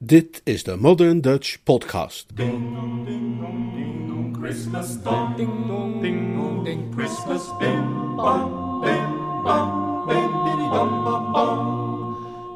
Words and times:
Dit 0.00 0.40
is 0.44 0.64
de 0.64 0.76
Modern 0.76 1.20
Dutch 1.20 1.62
Podcast. 1.62 2.26
Christmas 4.32 5.02
dong 5.02 5.36
ding 5.36 5.66
dong 5.66 6.02
ding 6.02 6.36
dong 6.36 6.64
ding 6.64 6.94
Christmas 6.94 7.42
bim 7.58 8.16
bam 8.16 8.80
bim 8.80 9.42
bam 9.42 10.06
bim 10.06 10.30
bidi 10.44 10.68
bam 10.70 11.04
bam 11.04 11.32
bam 11.32 11.58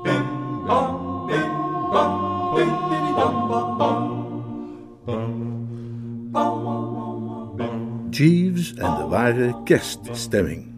bim 0.05 0.27
bam 0.67 1.27
bim 1.27 1.51
bam 1.91 2.55
bim 2.55 2.75
bidi 2.89 3.13
bam 3.19 3.49
bam 3.49 3.79
bam 7.59 8.11
Jeeves 8.11 8.75
en 8.75 8.97
de 8.97 9.07
ware 9.09 9.63
kerststemming. 9.65 10.71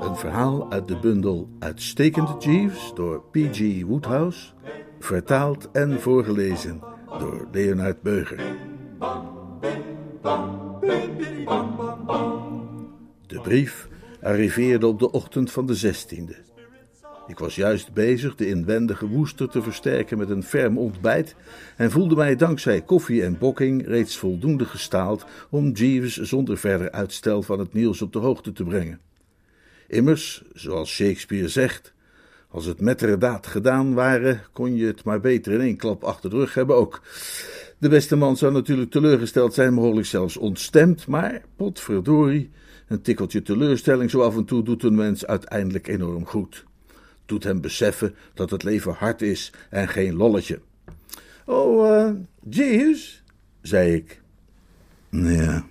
Een 0.00 0.16
verhaal 0.16 0.70
uit 0.70 0.88
de 0.88 0.98
bundel 0.98 1.48
Uitstekende 1.58 2.36
Jeeves 2.38 2.92
door 2.94 3.22
P.G. 3.30 3.82
Woodhouse, 3.84 4.52
vertaald 5.00 5.70
en 5.72 6.00
voorgelezen 6.00 6.80
door 7.18 7.48
Leonard 7.52 8.02
Beuger. 8.02 8.36
De 13.26 13.40
brief 13.42 13.88
arriveerde 14.22 14.86
op 14.86 14.98
de 14.98 15.10
ochtend 15.10 15.52
van 15.52 15.66
de 15.66 15.94
16e. 15.94 16.48
Ik 17.26 17.38
was 17.38 17.54
juist 17.54 17.92
bezig 17.92 18.34
de 18.34 18.46
inwendige 18.46 19.08
woester 19.08 19.48
te 19.48 19.62
versterken 19.62 20.18
met 20.18 20.30
een 20.30 20.42
ferm 20.42 20.78
ontbijt 20.78 21.34
en 21.76 21.90
voelde 21.90 22.14
mij 22.14 22.36
dankzij 22.36 22.82
koffie 22.82 23.22
en 23.22 23.38
bokking 23.38 23.86
reeds 23.86 24.16
voldoende 24.16 24.64
gestaald 24.64 25.24
om 25.50 25.70
Jeeves 25.70 26.16
zonder 26.16 26.58
verder 26.58 26.90
uitstel 26.90 27.42
van 27.42 27.58
het 27.58 27.72
nieuws 27.72 28.02
op 28.02 28.12
de 28.12 28.18
hoogte 28.18 28.52
te 28.52 28.64
brengen. 28.64 29.00
Immers, 29.88 30.42
zoals 30.52 30.90
Shakespeare 30.90 31.48
zegt, 31.48 31.94
als 32.50 32.64
het 32.64 32.80
metterdaad 32.80 33.46
gedaan 33.46 33.94
ware, 33.94 34.40
kon 34.52 34.76
je 34.76 34.86
het 34.86 35.04
maar 35.04 35.20
beter 35.20 35.52
in 35.52 35.60
één 35.60 35.76
klap 35.76 36.04
achter 36.04 36.30
de 36.30 36.36
rug 36.36 36.54
hebben 36.54 36.76
ook. 36.76 37.02
De 37.78 37.88
beste 37.88 38.16
man 38.16 38.36
zou 38.36 38.52
natuurlijk 38.52 38.90
teleurgesteld 38.90 39.54
zijn, 39.54 39.74
mogelijk 39.74 40.06
zelfs 40.06 40.36
ontstemd, 40.36 41.06
maar 41.06 41.42
potverdorie, 41.56 42.50
een 42.88 43.02
tikkeltje 43.02 43.42
teleurstelling 43.42 44.10
zo 44.10 44.20
af 44.20 44.36
en 44.36 44.44
toe 44.44 44.62
doet 44.62 44.82
een 44.82 44.94
mens 44.94 45.26
uiteindelijk 45.26 45.88
enorm 45.88 46.26
goed. 46.26 46.64
Doet 47.26 47.44
hem 47.44 47.60
beseffen 47.60 48.14
dat 48.34 48.50
het 48.50 48.62
leven 48.62 48.92
hard 48.92 49.22
is 49.22 49.52
en 49.70 49.88
geen 49.88 50.14
lolletje. 50.14 50.60
Oh, 51.44 52.10
Jeeves, 52.48 53.22
zei 53.62 53.94
ik. 53.94 54.20
Ja. 55.10 55.64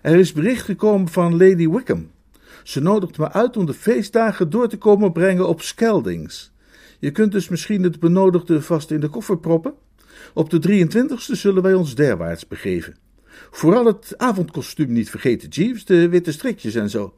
Er 0.00 0.16
is 0.16 0.32
bericht 0.32 0.64
gekomen 0.64 1.08
van 1.08 1.32
Lady 1.32 1.68
Wickham. 1.68 2.10
Ze 2.62 2.80
nodigt 2.80 3.18
me 3.18 3.32
uit 3.32 3.56
om 3.56 3.66
de 3.66 3.74
feestdagen 3.74 4.50
door 4.50 4.68
te 4.68 4.78
komen 4.78 5.12
brengen 5.12 5.48
op 5.48 5.62
Skeldings. 5.62 6.52
Je 6.98 7.10
kunt 7.10 7.32
dus 7.32 7.48
misschien 7.48 7.82
het 7.82 8.00
benodigde 8.00 8.62
vast 8.62 8.90
in 8.90 9.00
de 9.00 9.08
koffer 9.08 9.38
proppen. 9.38 9.74
Op 10.34 10.50
de 10.50 10.86
23e 10.86 11.16
zullen 11.16 11.62
wij 11.62 11.74
ons 11.74 11.94
derwaarts 11.94 12.48
begeven. 12.48 12.96
Vooral 13.50 13.86
het 13.86 14.14
avondkostuum 14.16 14.92
niet 14.92 15.10
vergeten, 15.10 15.48
Jeeves, 15.48 15.84
de 15.84 16.08
witte 16.08 16.32
strikjes 16.32 16.74
en 16.74 16.90
zo. 16.90 17.14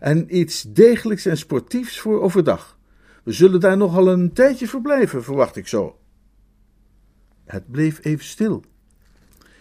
En 0.00 0.36
iets 0.36 0.62
degelijks 0.62 1.26
en 1.26 1.36
sportiefs 1.36 1.98
voor 1.98 2.20
overdag. 2.20 2.78
We 3.24 3.32
zullen 3.32 3.60
daar 3.60 3.76
nogal 3.76 4.08
een 4.08 4.32
tijdje 4.32 4.68
verblijven, 4.68 5.24
verwacht 5.24 5.56
ik 5.56 5.68
zo. 5.68 5.98
Het 7.44 7.70
bleef 7.70 8.04
even 8.04 8.24
stil. 8.24 8.64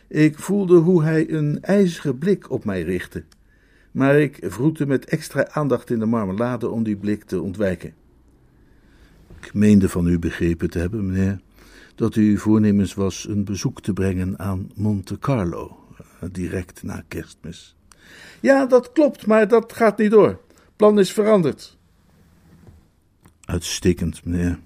Ik 0.08 0.40
voelde 0.40 0.78
hoe 0.78 1.04
hij 1.04 1.30
een 1.30 1.62
ijzige 1.62 2.16
blik 2.16 2.52
op 2.52 2.66
mij 2.66 2.82
richtte, 2.82 3.24
maar 3.94 4.20
ik 4.20 4.40
vroette 4.42 4.86
met 4.86 5.06
extra 5.06 5.48
aandacht 5.48 5.90
in 5.90 6.00
de 6.00 6.06
marmelade 6.06 6.70
om 6.70 6.84
die 6.84 6.96
blik 6.96 7.24
te 7.24 7.42
ontwijken. 7.42 7.94
Ik 9.42 9.54
meende 9.54 9.90
van 9.90 10.08
u 10.08 10.20
begrepen 10.20 10.70
te 10.70 10.80
hebben, 10.80 11.06
meneer, 11.06 11.40
dat 11.96 12.16
u 12.16 12.38
voornemens 12.38 12.94
was 12.94 13.28
een 13.28 13.44
bezoek 13.44 13.82
te 13.82 13.94
brengen 13.94 14.40
aan 14.40 14.72
Monte 14.76 15.20
Carlo, 15.20 15.78
direct 16.32 16.84
na 16.84 17.04
kerstmis. 17.08 17.76
Ja, 18.40 18.66
dat 18.66 18.92
klopt, 18.92 19.26
maar 19.26 19.48
dat 19.48 19.74
gaat 19.74 19.98
niet 19.98 20.12
door. 20.12 20.40
Plan 20.76 21.00
is 21.00 21.14
veranderd. 21.14 21.78
Uitstekend, 23.46 24.26
meneer. 24.26 24.60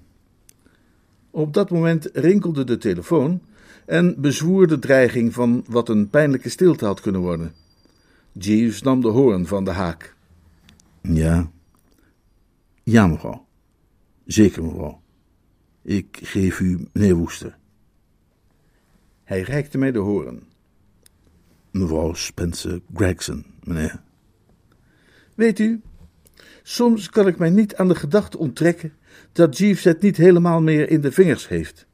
Op 1.30 1.54
dat 1.54 1.70
moment 1.70 2.10
rinkelde 2.12 2.64
de 2.64 2.78
telefoon 2.78 3.40
en 3.86 4.20
bezwoer 4.20 4.66
de 4.66 4.78
dreiging 4.78 5.34
van 5.34 5.64
wat 5.68 5.88
een 5.88 6.10
pijnlijke 6.10 6.48
stilte 6.48 6.84
had 6.84 7.00
kunnen 7.00 7.20
worden. 7.20 7.52
Jeeves 8.32 8.82
nam 8.82 9.00
de 9.00 9.08
hoorn 9.08 9.46
van 9.46 9.64
de 9.64 9.70
haak. 9.70 10.16
Ja. 11.02 11.50
Ja, 12.82 13.06
mevrouw. 13.06 13.46
Zeker, 14.26 14.64
mevrouw. 14.64 15.02
Ik 15.82 16.18
geef 16.22 16.60
u 16.60 16.88
meneer 16.92 17.14
Woester. 17.14 17.56
Hij 19.24 19.40
reikte 19.40 19.78
mij 19.78 19.92
de 19.92 19.98
hoorn. 19.98 20.42
Mevrouw 21.70 22.14
Spencer 22.14 22.80
Gregson, 22.94 23.44
meneer. 23.62 24.00
Weet 25.34 25.58
u, 25.58 25.80
soms 26.62 27.10
kan 27.10 27.26
ik 27.26 27.38
mij 27.38 27.50
niet 27.50 27.76
aan 27.76 27.88
de 27.88 27.94
gedachte 27.94 28.38
onttrekken 28.38 28.92
dat 29.32 29.58
Jeeves 29.58 29.84
het 29.84 30.00
niet 30.00 30.16
helemaal 30.16 30.60
meer 30.62 30.90
in 30.90 31.00
de 31.00 31.12
vingers 31.12 31.48
heeft. 31.48 31.86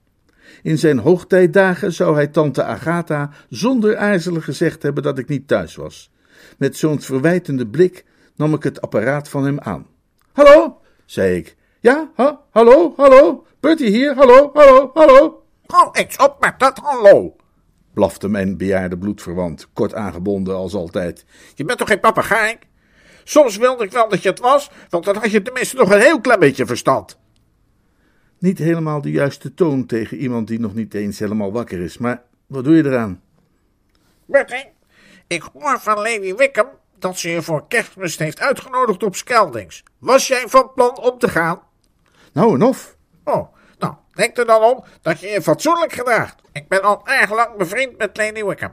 In 0.63 0.79
zijn 0.79 0.99
hoogtijdagen 0.99 1.93
zou 1.93 2.15
hij 2.15 2.27
tante 2.27 2.65
Agatha 2.65 3.31
zonder 3.49 3.97
aarzelen 3.97 4.43
gezegd 4.43 4.83
hebben 4.83 5.03
dat 5.03 5.19
ik 5.19 5.29
niet 5.29 5.49
thuis 5.49 5.75
was. 5.75 6.11
Met 6.59 6.77
zo'n 6.77 7.01
verwijtende 7.01 7.67
blik 7.67 8.05
nam 8.37 8.55
ik 8.55 8.63
het 8.63 8.81
apparaat 8.81 9.29
van 9.29 9.45
hem 9.45 9.61
aan. 9.61 9.87
Hallo, 10.33 10.81
zei 11.05 11.37
ik. 11.37 11.57
Ja, 11.81 12.11
ha, 12.15 12.41
hallo, 12.51 12.95
hallo, 12.97 13.47
Bertie 13.61 13.91
hier, 13.91 14.15
hallo, 14.15 14.51
hallo, 14.53 14.91
hallo. 14.95 15.43
Hou 15.67 15.89
eens 15.93 16.17
op 16.17 16.37
met 16.41 16.59
dat 16.59 16.79
hallo. 16.79 17.37
blafte 17.95 18.29
mijn 18.29 18.57
bejaarde 18.57 18.99
bloedverwant, 18.99 19.69
kort 19.73 19.95
aangebonden 19.95 20.55
als 20.55 20.75
altijd. 20.75 21.25
Je 21.55 21.65
bent 21.65 21.79
toch 21.79 21.89
geen 21.89 22.01
papegaai? 22.01 22.59
Soms 23.25 23.57
wilde 23.57 23.85
ik 23.85 23.91
wel 23.91 24.09
dat 24.09 24.23
je 24.23 24.29
het 24.29 24.39
was, 24.41 24.71
want 24.89 25.05
dan 25.05 25.17
had 25.17 25.31
je 25.31 25.43
tenminste 25.43 25.77
nog 25.77 25.91
een 25.91 26.01
heel 26.01 26.21
klein 26.21 26.41
beetje 26.41 26.67
verstand. 26.67 27.19
Niet 28.39 28.59
helemaal 28.59 29.01
de 29.01 29.11
juiste 29.11 29.55
toon 29.55 29.87
tegen 29.87 30.17
iemand 30.17 30.49
die 30.49 30.61
nog 30.61 30.75
niet 30.75 30.95
eens 30.95 31.19
helemaal 31.19 31.53
wakker 31.53 31.81
is, 31.81 31.99
maar 31.99 32.23
wat 32.47 32.65
doe 32.65 32.77
je 32.77 32.85
eraan? 32.85 33.23
Bertie, 34.25 34.67
ik 35.27 35.43
hoor 35.53 35.81
van 35.81 35.97
Lady 35.97 36.35
Wickham 36.35 36.69
dat 36.99 37.19
ze 37.19 37.31
je 37.31 37.43
voor 37.43 37.69
kerstmis 37.69 38.19
heeft 38.19 38.41
uitgenodigd 38.41 39.03
op 39.03 39.17
Skeldings. 39.17 39.83
Was 39.99 40.27
jij 40.27 40.45
van 40.47 40.73
plan 40.75 40.99
om 40.99 41.19
te 41.19 41.29
gaan? 41.29 41.61
Nou 42.33 42.55
en 42.55 42.63
of. 42.63 42.97
Oh, 43.25 43.55
nou, 43.79 43.95
denk 44.13 44.37
er 44.37 44.47
dan 44.47 44.63
om 44.63 44.85
dat 45.03 45.21
je 45.21 45.27
je 45.27 45.43
fatsoenlijk 45.43 45.93
gedraagt. 45.93 46.43
Ik 46.53 46.69
ben 46.69 46.83
al 46.83 47.07
erg 47.07 47.31
lang 47.31 47.57
bevriend 47.57 47.99
met 47.99 48.17
Lady 48.17 48.45
Wickham. 48.45 48.73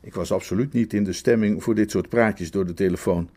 Ik 0.00 0.14
was 0.14 0.32
absoluut 0.32 0.72
niet 0.72 0.92
in 0.92 1.04
de 1.04 1.12
stemming 1.12 1.62
voor 1.62 1.74
dit 1.74 1.90
soort 1.90 2.08
praatjes 2.08 2.50
door 2.50 2.66
de 2.66 2.74
telefoon. 2.74 3.30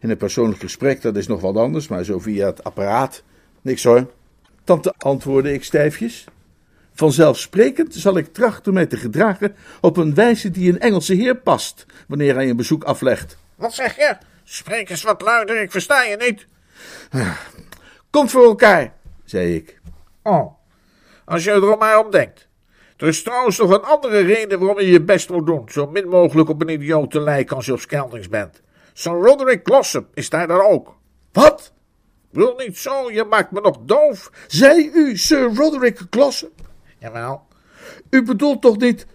In 0.00 0.10
een 0.10 0.16
persoonlijk 0.16 0.60
gesprek, 0.60 1.02
dat 1.02 1.16
is 1.16 1.26
nog 1.26 1.40
wat 1.40 1.56
anders, 1.56 1.88
maar 1.88 2.04
zo 2.04 2.18
via 2.18 2.46
het 2.46 2.64
apparaat. 2.64 3.22
Niks 3.62 3.84
hoor. 3.84 4.10
Tante 4.64 4.94
antwoordde 4.98 5.52
ik 5.52 5.64
stijfjes. 5.64 6.26
Vanzelfsprekend 6.98 7.94
zal 7.94 8.16
ik 8.16 8.32
trachten 8.32 8.72
mij 8.72 8.86
te 8.86 8.96
gedragen 8.96 9.56
op 9.80 9.96
een 9.96 10.14
wijze 10.14 10.50
die 10.50 10.72
een 10.72 10.80
Engelse 10.80 11.14
heer 11.14 11.36
past, 11.36 11.86
wanneer 12.08 12.34
hij 12.34 12.48
een 12.48 12.56
bezoek 12.56 12.84
aflegt. 12.84 13.38
Wat 13.54 13.74
zeg 13.74 13.96
je? 13.96 14.16
Spreek 14.44 14.90
eens 14.90 15.02
wat 15.02 15.20
luider, 15.20 15.62
ik 15.62 15.70
versta 15.70 16.02
je 16.02 16.16
niet. 16.16 16.46
Komt 18.10 18.30
voor 18.30 18.44
elkaar, 18.44 18.94
zei 19.24 19.54
ik. 19.54 19.80
Oh, 20.22 20.52
als 21.24 21.44
je 21.44 21.50
er 21.50 21.78
maar 21.78 22.04
om 22.04 22.10
denkt. 22.10 22.48
Er 22.96 23.08
is 23.08 23.22
trouwens 23.22 23.58
nog 23.58 23.70
een 23.70 23.82
andere 23.82 24.20
reden 24.20 24.58
waarom 24.58 24.80
je 24.80 24.90
je 24.90 25.02
best 25.02 25.30
moet 25.30 25.46
doen, 25.46 25.68
zo 25.68 25.86
min 25.86 26.08
mogelijk 26.08 26.48
op 26.48 26.60
een 26.60 26.68
idioot 26.68 27.10
te 27.10 27.20
lijken 27.20 27.56
als 27.56 27.66
je 27.66 27.72
op 27.72 27.80
Skeldings 27.80 28.28
bent. 28.28 28.62
Sir 28.92 29.12
Roderick 29.12 29.60
Glossop 29.62 30.06
is 30.14 30.30
daar 30.30 30.46
dan 30.46 30.60
ook. 30.60 30.96
Wat? 31.32 31.72
Wil 32.30 32.54
niet 32.56 32.78
zo, 32.78 33.10
je 33.10 33.24
maakt 33.24 33.50
me 33.50 33.60
nog 33.60 33.78
doof. 33.80 34.30
Zei 34.46 34.90
u 34.94 35.16
Sir 35.16 35.54
Roderick 35.54 36.00
Glossop? 36.10 36.66
Jawel. 36.98 37.46
U 38.10 38.22
bedoelt 38.22 38.62
toch 38.62 38.78
niet 38.78 39.06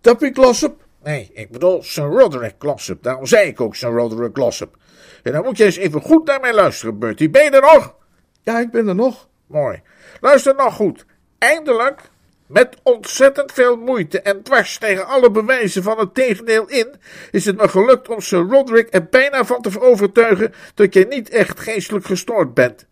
Tappy 0.00 0.32
Glossop? 0.32 0.84
Nee, 1.02 1.30
ik 1.34 1.50
bedoel 1.50 1.82
Sir 1.82 2.04
Roderick 2.04 2.54
Glossop. 2.58 3.02
Daarom 3.02 3.26
zei 3.26 3.48
ik 3.48 3.60
ook 3.60 3.76
Sir 3.76 3.90
Roderick 3.90 4.34
Glossop. 4.34 4.76
En 5.22 5.32
dan 5.32 5.44
moet 5.44 5.56
je 5.56 5.64
eens 5.64 5.76
even 5.76 6.00
goed 6.00 6.26
naar 6.26 6.40
mij 6.40 6.54
luisteren, 6.54 6.98
Bertie. 6.98 7.30
Ben 7.30 7.44
je 7.44 7.50
er 7.50 7.74
nog? 7.74 7.94
Ja, 8.42 8.60
ik 8.60 8.70
ben 8.70 8.88
er 8.88 8.94
nog. 8.94 9.28
Mooi. 9.46 9.82
Luister 10.20 10.54
nog 10.54 10.74
goed. 10.74 11.04
Eindelijk, 11.38 12.00
met 12.46 12.76
ontzettend 12.82 13.52
veel 13.52 13.76
moeite 13.76 14.20
en 14.20 14.42
dwars 14.42 14.78
tegen 14.78 15.06
alle 15.06 15.30
bewijzen 15.30 15.82
van 15.82 15.98
het 15.98 16.14
tegendeel 16.14 16.68
in, 16.68 16.94
is 17.30 17.44
het 17.44 17.56
me 17.56 17.68
gelukt 17.68 18.08
om 18.08 18.20
Sir 18.20 18.38
Roderick 18.38 18.94
er 18.94 19.04
bijna 19.04 19.44
van 19.44 19.62
te 19.62 19.80
overtuigen 19.80 20.54
dat 20.74 20.94
je 20.94 21.06
niet 21.06 21.28
echt 21.28 21.60
geestelijk 21.60 22.04
gestoord 22.04 22.54
bent. 22.54 22.86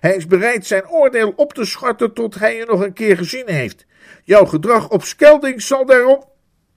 Hij 0.00 0.16
is 0.16 0.26
bereid 0.26 0.66
zijn 0.66 0.88
oordeel 0.88 1.32
op 1.36 1.52
te 1.52 1.64
schorten 1.64 2.12
tot 2.12 2.34
hij 2.34 2.56
je 2.56 2.64
nog 2.64 2.80
een 2.80 2.92
keer 2.92 3.16
gezien 3.16 3.48
heeft. 3.48 3.86
Jouw 4.26 4.44
gedrag 4.44 4.90
op 4.90 5.02
Skelding 5.02 5.62
zal 5.62 5.86
daarom. 5.86 6.24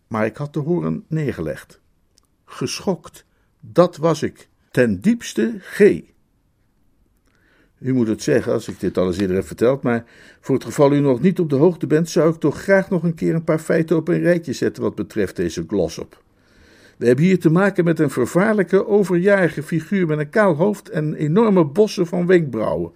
Maar 0.08 0.26
ik 0.26 0.38
had 0.38 0.54
de 0.54 0.60
horen 0.60 1.06
neergelegd. 1.08 1.80
Geschokt, 2.46 3.26
dat 3.60 3.98
was 3.98 4.24
ik, 4.24 4.50
ten 4.72 5.02
diepste 5.02 5.56
G. 5.60 5.80
U 7.80 7.94
moet 7.94 8.08
het 8.08 8.24
zeggen 8.24 8.54
als 8.54 8.68
ik 8.68 8.80
dit 8.80 8.98
alles 8.98 9.18
eerder 9.18 9.36
heb 9.36 9.48
verteld, 9.48 9.84
maar 9.84 10.06
voor 10.42 10.56
het 10.56 10.64
geval 10.64 10.94
u 10.94 11.00
nog 11.00 11.22
niet 11.22 11.40
op 11.40 11.50
de 11.50 11.56
hoogte 11.56 11.88
bent, 11.88 12.10
zou 12.10 12.34
ik 12.34 12.40
toch 12.40 12.62
graag 12.62 12.90
nog 12.90 13.04
een 13.04 13.16
keer 13.16 13.36
een 13.36 13.44
paar 13.44 13.60
feiten 13.60 13.96
op 13.96 14.08
een 14.08 14.22
rijtje 14.22 14.54
zetten 14.54 14.84
wat 14.84 14.96
betreft 14.96 15.36
deze 15.36 15.64
Glossop. 15.68 16.24
We 16.98 17.06
hebben 17.06 17.26
hier 17.26 17.40
te 17.40 17.50
maken 17.50 17.84
met 17.84 18.00
een 18.00 18.10
vervaarlijke, 18.10 18.88
overjarige 18.88 19.64
figuur 19.64 20.08
met 20.08 20.20
een 20.20 20.30
kaal 20.30 20.56
hoofd 20.56 20.90
en 20.90 21.14
enorme 21.14 21.66
bossen 21.66 22.08
van 22.08 22.26
wenkbrauwen. 22.26 22.92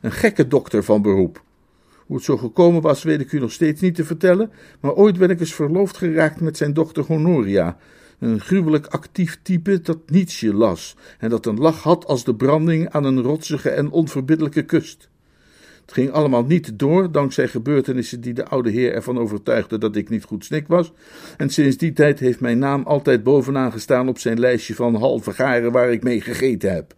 Een 0.00 0.12
gekke 0.12 0.46
dokter 0.46 0.82
van 0.84 1.02
beroep. 1.02 1.44
Hoe 2.06 2.16
het 2.16 2.24
zo 2.24 2.36
gekomen 2.36 2.82
was, 2.82 3.02
weet 3.02 3.20
ik 3.20 3.32
u 3.32 3.38
nog 3.38 3.52
steeds 3.52 3.80
niet 3.80 3.94
te 3.94 4.04
vertellen, 4.04 4.50
maar 4.80 4.92
ooit 4.92 5.18
ben 5.18 5.30
ik 5.30 5.40
eens 5.40 5.54
verloofd 5.54 5.96
geraakt 5.96 6.40
met 6.40 6.56
zijn 6.56 6.72
dochter 6.72 7.04
Honoria, 7.04 7.76
een 8.18 8.40
gruwelijk 8.40 8.86
actief 8.86 9.38
type 9.42 9.80
dat 9.80 9.98
Nietzsche 10.10 10.54
las 10.54 10.96
en 11.18 11.30
dat 11.30 11.46
een 11.46 11.58
lach 11.58 11.82
had 11.82 12.06
als 12.06 12.24
de 12.24 12.34
branding 12.34 12.88
aan 12.88 13.04
een 13.04 13.22
rotsige 13.22 13.70
en 13.70 13.90
onverbiddelijke 13.90 14.62
kust. 14.62 15.08
Het 15.80 15.94
ging 15.94 16.10
allemaal 16.10 16.44
niet 16.44 16.78
door, 16.78 17.12
dankzij 17.12 17.48
gebeurtenissen 17.48 18.20
die 18.20 18.32
de 18.32 18.46
oude 18.46 18.70
heer 18.70 18.92
ervan 18.92 19.18
overtuigden 19.18 19.80
dat 19.80 19.96
ik 19.96 20.08
niet 20.08 20.24
goed 20.24 20.44
snik 20.44 20.68
was. 20.68 20.92
En 21.36 21.50
sinds 21.50 21.76
die 21.76 21.92
tijd 21.92 22.18
heeft 22.18 22.40
mijn 22.40 22.58
naam 22.58 22.82
altijd 22.82 23.22
bovenaan 23.22 23.72
gestaan 23.72 24.08
op 24.08 24.18
zijn 24.18 24.40
lijstje 24.40 24.74
van 24.74 24.94
halve 24.94 25.32
garen 25.32 25.72
waar 25.72 25.92
ik 25.92 26.02
mee 26.02 26.20
gegeten 26.20 26.72
heb. 26.72 26.94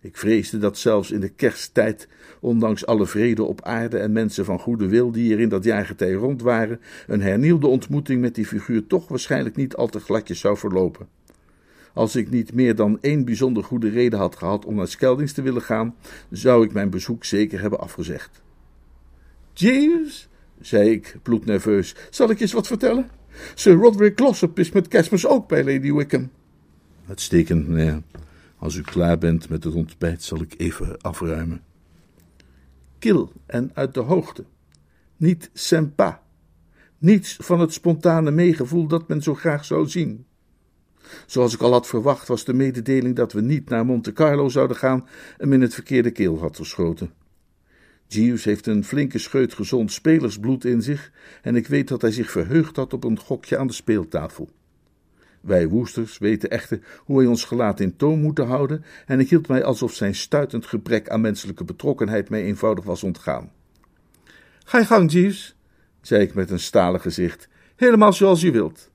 Ik 0.00 0.16
vreesde 0.16 0.58
dat 0.58 0.78
zelfs 0.78 1.10
in 1.10 1.20
de 1.20 1.28
kersttijd, 1.28 2.08
ondanks 2.40 2.86
alle 2.86 3.06
vrede 3.06 3.42
op 3.42 3.62
aarde 3.62 3.98
en 3.98 4.12
mensen 4.12 4.44
van 4.44 4.58
goede 4.58 4.86
wil 4.86 5.10
die 5.10 5.32
er 5.32 5.40
in 5.40 5.48
dat 5.48 5.64
jaargetij 5.64 6.12
rond 6.12 6.42
waren, 6.42 6.80
een 7.06 7.22
hernieuwde 7.22 7.66
ontmoeting 7.66 8.20
met 8.20 8.34
die 8.34 8.46
figuur 8.46 8.86
toch 8.86 9.08
waarschijnlijk 9.08 9.56
niet 9.56 9.76
al 9.76 9.88
te 9.88 10.00
gladjes 10.00 10.40
zou 10.40 10.56
verlopen. 10.56 11.08
Als 11.92 12.16
ik 12.16 12.30
niet 12.30 12.52
meer 12.54 12.74
dan 12.74 12.98
één 13.00 13.24
bijzonder 13.24 13.64
goede 13.64 13.88
reden 13.88 14.18
had 14.18 14.36
gehad 14.36 14.64
om 14.64 14.74
naar 14.74 14.88
Skeldings 14.88 15.32
te 15.32 15.42
willen 15.42 15.62
gaan, 15.62 15.94
zou 16.30 16.64
ik 16.64 16.72
mijn 16.72 16.90
bezoek 16.90 17.24
zeker 17.24 17.60
hebben 17.60 17.80
afgezegd. 17.80 18.42
Jeeves, 19.52 20.28
zei 20.60 20.90
ik, 20.90 21.16
bloednerveus, 21.22 21.94
zal 22.10 22.30
ik 22.30 22.36
je 22.36 22.42
eens 22.42 22.52
wat 22.52 22.66
vertellen? 22.66 23.10
Sir 23.54 23.72
Roderick 23.72 24.18
Glossop 24.18 24.58
is 24.58 24.72
met 24.72 24.88
kerstmis 24.88 25.26
ook 25.26 25.48
bij 25.48 25.64
Lady 25.64 25.92
Wickham. 25.92 26.30
Uitstekend, 27.08 27.68
meneer. 27.68 28.02
Als 28.58 28.74
u 28.74 28.82
klaar 28.82 29.18
bent 29.18 29.48
met 29.48 29.64
het 29.64 29.74
ontbijt, 29.74 30.22
zal 30.22 30.40
ik 30.40 30.54
even 30.56 31.00
afruimen. 31.00 31.62
Kil 32.98 33.32
en 33.46 33.70
uit 33.74 33.94
de 33.94 34.00
hoogte. 34.00 34.44
Niet 35.16 35.50
sympa. 35.52 36.22
Niets 36.98 37.36
van 37.40 37.60
het 37.60 37.72
spontane 37.72 38.30
meegevoel 38.30 38.86
dat 38.86 39.08
men 39.08 39.22
zo 39.22 39.34
graag 39.34 39.64
zou 39.64 39.88
zien. 39.88 40.26
Zoals 41.26 41.54
ik 41.54 41.60
al 41.60 41.72
had 41.72 41.86
verwacht, 41.86 42.28
was 42.28 42.44
de 42.44 42.52
mededeling 42.52 43.16
dat 43.16 43.32
we 43.32 43.40
niet 43.40 43.68
naar 43.68 43.86
Monte 43.86 44.12
Carlo 44.12 44.48
zouden 44.48 44.76
gaan 44.76 45.06
hem 45.36 45.52
in 45.52 45.60
het 45.60 45.74
verkeerde 45.74 46.10
keel 46.10 46.38
had 46.38 46.56
geschoten. 46.56 47.12
Jeeves 48.06 48.44
heeft 48.44 48.66
een 48.66 48.84
flinke 48.84 49.18
scheut 49.18 49.54
gezond 49.54 49.92
spelersbloed 49.92 50.64
in 50.64 50.82
zich 50.82 51.12
en 51.42 51.56
ik 51.56 51.66
weet 51.66 51.88
dat 51.88 52.02
hij 52.02 52.12
zich 52.12 52.30
verheugd 52.30 52.76
had 52.76 52.92
op 52.92 53.04
een 53.04 53.18
gokje 53.18 53.58
aan 53.58 53.66
de 53.66 53.72
speeltafel. 53.72 54.48
Wij 55.48 55.68
woesters 55.68 56.18
weten 56.18 56.50
echter 56.50 56.80
hoe 57.04 57.16
wij 57.16 57.26
ons 57.26 57.44
gelaat 57.44 57.80
in 57.80 57.96
toon 57.96 58.20
moeten 58.20 58.46
houden 58.46 58.84
en 59.06 59.20
ik 59.20 59.30
hield 59.30 59.48
mij 59.48 59.64
alsof 59.64 59.94
zijn 59.94 60.14
stuitend 60.14 60.66
gebrek 60.66 61.08
aan 61.08 61.20
menselijke 61.20 61.64
betrokkenheid 61.64 62.28
mij 62.28 62.42
eenvoudig 62.42 62.84
was 62.84 63.02
ontgaan. 63.02 63.52
Ga 64.64 64.78
je 64.78 64.84
gang, 64.84 65.12
Jeeves, 65.12 65.56
zei 66.00 66.22
ik 66.22 66.34
met 66.34 66.50
een 66.50 66.60
stalen 66.60 67.00
gezicht, 67.00 67.48
helemaal 67.76 68.12
zoals 68.12 68.40
je 68.40 68.50
wilt. 68.50 68.90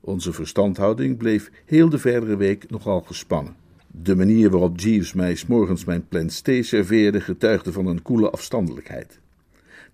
Onze 0.00 0.32
verstandhouding 0.32 1.16
bleef 1.16 1.50
heel 1.64 1.88
de 1.88 1.98
verdere 1.98 2.36
week 2.36 2.70
nogal 2.70 3.00
gespannen. 3.00 3.56
De 3.86 4.16
manier 4.16 4.50
waarop 4.50 4.80
Jeeves 4.80 5.12
mij 5.12 5.34
s 5.34 5.46
morgens 5.46 5.84
mijn 5.84 6.08
plan 6.08 6.30
serveerde 6.30 7.20
getuigde 7.20 7.72
van 7.72 7.86
een 7.86 8.02
koele 8.02 8.30
afstandelijkheid. 8.30 9.20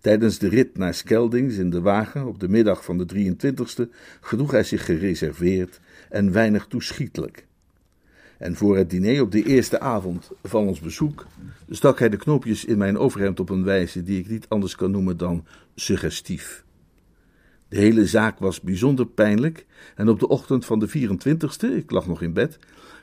Tijdens 0.05 0.39
de 0.39 0.49
rit 0.49 0.79
naar 0.79 0.95
Skeldings 0.95 1.57
in 1.57 1.71
de 1.71 1.81
wagen 1.81 2.27
op 2.27 2.41
de 2.41 2.49
middag 2.49 2.85
van 2.85 2.99
de 2.99 3.07
23e 3.15 3.91
gedroeg 4.21 4.51
hij 4.51 4.65
zich 4.65 4.85
gereserveerd 4.85 5.81
en 6.11 6.33
weinig 6.33 6.67
toeschietelijk. 6.67 7.47
En 8.39 8.57
voor 8.57 8.77
het 8.77 8.91
diner 8.91 9.23
op 9.23 9.33
de 9.33 9.43
eerste 9.43 9.81
avond 9.81 10.31
van 10.43 10.67
ons 10.67 10.81
bezoek 10.81 11.27
stak 11.69 11.99
hij 11.99 12.09
de 12.09 12.17
knoopjes 12.17 12.65
in 12.65 12.79
mijn 12.79 12.99
overhemd 12.99 13.41
op 13.41 13.51
een 13.51 13.65
wijze 13.65 14.03
die 14.03 14.19
ik 14.19 14.29
niet 14.29 14.49
anders 14.49 14.77
kan 14.77 14.91
noemen 14.91 15.17
dan 15.17 15.45
suggestief. 15.75 16.65
De 17.69 17.79
hele 17.79 18.07
zaak 18.07 18.39
was 18.39 18.61
bijzonder 18.61 19.07
pijnlijk 19.07 19.67
en 19.95 20.09
op 20.09 20.21
de 20.21 20.29
ochtend 20.29 20.65
van 20.65 20.79
de 20.79 20.89
24e, 20.89 21.77
ik 21.77 21.91
lag 21.91 22.07
nog 22.07 22.23
in 22.23 22.33
bed, 22.33 22.59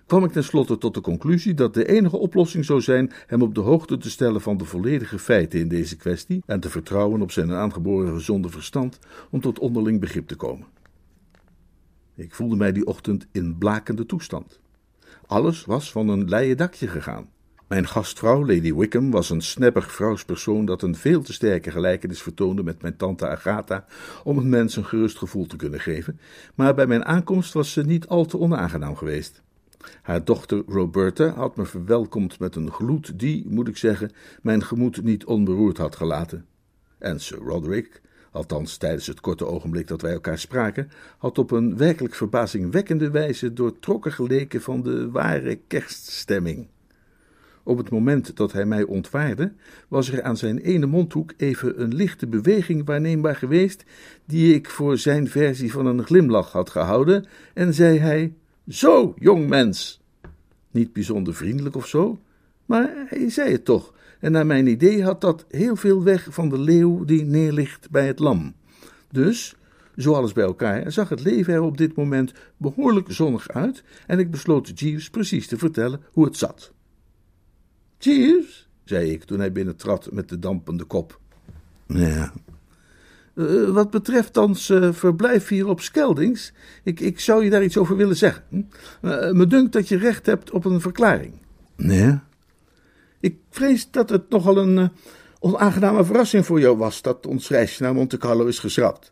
kwam 0.06 0.24
ik 0.24 0.31
tenslotte 0.31 0.77
tot 0.77 0.94
de 0.94 1.01
conclusie 1.01 1.53
dat 1.53 1.74
de 1.74 1.88
enige 1.88 2.18
oplossing 2.18 2.65
zou 2.65 2.81
zijn 2.81 3.12
hem 3.27 3.42
op 3.42 3.56
de 3.56 3.62
hoogte 3.62 3.98
te 3.98 4.09
stellen 4.09 4.42
van 4.42 4.57
de 4.57 4.65
volledige 4.65 5.19
feiten 5.19 5.59
in 5.59 5.68
deze 5.68 5.95
kwestie 5.95 6.44
en 6.45 6.59
te 6.59 6.69
vertrouwen 6.69 7.21
op 7.21 7.31
zijn 7.31 7.51
aangeboren 7.51 8.13
gezonde 8.13 8.50
verstand 8.50 9.00
om 9.30 9.42
tot 9.42 9.59
onderling 9.59 10.00
begrip 10.00 10.27
te 10.27 10.36
komen. 10.36 10.68
Ik 12.15 12.36
voelde 12.36 12.56
mij 12.56 12.71
die 12.71 12.86
ochtend 12.86 13.27
in 13.31 13.57
blakende 13.57 14.06
toestand. 14.06 14.59
Alles 15.25 15.65
was 15.65 15.92
van 15.92 16.09
een 16.09 16.30
leien 16.30 16.57
dakje 16.57 16.88
gegaan. 16.88 17.30
Mijn 17.71 17.88
gastvrouw, 17.88 18.45
Lady 18.45 18.74
Wickham, 18.74 19.12
was 19.12 19.30
een 19.30 19.42
sneppig 19.42 19.92
vrouwspersoon 19.92 20.65
dat 20.65 20.81
een 20.81 20.95
veel 20.95 21.21
te 21.21 21.33
sterke 21.33 21.71
gelijkenis 21.71 22.21
vertoonde 22.21 22.63
met 22.63 22.81
mijn 22.81 22.97
tante 22.97 23.27
Agatha 23.27 23.86
om 24.24 24.38
een 24.38 24.50
mens 24.50 24.75
een 24.75 24.86
gerust 24.86 25.18
gevoel 25.18 25.45
te 25.45 25.56
kunnen 25.56 25.80
geven, 25.80 26.19
maar 26.56 26.75
bij 26.75 26.88
mijn 26.88 27.06
aankomst 27.06 27.54
was 27.54 27.71
ze 27.71 27.83
niet 27.83 28.07
al 28.07 28.25
te 28.25 28.38
onaangenaam 28.38 28.95
geweest. 28.95 29.42
Haar 30.01 30.24
dochter 30.24 30.63
Roberta 30.68 31.30
had 31.30 31.56
me 31.56 31.66
verwelkomd 31.66 32.39
met 32.39 32.56
een 32.56 32.72
gloed 32.72 33.19
die, 33.19 33.45
moet 33.48 33.68
ik 33.68 33.78
zeggen, 33.78 34.12
mijn 34.42 34.63
gemoed 34.63 35.04
niet 35.04 35.25
onberoerd 35.25 35.78
had 35.78 35.95
gelaten. 35.95 36.45
En 36.98 37.19
Sir 37.19 37.38
Roderick, 37.38 38.01
althans 38.31 38.78
tijdens 38.78 39.07
het 39.07 39.22
korte 39.22 39.45
ogenblik 39.45 39.88
dat 39.88 40.01
wij 40.01 40.12
elkaar 40.12 40.39
spraken, 40.39 40.92
had 41.18 41.38
op 41.38 41.51
een 41.51 41.78
werkelijk 41.78 42.16
verbazingwekkende 42.16 43.12
wijze 43.12 43.54
doortrokken 43.54 44.12
geleken 44.12 44.62
van 44.62 44.81
de 44.81 45.12
ware 45.12 45.60
kerststemming. 45.68 46.68
Op 47.63 47.78
het 47.78 47.89
moment 47.89 48.36
dat 48.38 48.51
hij 48.51 48.66
mij 48.66 48.83
ontwaarde, 48.83 49.54
was 49.88 50.12
er 50.12 50.24
aan 50.24 50.38
zijn 50.38 50.57
ene 50.57 50.86
mondhoek 50.86 51.33
even 51.38 51.81
een 51.81 51.95
lichte 51.95 52.28
beweging 52.28 52.86
waarneembaar 52.86 53.36
geweest, 53.36 53.83
die 54.25 54.54
ik 54.54 54.69
voor 54.69 54.98
zijn 54.98 55.28
versie 55.28 55.72
van 55.72 55.86
een 55.86 56.04
glimlach 56.04 56.51
had 56.51 56.69
gehouden, 56.69 57.25
en 57.54 57.74
zei 57.74 57.98
hij: 57.98 58.33
Zo, 58.68 59.13
jong 59.19 59.48
mens! 59.48 60.02
Niet 60.72 60.94
bijzonder 60.94 61.36
vriendelijk 61.36 61.75
of 61.75 61.88
zo, 61.88 62.19
maar 62.66 63.06
hij 63.08 63.30
zei 63.30 63.52
het 63.52 63.66
toch, 63.66 63.94
en 64.19 64.31
naar 64.31 64.46
mijn 64.46 64.68
idee 64.68 65.04
had 65.04 65.22
dat 65.22 65.46
heel 65.50 65.75
veel 65.75 66.04
weg 66.04 66.28
van 66.30 66.50
de 66.50 66.60
leeuw 66.60 67.06
die 67.06 67.25
neerligt 67.25 67.90
bij 67.90 68.08
het 68.08 68.19
lam. 68.19 68.54
Dus, 69.12 69.56
zo 69.97 70.14
alles 70.14 70.33
bij 70.33 70.44
elkaar, 70.44 70.92
zag 70.92 71.09
het 71.09 71.21
leven 71.21 71.54
er 71.54 71.62
op 71.62 71.78
dit 71.78 71.95
moment 71.95 72.33
behoorlijk 72.57 73.12
zonnig 73.12 73.50
uit, 73.50 73.83
en 74.07 74.19
ik 74.19 74.31
besloot 74.31 74.80
Jeeves 74.80 75.09
precies 75.09 75.47
te 75.47 75.57
vertellen 75.57 76.02
hoe 76.12 76.26
het 76.26 76.38
zat. 76.38 76.71
Jeeves, 77.97 78.69
zei 78.83 79.12
ik 79.12 79.24
toen 79.24 79.40
hij 79.40 79.52
binnentrad 79.52 80.12
met 80.12 80.30
de 80.30 80.40
dampende 80.40 80.83
kop. 80.83 81.19
Ja. 81.88 82.33
Uh, 83.35 83.69
wat 83.69 83.90
betreft 83.90 84.38
ons 84.38 84.69
uh, 84.69 84.94
verblijf 84.94 85.47
hier 85.47 85.68
op 85.68 85.81
Skeldings, 85.81 86.54
ik, 86.83 87.00
ik 87.00 87.19
zou 87.19 87.44
je 87.44 87.50
daar 87.50 87.64
iets 87.64 87.78
over 87.78 87.95
willen 87.95 88.18
zeggen. 88.18 88.44
Uh, 89.02 89.31
me 89.31 89.47
dunkt 89.47 89.73
dat 89.73 89.88
je 89.88 89.97
recht 89.97 90.26
hebt 90.26 90.52
op 90.52 90.66
een 90.66 90.81
verklaring. 90.81 91.33
Nee. 91.76 92.19
Ik 93.19 93.38
vrees 93.50 93.92
dat 93.92 94.09
het 94.09 94.30
nogal 94.30 94.57
een 94.57 94.92
onaangename 95.40 96.04
verrassing 96.04 96.45
voor 96.45 96.59
jou 96.59 96.78
was 96.78 97.02
dat 97.02 97.26
ons 97.26 97.50
reisje 97.50 97.83
naar 97.83 97.94
Monte 97.94 98.18
Carlo 98.18 98.45
is 98.45 98.59
geschrapt. 98.59 99.11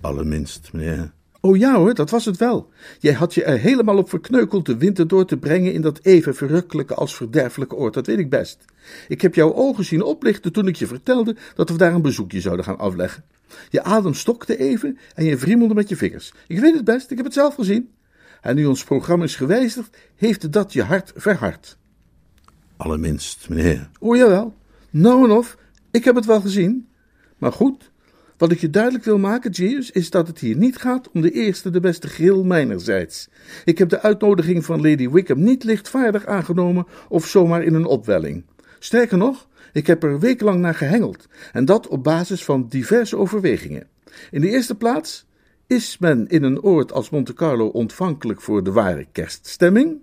Allerminst, 0.00 0.72
meneer. 0.72 1.12
Oh 1.40 1.56
ja 1.56 1.76
hoor, 1.76 1.94
dat 1.94 2.10
was 2.10 2.24
het 2.24 2.36
wel. 2.36 2.70
Jij 2.98 3.12
had 3.12 3.34
je 3.34 3.44
er 3.44 3.58
helemaal 3.58 3.96
op 3.96 4.08
verkneukeld 4.08 4.66
de 4.66 4.76
winter 4.76 5.08
door 5.08 5.24
te 5.24 5.36
brengen 5.36 5.72
in 5.72 5.80
dat 5.80 6.00
even 6.02 6.34
verrukkelijke 6.34 6.94
als 6.94 7.16
verderfelijke 7.16 7.74
oord, 7.74 7.94
dat 7.94 8.06
weet 8.06 8.18
ik 8.18 8.30
best. 8.30 8.64
Ik 9.08 9.20
heb 9.20 9.34
jouw 9.34 9.54
ogen 9.54 9.84
zien 9.84 10.02
oplichten 10.02 10.52
toen 10.52 10.68
ik 10.68 10.76
je 10.76 10.86
vertelde 10.86 11.36
dat 11.54 11.70
we 11.70 11.76
daar 11.76 11.94
een 11.94 12.02
bezoekje 12.02 12.40
zouden 12.40 12.64
gaan 12.64 12.78
afleggen. 12.78 13.24
Je 13.70 13.82
adem 13.82 14.14
stokte 14.14 14.56
even 14.58 14.98
en 15.14 15.24
je 15.24 15.36
wriemelde 15.36 15.74
met 15.74 15.88
je 15.88 15.96
vingers. 15.96 16.32
Ik 16.46 16.60
weet 16.60 16.74
het 16.74 16.84
best, 16.84 17.10
ik 17.10 17.16
heb 17.16 17.26
het 17.26 17.34
zelf 17.34 17.54
gezien. 17.54 17.90
En 18.40 18.54
nu 18.54 18.66
ons 18.66 18.84
programma 18.84 19.24
is 19.24 19.36
gewijzigd, 19.36 19.96
heeft 20.16 20.52
dat 20.52 20.72
je 20.72 20.82
hart 20.82 21.12
verhard. 21.16 21.76
Allerminst, 22.76 23.48
meneer. 23.48 23.90
O 23.98 24.16
jawel, 24.16 24.54
nou 24.90 25.24
en 25.24 25.30
of, 25.30 25.56
ik 25.90 26.04
heb 26.04 26.14
het 26.14 26.26
wel 26.26 26.40
gezien. 26.40 26.88
Maar 27.38 27.52
goed, 27.52 27.90
wat 28.38 28.52
ik 28.52 28.58
je 28.58 28.70
duidelijk 28.70 29.04
wil 29.04 29.18
maken, 29.18 29.50
Jeeves, 29.50 29.90
is 29.90 30.10
dat 30.10 30.26
het 30.26 30.38
hier 30.38 30.56
niet 30.56 30.76
gaat 30.76 31.10
om 31.10 31.20
de 31.20 31.30
eerste, 31.30 31.70
de 31.70 31.80
beste 31.80 32.08
grill 32.08 32.42
mijnerzijds. 32.42 33.28
Ik 33.64 33.78
heb 33.78 33.88
de 33.88 34.00
uitnodiging 34.00 34.64
van 34.64 34.80
Lady 34.80 35.08
Wickham 35.08 35.42
niet 35.42 35.64
lichtvaardig 35.64 36.26
aangenomen 36.26 36.86
of 37.08 37.26
zomaar 37.26 37.62
in 37.62 37.74
een 37.74 37.86
opwelling. 37.86 38.44
Sterker 38.78 39.18
nog, 39.18 39.48
ik 39.72 39.86
heb 39.86 40.02
er 40.02 40.20
wekenlang 40.20 40.60
naar 40.60 40.74
gehengeld, 40.74 41.26
en 41.52 41.64
dat 41.64 41.88
op 41.88 42.04
basis 42.04 42.44
van 42.44 42.68
diverse 42.68 43.16
overwegingen. 43.16 43.86
In 44.30 44.40
de 44.40 44.48
eerste 44.48 44.74
plaats, 44.74 45.26
is 45.66 45.98
men 45.98 46.28
in 46.28 46.42
een 46.42 46.62
oord 46.62 46.92
als 46.92 47.10
Monte 47.10 47.32
Carlo 47.32 47.66
ontvankelijk 47.66 48.40
voor 48.40 48.64
de 48.64 48.72
ware 48.72 49.06
kerststemming? 49.12 50.00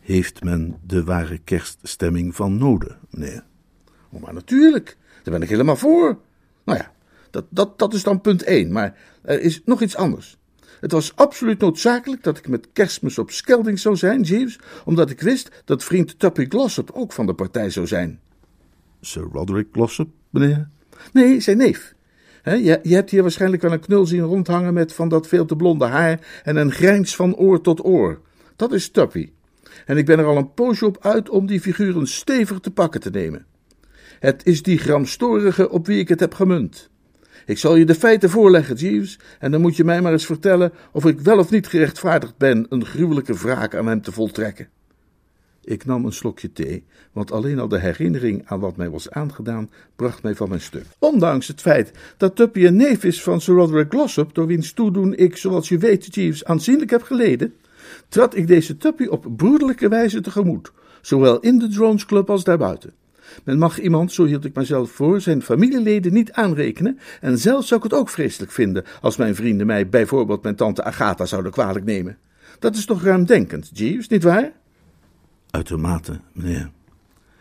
Heeft 0.00 0.44
men 0.44 0.78
de 0.86 1.04
ware 1.04 1.38
kerststemming 1.38 2.34
van 2.34 2.58
noden, 2.58 2.98
meneer? 3.10 3.44
Oh, 4.10 4.22
maar 4.22 4.34
natuurlijk, 4.34 4.96
daar 5.22 5.34
ben 5.34 5.42
ik 5.42 5.48
helemaal 5.48 5.76
voor. 5.76 6.18
Nou 6.64 6.78
ja, 6.78 6.92
dat, 7.30 7.44
dat, 7.48 7.78
dat 7.78 7.94
is 7.94 8.02
dan 8.02 8.20
punt 8.20 8.42
1, 8.42 8.72
maar 8.72 8.98
er 9.22 9.40
is 9.40 9.62
nog 9.64 9.82
iets 9.82 9.96
anders. 9.96 10.36
Het 10.80 10.92
was 10.92 11.16
absoluut 11.16 11.60
noodzakelijk 11.60 12.22
dat 12.22 12.38
ik 12.38 12.48
met 12.48 12.68
kerstmis 12.72 13.18
op 13.18 13.30
Skelding 13.30 13.78
zou 13.78 13.96
zijn, 13.96 14.22
Jeeves, 14.22 14.58
omdat 14.84 15.10
ik 15.10 15.20
wist 15.20 15.62
dat 15.64 15.84
vriend 15.84 16.18
Tuppy 16.18 16.46
Glossop 16.48 16.90
ook 16.94 17.12
van 17.12 17.26
de 17.26 17.34
partij 17.34 17.70
zou 17.70 17.86
zijn. 17.86 18.20
Sir 19.00 19.28
Roderick 19.32 19.68
Glossop, 19.72 20.08
meneer? 20.30 20.68
Nee, 21.12 21.40
zijn 21.40 21.56
neef. 21.56 21.94
je, 22.44 22.80
je, 22.82 22.94
hebt 22.94 23.10
hier 23.10 23.22
waarschijnlijk 23.22 23.62
wel 23.62 23.72
een 23.72 23.80
knul 23.80 24.06
zien 24.06 24.20
rondhangen 24.20 24.74
met 24.74 24.92
van 24.92 25.08
dat 25.08 25.26
veel 25.26 25.44
te 25.44 25.56
blonde 25.56 25.84
haar 25.84 26.40
en 26.42 26.56
een 26.56 26.72
grijns 26.72 27.16
van 27.16 27.36
oor 27.36 27.60
tot 27.60 27.84
oor. 27.84 28.20
Dat 28.56 28.72
is 28.72 28.90
Tuppy. 28.90 29.32
En 29.86 29.96
ik 29.96 30.06
ben 30.06 30.18
er 30.18 30.24
al 30.24 30.36
een 30.36 30.54
poosje 30.54 30.86
op 30.86 30.98
uit 31.00 31.28
om 31.28 31.46
die 31.46 31.60
figuren 31.60 32.06
stevig 32.06 32.60
te 32.60 32.70
pakken 32.70 33.00
te 33.00 33.10
nemen. 33.10 33.46
Het 34.24 34.46
is 34.46 34.62
die 34.62 34.78
gramstorige 34.78 35.70
op 35.70 35.86
wie 35.86 35.98
ik 35.98 36.08
het 36.08 36.20
heb 36.20 36.34
gemunt. 36.34 36.90
Ik 37.46 37.58
zal 37.58 37.76
je 37.76 37.84
de 37.84 37.94
feiten 37.94 38.30
voorleggen, 38.30 38.76
Jeeves, 38.76 39.18
en 39.38 39.50
dan 39.50 39.60
moet 39.60 39.76
je 39.76 39.84
mij 39.84 40.00
maar 40.00 40.12
eens 40.12 40.26
vertellen 40.26 40.72
of 40.92 41.04
ik 41.04 41.20
wel 41.20 41.38
of 41.38 41.50
niet 41.50 41.66
gerechtvaardigd 41.66 42.36
ben 42.36 42.66
een 42.68 42.84
gruwelijke 42.84 43.34
wraak 43.34 43.74
aan 43.74 43.86
hem 43.86 44.02
te 44.02 44.12
voltrekken. 44.12 44.68
Ik 45.64 45.84
nam 45.84 46.04
een 46.04 46.12
slokje 46.12 46.52
thee, 46.52 46.84
want 47.12 47.32
alleen 47.32 47.58
al 47.58 47.68
de 47.68 47.78
herinnering 47.78 48.42
aan 48.44 48.60
wat 48.60 48.76
mij 48.76 48.90
was 48.90 49.10
aangedaan 49.10 49.70
bracht 49.96 50.22
mij 50.22 50.34
van 50.34 50.48
mijn 50.48 50.60
stuk. 50.60 50.84
Ondanks 50.98 51.48
het 51.48 51.60
feit 51.60 51.90
dat 52.16 52.36
Tuppy 52.36 52.66
een 52.66 52.76
neef 52.76 53.04
is 53.04 53.22
van 53.22 53.40
Sir 53.40 53.54
Roderick 53.54 53.90
Glossop, 53.90 54.34
door 54.34 54.46
wiens 54.46 54.72
toedoen 54.72 55.16
ik, 55.16 55.36
zoals 55.36 55.68
je 55.68 55.78
weet, 55.78 56.14
Jeeves, 56.14 56.44
aanzienlijk 56.44 56.90
heb 56.90 57.02
geleden, 57.02 57.54
trad 58.08 58.36
ik 58.36 58.46
deze 58.46 58.76
Tuppy 58.76 59.06
op 59.06 59.26
broederlijke 59.36 59.88
wijze 59.88 60.20
tegemoet, 60.20 60.72
zowel 61.00 61.40
in 61.40 61.58
de 61.58 61.68
Drones 61.68 62.06
Club 62.06 62.30
als 62.30 62.44
daarbuiten. 62.44 63.03
Men 63.44 63.58
mag 63.58 63.80
iemand, 63.80 64.12
zo 64.12 64.24
hield 64.24 64.44
ik 64.44 64.54
mezelf 64.54 64.90
voor, 64.90 65.20
zijn 65.20 65.42
familieleden 65.42 66.12
niet 66.12 66.32
aanrekenen, 66.32 66.98
en 67.20 67.38
zelfs 67.38 67.68
zou 67.68 67.84
ik 67.84 67.90
het 67.90 68.00
ook 68.00 68.08
vreselijk 68.08 68.52
vinden 68.52 68.84
als 69.00 69.16
mijn 69.16 69.34
vrienden 69.34 69.66
mij 69.66 69.88
bijvoorbeeld 69.88 70.42
mijn 70.42 70.56
tante 70.56 70.84
Agatha 70.84 71.26
zouden 71.26 71.52
kwalijk 71.52 71.84
nemen. 71.84 72.18
Dat 72.58 72.76
is 72.76 72.84
toch 72.84 73.02
ruimdenkend, 73.02 73.70
Jeeves, 73.72 74.08
nietwaar? 74.08 74.52
Uitermate, 75.50 76.20
meneer. 76.32 76.70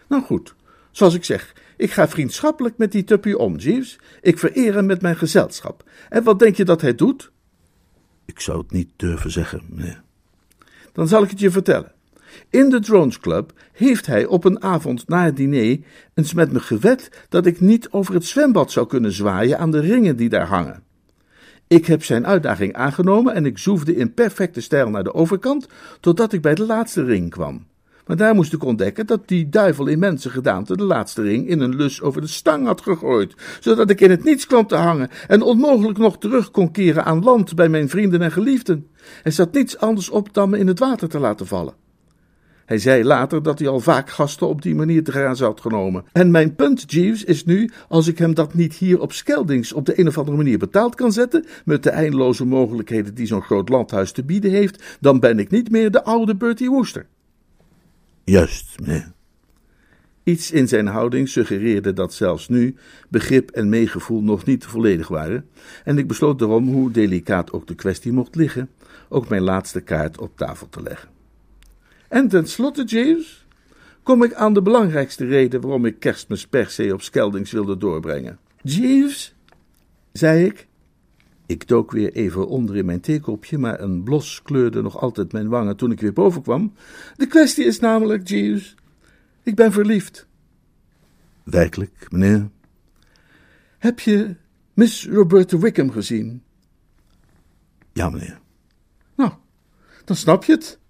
Nou 0.08 0.24
goed, 0.24 0.56
zoals 0.92 1.14
ik 1.14 1.24
zeg, 1.24 1.54
ik 1.78 1.92
ga 1.92 2.08
vriendschappelijk 2.08 2.78
met 2.78 2.92
die 2.92 3.04
Tuppy 3.04 3.32
om, 3.32 3.56
Jeeves. 3.56 4.00
Ik 4.22 4.40
vereer 4.40 4.74
hem 4.74 4.86
met 4.86 5.02
mijn 5.02 5.16
gezelschap. 5.16 5.84
En 6.10 6.24
wat 6.24 6.40
denk 6.40 6.56
je 6.56 6.66
dat 6.66 6.82
hij 6.82 6.96
doet? 6.96 7.32
Ik 8.26 8.40
zou 8.40 8.58
het 8.58 8.72
niet 8.72 8.90
durven 8.96 9.32
zeggen, 9.32 9.62
meneer. 9.70 10.02
Dan 10.92 11.08
zal 11.08 11.24
ik 11.24 11.30
het 11.30 11.40
je 11.40 11.52
vertellen. 11.52 11.92
In 12.50 12.70
de 12.70 12.80
Drones 12.80 13.20
Club 13.20 13.52
heeft 13.72 14.06
hij 14.06 14.26
op 14.26 14.46
een 14.46 14.64
avond 14.64 15.08
na 15.08 15.24
het 15.24 15.36
diner 15.36 15.80
eens 16.14 16.34
met 16.34 16.52
me 16.52 16.60
gewet 16.60 17.26
dat 17.30 17.46
ik 17.46 17.60
niet 17.60 17.90
over 17.90 18.14
het 18.14 18.26
zwembad 18.26 18.72
zou 18.72 18.88
kunnen 18.88 19.12
zwaaien 19.12 19.60
aan 19.60 19.72
de 19.72 19.80
ringen 19.80 20.16
die 20.16 20.30
daar 20.30 20.48
hangen. 20.48 20.84
Ik 21.68 21.86
heb 21.86 22.04
zijn 22.04 22.28
uitdaging 22.28 22.74
aangenomen 22.74 23.34
en 23.34 23.46
ik 23.46 23.58
zoefde 23.58 23.96
in 23.96 24.14
perfecte 24.14 24.62
stijl 24.62 24.90
naar 24.90 25.04
de 25.04 25.14
overkant, 25.14 25.68
totdat 26.00 26.34
ik 26.34 26.42
bij 26.42 26.56
de 26.56 26.66
laatste 26.66 27.04
ring 27.04 27.30
kwam. 27.30 27.66
Maar 28.06 28.18
daar 28.18 28.36
moest 28.36 28.54
ik 28.54 28.64
ontdekken 28.64 29.06
dat 29.06 29.28
die 29.28 29.50
duivel 29.50 29.88
in 29.88 30.00
mensengedaante 30.00 30.78
de 30.78 30.84
laatste 30.84 31.22
ring 31.22 31.48
in 31.48 31.60
een 31.60 31.76
lus 31.76 32.02
over 32.02 32.22
de 32.22 32.28
stang 32.28 32.66
had 32.66 32.82
gegooid, 32.82 33.36
zodat 33.60 33.90
ik 33.90 34.02
in 34.02 34.10
het 34.10 34.24
niets 34.24 34.48
kwam 34.48 34.68
te 34.68 34.76
hangen 34.76 35.10
en 35.28 35.42
onmogelijk 35.42 35.98
nog 35.98 36.18
terug 36.18 36.52
kon 36.52 36.72
keren 36.72 37.06
aan 37.06 37.24
land 37.24 37.56
bij 37.56 37.70
mijn 37.70 37.90
vrienden 37.90 38.22
en 38.22 38.32
geliefden. 38.32 38.88
Er 39.24 39.32
zat 39.32 39.54
niets 39.54 39.78
anders 39.78 40.10
op 40.10 40.34
dan 40.34 40.50
me 40.50 40.58
in 40.58 40.68
het 40.68 40.80
water 40.80 41.10
te 41.10 41.20
laten 41.20 41.48
vallen. 41.48 41.83
Hij 42.66 42.78
zei 42.78 43.04
later 43.04 43.44
dat 43.44 43.60
hij 43.60 43.68
al 43.68 43.80
vaak 43.80 44.10
gasten 44.10 44.48
op 44.48 44.62
die 44.62 44.76
manier 44.76 45.04
te 45.04 45.12
grazen 45.12 45.46
had 45.46 45.62
genomen. 45.62 46.04
En 46.12 46.32
mijn 46.32 46.56
punt, 46.56 46.92
Jeeves, 46.92 47.24
is 47.24 47.46
nu: 47.46 47.70
als 47.88 48.08
ik 48.08 48.18
hem 48.18 48.34
dat 48.34 48.54
niet 48.54 48.74
hier 48.74 49.02
op 49.02 49.14
Skeldings 49.14 49.74
op 49.74 49.86
de 49.86 50.00
een 50.00 50.08
of 50.08 50.18
andere 50.18 50.38
manier 50.38 50.58
betaald 50.58 50.96
kan 50.96 51.12
zetten, 51.12 51.46
met 51.66 51.84
de 51.84 51.90
eindeloze 51.90 52.46
mogelijkheden 52.46 53.14
die 53.14 53.26
zo'n 53.26 53.42
groot 53.42 53.70
landhuis 53.70 54.12
te 54.12 54.24
bieden 54.24 54.52
heeft, 54.52 54.98
dan 55.00 55.20
ben 55.20 55.40
ik 55.40 55.50
niet 55.50 55.72
meer 55.72 55.92
de 55.92 56.04
oude 56.04 56.36
Bertie 56.36 56.70
Wooster. 56.70 57.06
Juist, 58.24 58.80
meneer. 58.80 59.12
Iets 60.24 60.52
in 60.52 60.68
zijn 60.68 60.88
houding 60.88 61.30
suggereerde 61.30 61.94
dat 61.94 62.14
zelfs 62.14 62.50
nu 62.50 62.76
begrip 63.10 63.52
en 63.52 63.70
meegevoel 63.70 64.22
nog 64.22 64.46
niet 64.46 64.66
volledig 64.66 65.08
waren, 65.08 65.46
en 65.84 65.98
ik 65.98 66.08
besloot 66.08 66.40
daarom, 66.40 66.68
hoe 66.68 66.92
delicaat 66.92 67.52
ook 67.52 67.68
de 67.68 67.76
kwestie 67.76 68.12
mocht 68.12 68.36
liggen, 68.36 68.70
ook 69.10 69.30
mijn 69.30 69.42
laatste 69.42 69.82
kaart 69.82 70.20
op 70.20 70.38
tafel 70.38 70.70
te 70.70 70.82
leggen. 70.82 71.13
En 72.14 72.28
tenslotte, 72.28 72.84
James, 72.84 73.46
kom 74.04 74.24
ik 74.24 74.34
aan 74.34 74.54
de 74.54 74.62
belangrijkste 74.62 75.26
reden 75.26 75.62
waarom 75.62 75.86
ik 75.86 76.00
kerstmis 76.00 76.48
per 76.48 76.70
se 76.70 76.94
op 76.94 77.02
Skeldings 77.02 77.52
wilde 77.52 77.78
doorbrengen. 77.78 78.40
Jeeves, 78.62 79.36
zei 80.12 80.46
ik. 80.46 80.68
Ik 81.46 81.68
dook 81.68 81.92
weer 81.92 82.12
even 82.12 82.48
onder 82.48 82.76
in 82.76 82.86
mijn 82.86 83.00
theekopje, 83.00 83.58
maar 83.58 83.80
een 83.80 84.04
blos 84.04 84.42
kleurde 84.42 84.82
nog 84.82 85.02
altijd 85.02 85.32
mijn 85.32 85.50
wangen 85.50 85.76
toen 85.76 85.92
ik 85.92 86.00
weer 86.00 86.14
boven 86.14 86.42
kwam. 86.42 86.74
De 87.16 87.28
kwestie 87.28 87.66
is 87.66 87.80
namelijk, 87.80 88.28
Jeeves, 88.28 88.76
ik 89.44 89.56
ben 89.56 89.72
verliefd. 89.72 90.28
Werkelijk, 91.44 92.08
meneer? 92.10 92.50
Heb 93.78 94.00
je 94.00 94.36
Miss 94.74 95.08
Roberta 95.08 95.58
Wickham 95.58 95.92
gezien? 95.92 96.44
Ja, 97.94 98.10
meneer. 98.10 98.40
Nou, 99.16 99.32
dan 100.06 100.16
snap 100.16 100.44
je 100.44 100.52
het. 100.52 100.82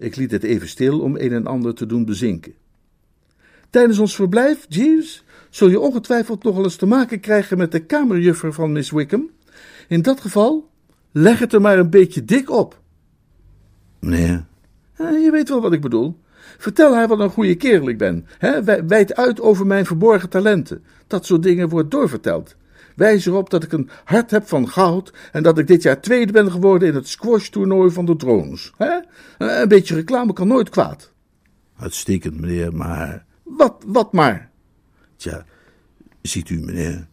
Ik 0.00 0.16
liet 0.16 0.30
het 0.30 0.42
even 0.42 0.68
stil 0.68 1.00
om 1.00 1.16
een 1.16 1.32
en 1.32 1.46
ander 1.46 1.74
te 1.74 1.86
doen 1.86 2.04
bezinken. 2.04 2.54
Tijdens 3.70 3.98
ons 3.98 4.14
verblijf, 4.14 4.66
Jeeves, 4.68 5.24
zul 5.50 5.68
je 5.68 5.80
ongetwijfeld 5.80 6.42
nog 6.42 6.58
eens 6.58 6.76
te 6.76 6.86
maken 6.86 7.20
krijgen 7.20 7.58
met 7.58 7.72
de 7.72 7.80
kamerjuffer 7.80 8.52
van 8.52 8.72
Miss 8.72 8.90
Wickham. 8.90 9.30
In 9.88 10.02
dat 10.02 10.20
geval, 10.20 10.70
leg 11.12 11.38
het 11.38 11.52
er 11.52 11.60
maar 11.60 11.78
een 11.78 11.90
beetje 11.90 12.24
dik 12.24 12.50
op. 12.50 12.80
Meneer? 13.98 14.44
je 14.96 15.28
weet 15.32 15.48
wel 15.48 15.60
wat 15.60 15.72
ik 15.72 15.80
bedoel. 15.80 16.16
Vertel 16.58 16.94
haar 16.94 17.08
wat 17.08 17.20
een 17.20 17.30
goede 17.30 17.54
kerel 17.54 17.88
ik 17.88 17.98
ben. 17.98 18.26
Hè? 18.38 18.64
Wijd 18.86 19.16
uit 19.16 19.40
over 19.40 19.66
mijn 19.66 19.86
verborgen 19.86 20.28
talenten. 20.28 20.84
Dat 21.06 21.26
soort 21.26 21.42
dingen 21.42 21.68
wordt 21.68 21.90
doorverteld. 21.90 22.56
Wijs 22.96 23.26
erop 23.26 23.50
dat 23.50 23.62
ik 23.62 23.72
een 23.72 23.90
hart 24.04 24.30
heb 24.30 24.48
van 24.48 24.68
goud 24.68 25.12
en 25.32 25.42
dat 25.42 25.58
ik 25.58 25.66
dit 25.66 25.82
jaar 25.82 26.00
tweede 26.00 26.32
ben 26.32 26.50
geworden 26.50 26.88
in 26.88 26.94
het 26.94 27.08
squash-toernooi 27.08 27.90
van 27.90 28.04
de 28.04 28.16
drones. 28.16 28.72
Hè? 28.76 28.98
Een 29.38 29.68
beetje 29.68 29.94
reclame 29.94 30.32
kan 30.32 30.48
nooit 30.48 30.68
kwaad. 30.68 31.12
Uitstekend, 31.78 32.40
meneer, 32.40 32.74
maar... 32.74 33.24
Wat, 33.42 33.84
wat 33.86 34.12
maar? 34.12 34.50
Tja, 35.16 35.44
ziet 36.22 36.50
u, 36.50 36.60
meneer... 36.60 37.08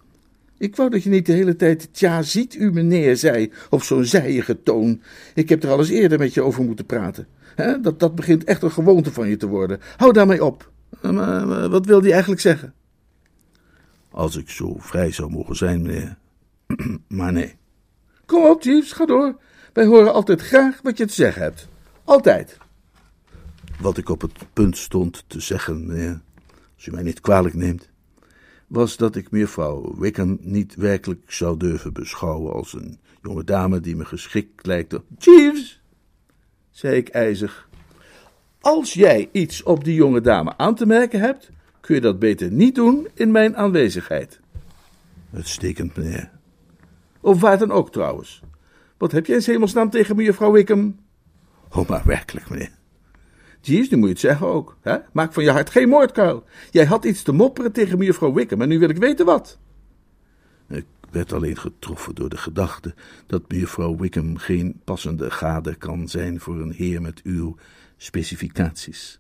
Ik 0.58 0.76
wou 0.76 0.90
dat 0.90 1.04
je 1.04 1.10
niet 1.10 1.26
de 1.26 1.34
hele 1.34 1.56
tijd 1.56 1.90
tja, 1.92 2.22
ziet 2.22 2.56
u 2.56 2.72
meneer, 2.72 3.18
zei 3.18 3.52
op 3.70 3.84
zo'n 3.84 4.06
zijige 4.06 4.64
toon. 4.64 5.02
Ik 5.34 5.50
heb 5.50 5.64
er 5.64 5.70
al 5.70 5.80
eens 5.80 5.90
eerder 5.90 6.20
met 6.20 6.34
je 6.34 6.42
over 6.42 6.64
moeten 6.64 6.86
praten. 6.86 7.28
Dat, 7.82 8.00
dat 8.00 8.16
begint 8.16 8.44
echt 8.44 8.64
een 8.64 8.72
gewoonte 8.72 9.12
van 9.12 9.30
je 9.30 9.38
te 9.38 9.48
worden. 9.48 9.80
Hou 9.98 10.14
daarmee 10.14 10.46
op. 10.46 10.72
Maar, 11.02 11.70
wat 11.70 11.86
wil 11.86 12.02
die 12.02 12.12
eigenlijk 12.12 12.42
zeggen? 12.42 12.74
Als 14.18 14.36
ik 14.36 14.50
zo 14.50 14.76
vrij 14.78 15.12
zou 15.12 15.32
mogen 15.32 15.56
zijn, 15.56 15.82
meneer. 15.82 16.18
maar 17.08 17.32
nee. 17.32 17.56
Kom 18.26 18.46
op, 18.46 18.64
Jeeves, 18.64 18.92
ga 18.92 19.06
door. 19.06 19.40
Wij 19.74 19.86
horen 19.86 20.14
altijd 20.14 20.42
graag 20.42 20.80
wat 20.82 20.98
je 20.98 21.06
te 21.06 21.14
zeggen 21.14 21.42
hebt. 21.42 21.68
Altijd. 22.04 22.58
Wat 23.80 23.98
ik 23.98 24.10
op 24.10 24.22
het 24.22 24.32
punt 24.54 24.78
stond 24.78 25.24
te 25.28 25.40
zeggen, 25.40 25.86
meneer, 25.86 26.22
als 26.76 26.86
u 26.86 26.92
mij 26.92 27.04
niet 27.04 27.22
kwalijk 27.22 27.56
neemt, 27.56 27.90
was 28.68 28.98
dat 28.98 29.16
ik 29.16 29.32
mevrouw 29.32 29.96
Wickham 29.98 30.38
niet 30.42 30.76
werkelijk 30.76 31.32
zou 31.32 31.58
durven 31.58 31.94
beschouwen 31.94 32.54
als 32.54 32.74
een 32.74 33.00
jonge 33.22 33.44
dame 33.44 33.80
die 33.80 33.96
me 33.96 34.06
geschikt 34.06 34.66
lijkt. 34.66 35.00
Jeeves, 35.18 35.82
zei 36.72 36.96
ik 36.96 37.10
ijzig, 37.10 37.70
als 38.62 38.94
jij 38.94 39.30
iets 39.32 39.64
op 39.64 39.84
die 39.84 39.96
jonge 39.96 40.22
dame 40.22 40.58
aan 40.58 40.76
te 40.76 40.86
merken 40.86 41.20
hebt, 41.20 41.52
kun 41.88 41.96
je 41.96 42.02
dat 42.02 42.20
beter 42.20 42.52
niet 42.52 42.76
doen 42.76 43.08
in 43.14 43.32
mijn 43.32 43.58
aanwezigheid. 43.58 44.40
Uitstekend, 45.34 45.96
meneer. 45.96 46.32
Of 47.22 47.42
waar 47.42 47.58
dan 47.58 47.72
ook 47.72 47.92
trouwens. 47.92 48.42
Wat 48.98 49.12
heb 49.12 49.26
jij 49.26 49.36
in 49.36 49.44
hemelsnaam 49.46 49.90
tegen 49.90 50.16
mevrouw 50.16 50.52
Wickham? 50.52 51.00
Oh, 51.70 51.90
maar 51.90 52.02
werkelijk, 52.06 52.50
meneer. 52.50 52.72
Jeeves, 53.62 53.90
nu 53.90 53.98
moet 53.98 54.06
je 54.06 54.14
het 54.14 54.22
zeggen 54.22 54.48
ook. 54.48 54.78
Hè? 54.82 54.98
Maak 55.12 55.34
van 55.34 55.44
je 55.44 55.52
hart 55.52 55.70
geen 55.70 55.90
moordkuil. 55.90 56.44
Jij 56.72 56.86
had 56.86 57.06
iets 57.06 57.24
te 57.24 57.32
mopperen 57.32 57.72
tegen 57.72 57.98
mevrouw 57.98 58.34
Wickham 58.34 58.62
en 58.62 58.70
nu 58.70 58.80
wil 58.80 58.90
ik 58.90 58.98
weten 58.98 59.26
wat. 59.26 59.58
Ik 60.70 60.86
werd 61.12 61.34
alleen 61.34 61.58
getroffen 61.58 62.16
door 62.16 62.30
de 62.30 62.38
gedachte 62.38 62.94
dat 63.28 63.52
mevrouw 63.52 63.98
Wickham 63.98 64.38
geen 64.38 64.82
passende 64.84 65.32
gade 65.32 65.76
kan 65.76 66.08
zijn 66.08 66.40
voor 66.40 66.62
een 66.62 66.72
heer 66.72 67.02
met 67.02 67.22
uw 67.24 67.56
specificaties. 67.98 69.20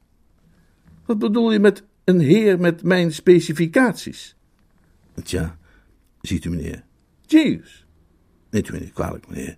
Wat 1.05 1.19
bedoel 1.19 1.51
je 1.51 1.59
met 1.59 1.83
een 2.07 2.19
heer 2.19 2.59
met 2.59 2.83
mijn 2.83 3.13
specificaties? 3.13 4.35
Tja, 5.23 5.57
ziet 6.21 6.45
u 6.45 6.49
meneer. 6.49 6.83
Jeeves. 7.21 7.85
Neemt 8.49 8.69
u 8.69 8.71
me 8.71 8.79
niet 8.79 8.93
kwalijk, 8.93 9.27
meneer. 9.27 9.57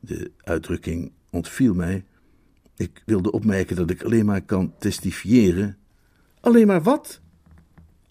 De 0.00 0.30
uitdrukking 0.42 1.12
ontviel 1.30 1.74
mij. 1.74 2.04
Ik 2.76 3.02
wilde 3.04 3.30
opmerken 3.30 3.76
dat 3.76 3.90
ik 3.90 4.02
alleen 4.02 4.26
maar 4.26 4.42
kan 4.42 4.74
testifiëren. 4.78 5.76
Alleen 6.40 6.66
maar 6.66 6.82
wat? 6.82 7.20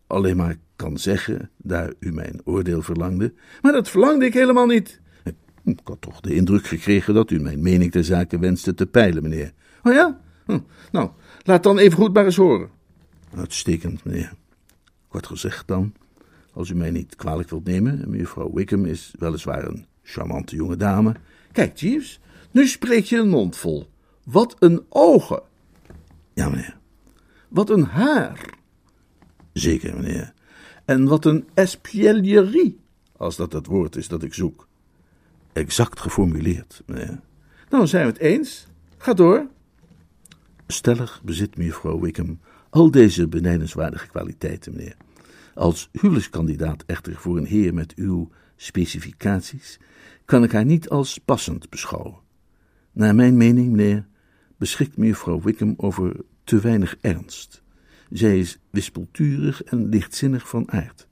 Alleen 0.07 0.37
maar 0.37 0.55
kan 0.75 0.97
zeggen, 0.97 1.49
daar 1.57 1.93
u 1.99 2.13
mijn 2.13 2.41
oordeel 2.43 2.81
verlangde. 2.81 3.33
Maar 3.61 3.71
dat 3.71 3.89
verlangde 3.89 4.25
ik 4.25 4.33
helemaal 4.33 4.65
niet. 4.65 4.99
Ik 5.63 5.79
had 5.83 6.01
toch 6.01 6.21
de 6.21 6.35
indruk 6.35 6.67
gekregen 6.67 7.13
dat 7.13 7.31
u 7.31 7.39
mijn 7.39 7.61
mening 7.61 7.91
ter 7.91 8.03
zake 8.03 8.39
wenste 8.39 8.73
te 8.73 8.85
peilen, 8.85 9.23
meneer. 9.23 9.51
Oh 9.83 9.93
ja? 9.93 10.21
Hm. 10.45 10.59
Nou, 10.91 11.09
laat 11.43 11.63
dan 11.63 11.77
even 11.77 11.97
goed 11.97 12.13
maar 12.13 12.25
eens 12.25 12.35
horen. 12.35 12.74
Uitstekend, 13.35 14.03
meneer. 14.03 14.33
Kort 15.07 15.27
gezegd 15.27 15.67
dan, 15.67 15.93
als 16.53 16.69
u 16.69 16.75
mij 16.75 16.91
niet 16.91 17.15
kwalijk 17.15 17.49
wilt 17.49 17.65
nemen, 17.65 18.09
mevrouw 18.09 18.53
Wickham 18.53 18.85
is 18.85 19.13
weliswaar 19.19 19.65
een 19.65 19.85
charmante 20.03 20.55
jonge 20.55 20.77
dame. 20.77 21.15
Kijk, 21.51 21.77
Jeeves, 21.77 22.19
nu 22.51 22.67
spreek 22.67 23.05
je 23.05 23.17
een 23.17 23.29
mond 23.29 23.57
vol. 23.57 23.89
Wat 24.23 24.55
een 24.59 24.85
ogen. 24.89 25.41
Ja, 26.33 26.49
meneer. 26.49 26.77
Wat 27.47 27.69
een 27.69 27.83
haar. 27.83 28.53
Zeker, 29.53 29.95
meneer. 29.95 30.33
En 30.85 31.07
wat 31.07 31.25
een 31.25 31.47
espièglerie, 31.53 32.79
als 33.17 33.35
dat 33.35 33.53
het 33.53 33.65
woord 33.65 33.95
is 33.95 34.07
dat 34.07 34.23
ik 34.23 34.33
zoek. 34.33 34.67
Exact 35.53 35.99
geformuleerd, 35.99 36.83
meneer. 36.85 37.19
Nou, 37.69 37.87
zijn 37.87 38.05
we 38.05 38.11
het 38.11 38.21
eens. 38.21 38.67
Ga 38.97 39.13
door. 39.13 39.47
Stellig 40.67 41.21
bezit 41.23 41.57
mevrouw 41.57 41.99
Wickham 41.99 42.39
al 42.75 42.91
deze 42.91 43.27
benijdenswaardige 43.27 44.07
kwaliteiten, 44.07 44.75
meneer. 44.75 44.95
Als 45.53 45.89
huwelijkskandidaat 45.91 46.83
echter 46.85 47.15
voor 47.15 47.37
een 47.37 47.45
heer 47.45 47.73
met 47.73 47.93
uw 47.95 48.29
specificaties 48.55 49.79
kan 50.25 50.43
ik 50.43 50.51
haar 50.51 50.65
niet 50.65 50.89
als 50.89 51.17
passend 51.17 51.69
beschouwen. 51.69 52.15
Naar 52.91 53.15
mijn 53.15 53.37
mening, 53.37 53.69
meneer, 53.69 54.07
beschikt 54.57 54.97
mevrouw 54.97 55.41
Wickham 55.41 55.73
over 55.77 56.15
te 56.43 56.59
weinig 56.59 56.97
ernst. 57.01 57.63
Zij 58.09 58.39
is 58.39 58.59
wispelturig 58.69 59.63
en 59.63 59.89
lichtzinnig 59.89 60.49
van 60.49 60.71
aard. 60.71 61.07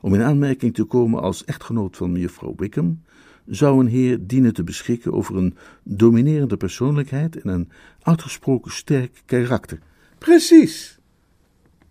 Om 0.00 0.14
in 0.14 0.22
aanmerking 0.22 0.74
te 0.74 0.84
komen 0.84 1.22
als 1.22 1.44
echtgenoot 1.44 1.96
van 1.96 2.12
mevrouw 2.12 2.54
Wickham, 2.56 3.02
zou 3.46 3.80
een 3.80 3.90
heer 3.90 4.26
dienen 4.26 4.54
te 4.54 4.64
beschikken 4.64 5.12
over 5.12 5.36
een 5.36 5.56
dominerende 5.82 6.56
persoonlijkheid 6.56 7.36
en 7.36 7.48
een 7.48 7.68
uitgesproken 8.02 8.72
sterk 8.72 9.22
karakter. 9.26 9.78
Precies. 10.20 10.98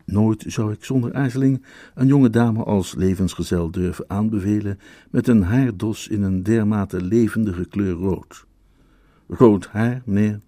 Nooit 0.05 0.43
zou 0.48 0.74
ik 0.74 0.83
zonder 0.83 1.13
aarzeling 1.13 1.65
een 1.95 2.07
jonge 2.07 2.29
dame 2.29 2.63
als 2.63 2.95
levensgezel 2.95 3.71
durven 3.71 4.05
aanbevelen 4.07 4.79
met 5.09 5.27
een 5.27 5.43
haardos 5.43 6.07
in 6.07 6.21
een 6.21 6.43
dermate 6.43 7.01
levendige 7.01 7.65
kleur 7.65 7.93
rood. 7.93 8.45
Rood 9.27 9.67
haar, 9.67 10.01
meneer, 10.05 10.39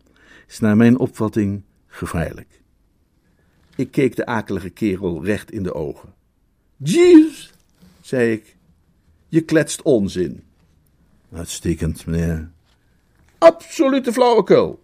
is 0.48 0.60
naar 0.60 0.78
mijn 0.78 1.00
opvatting 1.00 1.64
gevaarlijk. 1.88 2.62
Ik 3.76 3.92
keek 3.92 4.16
de 4.16 4.26
akelige 4.26 4.70
kerel 4.70 5.26
recht 5.26 5.52
in 5.52 5.64
de 5.64 5.74
ogen. 5.74 6.14
Jeeves, 6.78 7.54
zei 8.02 8.32
ik, 8.32 8.56
je 9.28 9.42
kletst 9.42 9.82
onzin. 9.82 10.44
Uitstekend, 11.32 12.06
meneer. 12.06 12.52
Absolute 13.38 14.14
flauwekul. 14.14 14.84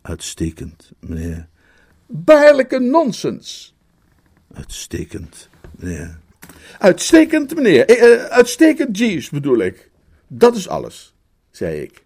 Uitstekend, 0.00 0.92
meneer. 1.00 1.48
Baarlijke 2.10 2.78
nonsens. 2.78 3.76
Uitstekend, 4.52 5.48
meneer. 5.70 6.18
Uitstekend, 6.78 7.54
meneer. 7.54 7.84
Eh, 7.86 8.12
eh, 8.12 8.24
uitstekend, 8.24 8.98
Jeeves, 8.98 9.30
bedoel 9.30 9.58
ik. 9.58 9.90
Dat 10.26 10.56
is 10.56 10.68
alles, 10.68 11.14
zei 11.50 11.80
ik. 11.80 12.04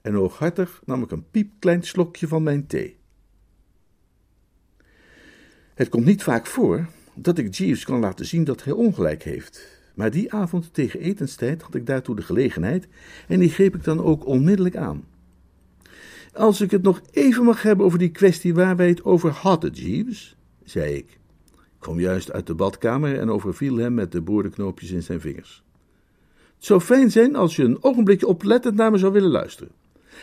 En 0.00 0.14
hooghartig 0.14 0.82
nam 0.84 1.02
ik 1.02 1.10
een 1.10 1.30
piepklein 1.30 1.82
slokje 1.82 2.28
van 2.28 2.42
mijn 2.42 2.66
thee. 2.66 2.96
Het 5.74 5.88
komt 5.88 6.04
niet 6.04 6.22
vaak 6.22 6.46
voor 6.46 6.88
dat 7.14 7.38
ik 7.38 7.54
Jeeves 7.54 7.84
kan 7.84 8.00
laten 8.00 8.26
zien 8.26 8.44
dat 8.44 8.64
hij 8.64 8.72
ongelijk 8.72 9.22
heeft. 9.22 9.80
Maar 9.94 10.10
die 10.10 10.32
avond 10.32 10.74
tegen 10.74 11.00
etenstijd 11.00 11.62
had 11.62 11.74
ik 11.74 11.86
daartoe 11.86 12.16
de 12.16 12.22
gelegenheid 12.22 12.88
en 13.28 13.38
die 13.38 13.50
greep 13.50 13.74
ik 13.74 13.84
dan 13.84 14.02
ook 14.02 14.26
onmiddellijk 14.26 14.76
aan. 14.76 15.04
Als 16.32 16.60
ik 16.60 16.70
het 16.70 16.82
nog 16.82 17.00
even 17.10 17.44
mag 17.44 17.62
hebben 17.62 17.86
over 17.86 17.98
die 17.98 18.10
kwestie 18.10 18.54
waar 18.54 18.76
wij 18.76 18.88
het 18.88 19.04
over 19.04 19.30
hadden, 19.30 19.72
Jeeves, 19.72 20.36
zei 20.64 20.94
ik. 20.94 21.10
Ik 21.54 21.88
kwam 21.88 22.00
juist 22.00 22.32
uit 22.32 22.46
de 22.46 22.54
badkamer 22.54 23.18
en 23.18 23.30
overviel 23.30 23.76
hem 23.76 23.94
met 23.94 24.12
de 24.12 24.20
boordenknoopjes 24.20 24.90
in 24.90 25.02
zijn 25.02 25.20
vingers. 25.20 25.62
Het 26.56 26.64
zou 26.64 26.80
fijn 26.80 27.10
zijn 27.10 27.36
als 27.36 27.56
je 27.56 27.64
een 27.64 27.82
ogenblikje 27.82 28.26
oplettend 28.26 28.74
naar 28.74 28.90
me 28.90 28.98
zou 28.98 29.12
willen 29.12 29.30
luisteren. 29.30 29.72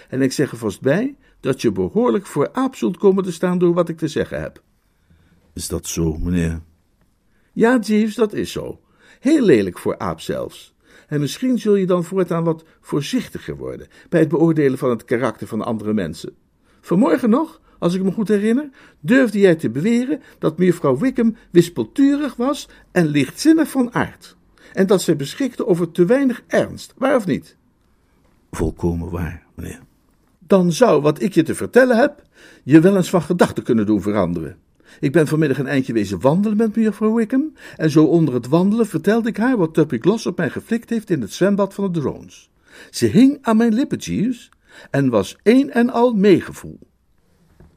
En 0.10 0.22
ik 0.22 0.32
zeg 0.32 0.52
er 0.52 0.58
vast 0.58 0.82
bij 0.82 1.16
dat 1.40 1.62
je 1.62 1.72
behoorlijk 1.72 2.26
voor 2.26 2.50
aap 2.54 2.76
zult 2.76 2.98
komen 2.98 3.24
te 3.24 3.32
staan 3.32 3.58
door 3.58 3.74
wat 3.74 3.90
ik 3.90 3.98
te 3.98 4.08
zeggen 4.08 4.42
heb. 4.42 4.64
Is 5.54 5.68
dat 5.68 5.88
zo, 5.88 6.18
meneer? 6.18 6.62
Ja, 7.54 7.80
Jeeves, 7.80 8.16
dat 8.16 8.34
is 8.34 8.52
zo. 8.52 8.80
Heel 9.20 9.42
lelijk 9.42 9.78
voor 9.78 9.98
aap 9.98 10.20
zelfs. 10.20 10.76
En 11.10 11.20
misschien 11.20 11.60
zul 11.60 11.76
je 11.76 11.86
dan 11.86 12.04
voortaan 12.04 12.44
wat 12.44 12.64
voorzichtiger 12.82 13.56
worden 13.58 13.88
bij 14.10 14.20
het 14.20 14.30
beoordelen 14.30 14.78
van 14.78 14.90
het 14.90 15.06
karakter 15.06 15.48
van 15.48 15.62
andere 15.62 15.94
mensen. 15.94 16.36
Vanmorgen 16.82 17.30
nog, 17.30 17.62
als 17.80 17.94
ik 17.94 18.04
me 18.04 18.12
goed 18.12 18.28
herinner, 18.28 18.70
durfde 19.00 19.40
jij 19.40 19.56
te 19.56 19.70
beweren 19.70 20.22
dat 20.40 20.58
mevrouw 20.58 20.98
Wickham 20.98 21.36
wispelturig 21.52 22.36
was 22.36 22.70
en 22.92 23.08
lichtzinnig 23.08 23.70
van 23.70 23.94
aard. 23.94 24.38
En 24.74 24.88
dat 24.88 25.02
zij 25.02 25.16
beschikte 25.16 25.68
over 25.68 25.92
te 25.92 26.06
weinig 26.06 26.44
ernst, 26.48 26.94
waar 26.98 27.16
of 27.16 27.26
niet? 27.26 27.56
Volkomen 28.52 29.10
waar, 29.10 29.46
meneer. 29.56 29.82
Dan 30.40 30.72
zou 30.72 31.02
wat 31.02 31.22
ik 31.22 31.34
je 31.34 31.44
te 31.44 31.56
vertellen 31.56 31.98
heb, 31.98 32.24
je 32.64 32.80
wel 32.80 32.96
eens 32.96 33.10
van 33.10 33.22
gedachten 33.22 33.64
kunnen 33.64 33.86
doen 33.86 34.02
veranderen. 34.02 34.58
Ik 35.00 35.12
ben 35.12 35.28
vanmiddag 35.28 35.58
een 35.58 35.68
eindje 35.68 35.94
wezen 35.94 36.20
wandelen 36.20 36.58
met 36.58 36.76
mevrouw 36.76 37.14
Wickham, 37.14 37.54
en 37.76 37.90
zo 37.90 38.06
onder 38.06 38.34
het 38.34 38.48
wandelen 38.48 38.88
vertelde 38.88 39.30
ik 39.30 39.38
haar 39.38 39.58
wat 39.58 39.74
Tuppy 39.74 39.98
Gloss 40.00 40.26
op 40.26 40.38
mij 40.38 40.50
geflikt 40.50 40.90
heeft 40.90 41.10
in 41.10 41.22
het 41.22 41.34
zwembad 41.34 41.74
van 41.74 41.92
de 41.92 42.00
drones. 42.00 42.50
Ze 42.90 43.06
hing 43.06 43.38
aan 43.42 43.58
mijn 43.58 43.74
lippen, 43.74 43.98
Jeeves, 43.98 44.50
en 44.92 45.10
was 45.10 45.38
één 45.44 45.72
en 45.72 45.90
al 45.90 46.14
meegevoel. 46.14 46.80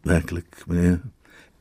Werkelijk, 0.03 0.62
meneer? 0.66 1.01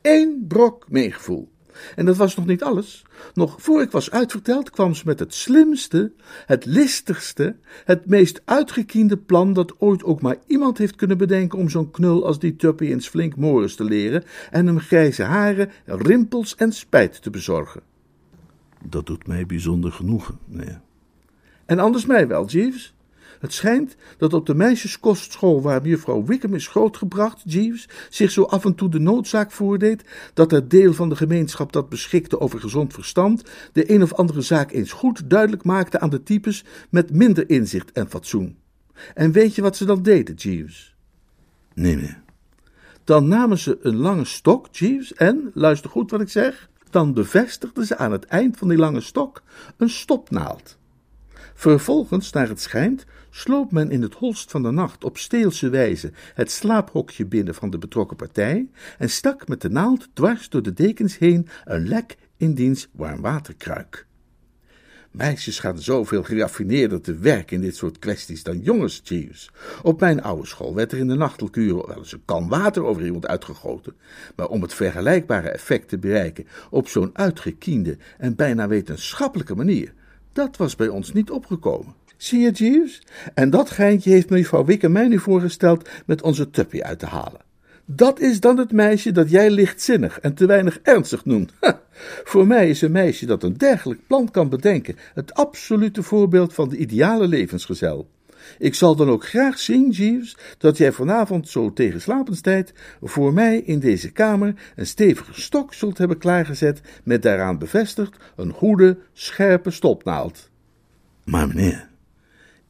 Eén 0.02 0.44
brok 0.48 0.86
meegevoel. 0.90 1.51
En 1.96 2.06
dat 2.06 2.16
was 2.16 2.36
nog 2.36 2.46
niet 2.46 2.62
alles. 2.62 3.02
Nog 3.34 3.56
voor 3.58 3.82
ik 3.82 3.90
was 3.90 4.10
uitverteld, 4.10 4.70
kwam 4.70 4.94
ze 4.94 5.02
met 5.06 5.18
het 5.18 5.34
slimste, 5.34 6.12
het 6.46 6.64
listigste, 6.64 7.56
het 7.84 8.06
meest 8.06 8.42
uitgekiende 8.44 9.16
plan 9.16 9.52
dat 9.52 9.80
ooit 9.80 10.04
ook 10.04 10.20
maar 10.20 10.36
iemand 10.46 10.78
heeft 10.78 10.96
kunnen 10.96 11.18
bedenken 11.18 11.58
om 11.58 11.68
zo'n 11.68 11.90
knul 11.90 12.26
als 12.26 12.38
die 12.38 12.56
Tuppy 12.56 12.84
eens 12.84 13.08
flink 13.08 13.36
Morris 13.36 13.74
te 13.74 13.84
leren 13.84 14.24
en 14.50 14.66
hem 14.66 14.78
grijze 14.78 15.22
haren, 15.22 15.70
rimpels 15.84 16.54
en 16.54 16.72
spijt 16.72 17.22
te 17.22 17.30
bezorgen. 17.30 17.82
Dat 18.84 19.06
doet 19.06 19.26
mij 19.26 19.46
bijzonder 19.46 19.92
genoegen, 19.92 20.38
meneer. 20.44 20.80
En 21.66 21.78
anders 21.78 22.06
mij 22.06 22.28
wel, 22.28 22.46
Jeeves. 22.46 22.94
Het 23.42 23.52
schijnt 23.52 23.96
dat 24.18 24.34
op 24.34 24.46
de 24.46 24.54
meisjeskostschool 24.54 25.62
waar 25.62 25.82
mevrouw 25.82 26.24
Wickham 26.24 26.54
is 26.54 26.68
grootgebracht, 26.68 27.42
Jeeves, 27.44 27.88
zich 28.10 28.30
zo 28.30 28.42
af 28.42 28.64
en 28.64 28.74
toe 28.74 28.88
de 28.88 28.98
noodzaak 28.98 29.50
voordeed 29.50 30.04
dat 30.34 30.50
het 30.50 30.70
deel 30.70 30.94
van 30.94 31.08
de 31.08 31.16
gemeenschap 31.16 31.72
dat 31.72 31.88
beschikte 31.88 32.40
over 32.40 32.60
gezond 32.60 32.92
verstand 32.92 33.42
de 33.72 33.90
een 33.90 34.02
of 34.02 34.12
andere 34.12 34.40
zaak 34.40 34.72
eens 34.72 34.92
goed 34.92 35.30
duidelijk 35.30 35.64
maakte 35.64 36.00
aan 36.00 36.10
de 36.10 36.22
types 36.22 36.64
met 36.90 37.12
minder 37.14 37.50
inzicht 37.50 37.92
en 37.92 38.10
fatsoen. 38.10 38.56
En 39.14 39.32
weet 39.32 39.54
je 39.54 39.62
wat 39.62 39.76
ze 39.76 39.84
dan 39.84 40.02
deden, 40.02 40.34
Jeeves? 40.34 40.94
Nee, 41.74 41.96
meneer. 41.96 42.22
Dan 43.04 43.28
namen 43.28 43.58
ze 43.58 43.78
een 43.82 43.96
lange 43.96 44.24
stok, 44.24 44.68
Jeeves, 44.70 45.14
en, 45.14 45.50
luister 45.54 45.90
goed 45.90 46.10
wat 46.10 46.20
ik 46.20 46.28
zeg, 46.28 46.68
dan 46.90 47.14
bevestigden 47.14 47.86
ze 47.86 47.96
aan 47.96 48.12
het 48.12 48.24
eind 48.24 48.56
van 48.56 48.68
die 48.68 48.78
lange 48.78 49.00
stok 49.00 49.42
een 49.76 49.90
stopnaald. 49.90 50.78
Vervolgens, 51.54 52.32
naar 52.32 52.48
het 52.48 52.60
schijnt, 52.60 53.04
sloop 53.34 53.72
men 53.72 53.90
in 53.90 54.02
het 54.02 54.14
holst 54.14 54.50
van 54.50 54.62
de 54.62 54.70
nacht 54.70 55.04
op 55.04 55.18
steelse 55.18 55.68
wijze 55.68 56.12
het 56.34 56.50
slaaphokje 56.50 57.26
binnen 57.26 57.54
van 57.54 57.70
de 57.70 57.78
betrokken 57.78 58.16
partij 58.16 58.68
en 58.98 59.10
stak 59.10 59.48
met 59.48 59.60
de 59.60 59.70
naald 59.70 60.08
dwars 60.14 60.48
door 60.48 60.62
de 60.62 60.72
dekens 60.72 61.18
heen 61.18 61.48
een 61.64 61.88
lek 61.88 62.16
in 62.36 62.54
diens 62.54 62.88
warmwaterkruik. 62.92 64.06
Meisjes 65.10 65.58
gaan 65.58 65.78
zoveel 65.78 66.22
geraffineerder 66.22 67.00
te 67.00 67.14
werk 67.14 67.50
in 67.50 67.60
dit 67.60 67.76
soort 67.76 67.98
kwesties 67.98 68.42
dan 68.42 68.60
jongens, 68.60 69.00
Jeeves. 69.04 69.50
Op 69.82 70.00
mijn 70.00 70.22
oude 70.22 70.46
school 70.46 70.74
werd 70.74 70.92
er 70.92 70.98
in 70.98 71.08
de 71.08 71.14
nachtelkuren 71.14 71.86
wel 71.86 71.98
eens 71.98 72.12
een 72.12 72.24
kan 72.24 72.48
water 72.48 72.84
over 72.84 73.04
iemand 73.04 73.26
uitgegoten, 73.26 73.94
maar 74.36 74.48
om 74.48 74.62
het 74.62 74.74
vergelijkbare 74.74 75.48
effect 75.48 75.88
te 75.88 75.98
bereiken 75.98 76.46
op 76.70 76.88
zo'n 76.88 77.10
uitgekiende 77.12 77.96
en 78.18 78.36
bijna 78.36 78.68
wetenschappelijke 78.68 79.54
manier, 79.54 79.92
dat 80.32 80.56
was 80.56 80.76
bij 80.76 80.88
ons 80.88 81.12
niet 81.12 81.30
opgekomen. 81.30 81.94
Zie 82.22 82.40
je, 82.40 82.50
Jeeves? 82.50 83.02
En 83.34 83.50
dat 83.50 83.70
geintje 83.70 84.10
heeft 84.10 84.30
mevrouw 84.30 84.64
Wickham 84.64 84.92
mij 84.92 85.08
nu 85.08 85.18
voorgesteld 85.18 85.88
met 86.06 86.22
onze 86.22 86.50
Tuppy 86.50 86.80
uit 86.80 86.98
te 86.98 87.06
halen. 87.06 87.40
Dat 87.84 88.20
is 88.20 88.40
dan 88.40 88.58
het 88.58 88.72
meisje 88.72 89.12
dat 89.12 89.30
jij 89.30 89.50
lichtzinnig 89.50 90.20
en 90.20 90.34
te 90.34 90.46
weinig 90.46 90.78
ernstig 90.82 91.24
noemt. 91.24 91.52
Ha, 91.60 91.80
voor 92.24 92.46
mij 92.46 92.68
is 92.68 92.82
een 92.82 92.92
meisje 92.92 93.26
dat 93.26 93.42
een 93.42 93.56
dergelijk 93.56 94.06
plan 94.06 94.30
kan 94.30 94.48
bedenken 94.48 94.96
het 95.14 95.34
absolute 95.34 96.02
voorbeeld 96.02 96.54
van 96.54 96.68
de 96.68 96.76
ideale 96.76 97.26
levensgezel. 97.26 98.08
Ik 98.58 98.74
zal 98.74 98.96
dan 98.96 99.08
ook 99.08 99.26
graag 99.26 99.58
zien, 99.58 99.90
Jeeves, 99.90 100.36
dat 100.58 100.76
jij 100.76 100.92
vanavond 100.92 101.48
zo 101.48 101.72
tegen 101.72 102.00
slapenstijd 102.00 102.72
voor 103.00 103.32
mij 103.32 103.58
in 103.58 103.78
deze 103.78 104.12
kamer 104.12 104.54
een 104.76 104.86
stevige 104.86 105.40
stok 105.40 105.74
zult 105.74 105.98
hebben 105.98 106.18
klaargezet 106.18 106.80
met 107.04 107.22
daaraan 107.22 107.58
bevestigd 107.58 108.16
een 108.36 108.52
goede, 108.52 108.98
scherpe 109.12 109.70
stopnaald. 109.70 110.50
Maar 111.24 111.48
meneer, 111.48 111.90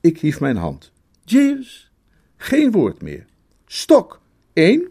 ik 0.03 0.19
hief 0.19 0.41
mijn 0.41 0.57
hand. 0.57 0.93
Jeeves, 1.25 1.91
geen 2.37 2.71
woord 2.71 3.03
meer. 3.03 3.27
Stok, 3.67 4.21
één. 4.53 4.89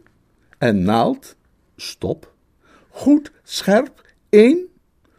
En 0.58 0.84
naald, 0.84 1.36
stop. 1.76 2.34
Goed, 2.90 3.32
scherp, 3.44 4.14
één. 4.30 4.68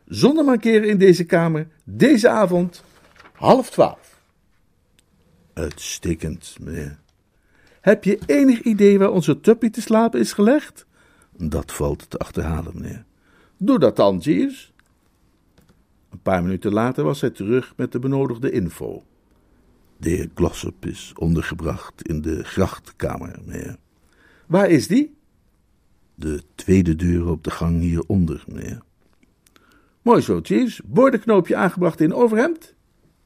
Zonder 0.07 0.45
mankeren 0.45 0.89
in 0.89 0.99
deze 0.99 1.25
kamer, 1.25 1.69
deze 1.85 2.29
avond, 2.29 2.83
half 3.33 3.71
twaalf. 3.71 4.21
Uitstekend, 5.53 6.57
meneer. 6.61 6.99
Heb 7.81 8.05
je 8.05 8.19
enig 8.27 8.63
idee 8.63 8.99
waar 8.99 9.11
onze 9.11 9.41
tuppy 9.41 9.71
te 9.71 9.81
slapen 9.81 10.21
is 10.21 10.33
gelegd? 10.33 10.87
Dat 11.37 11.73
valt 11.73 12.11
te 12.11 12.19
achterhalen, 12.19 12.73
meneer. 12.75 13.05
Doe 13.57 13.79
dat 13.79 13.97
dan, 13.97 14.19
Jeeves. 14.19 14.73
Een 16.11 16.23
paar 16.23 16.43
minuten 16.43 16.73
later 16.73 17.05
was 17.05 17.21
hij 17.21 17.31
terug 17.31 17.73
met 17.77 17.93
de 17.93 17.99
benodigde 17.99 18.51
info. 18.51 19.05
De 20.03 20.11
heer 20.11 20.31
Glossop 20.35 20.87
is 20.87 21.12
ondergebracht 21.17 22.03
in 22.03 22.21
de 22.21 22.45
grachtkamer, 22.45 23.38
meneer. 23.45 23.77
Waar 24.47 24.69
is 24.71 24.87
die? 24.87 25.17
De 26.15 26.43
tweede 26.55 26.97
deur 26.97 27.29
op 27.29 27.45
de 27.45 27.51
gang 27.51 27.81
hieronder, 27.81 28.45
meneer. 28.47 28.83
Mooi 30.03 30.21
zo, 30.21 30.38
Jeeves. 30.38 30.81
Bordenknoopje 30.85 31.57
aangebracht 31.57 32.01
in 32.01 32.15
overhemd? 32.15 32.75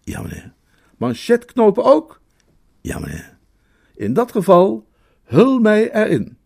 Ja, 0.01 0.23
meneer. 0.23 0.55
Manchetknopen 0.97 1.85
ook? 1.85 2.21
Ja, 2.81 2.99
meneer. 2.99 3.39
In 3.95 4.12
dat 4.12 4.33
geval, 4.33 4.89
hul 5.23 5.59
mij 5.59 5.93
erin. 5.93 6.37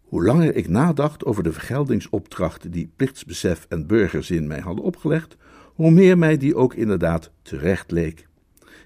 Hoe 0.00 0.24
langer 0.24 0.56
ik 0.56 0.68
nadacht 0.68 1.24
over 1.24 1.42
de 1.42 1.52
vergeldingsopdrachten 1.52 2.70
die 2.70 2.92
plichtsbesef 2.96 3.66
en 3.68 3.86
burgerzin 3.86 4.46
mij 4.46 4.60
hadden 4.60 4.84
opgelegd, 4.84 5.36
hoe 5.74 5.90
meer 5.90 6.18
mij 6.18 6.36
die 6.36 6.56
ook 6.56 6.74
inderdaad 6.74 7.30
terecht 7.42 7.90
leek. 7.90 8.26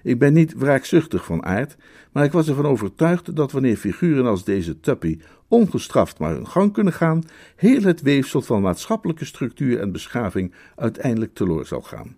Ik 0.03 0.19
ben 0.19 0.33
niet 0.33 0.53
wraakzuchtig 0.53 1.25
van 1.25 1.45
aard, 1.45 1.75
maar 2.11 2.23
ik 2.23 2.31
was 2.31 2.47
ervan 2.47 2.65
overtuigd 2.65 3.35
dat 3.35 3.51
wanneer 3.51 3.77
figuren 3.77 4.25
als 4.25 4.43
deze 4.43 4.79
Tuppy 4.79 5.19
ongestraft 5.47 6.19
maar 6.19 6.33
hun 6.33 6.47
gang 6.47 6.73
kunnen 6.73 6.93
gaan, 6.93 7.23
heel 7.55 7.81
het 7.81 8.01
weefsel 8.01 8.41
van 8.41 8.61
maatschappelijke 8.61 9.25
structuur 9.25 9.79
en 9.79 9.91
beschaving 9.91 10.53
uiteindelijk 10.75 11.33
teloor 11.33 11.65
zal 11.65 11.81
gaan. 11.81 12.15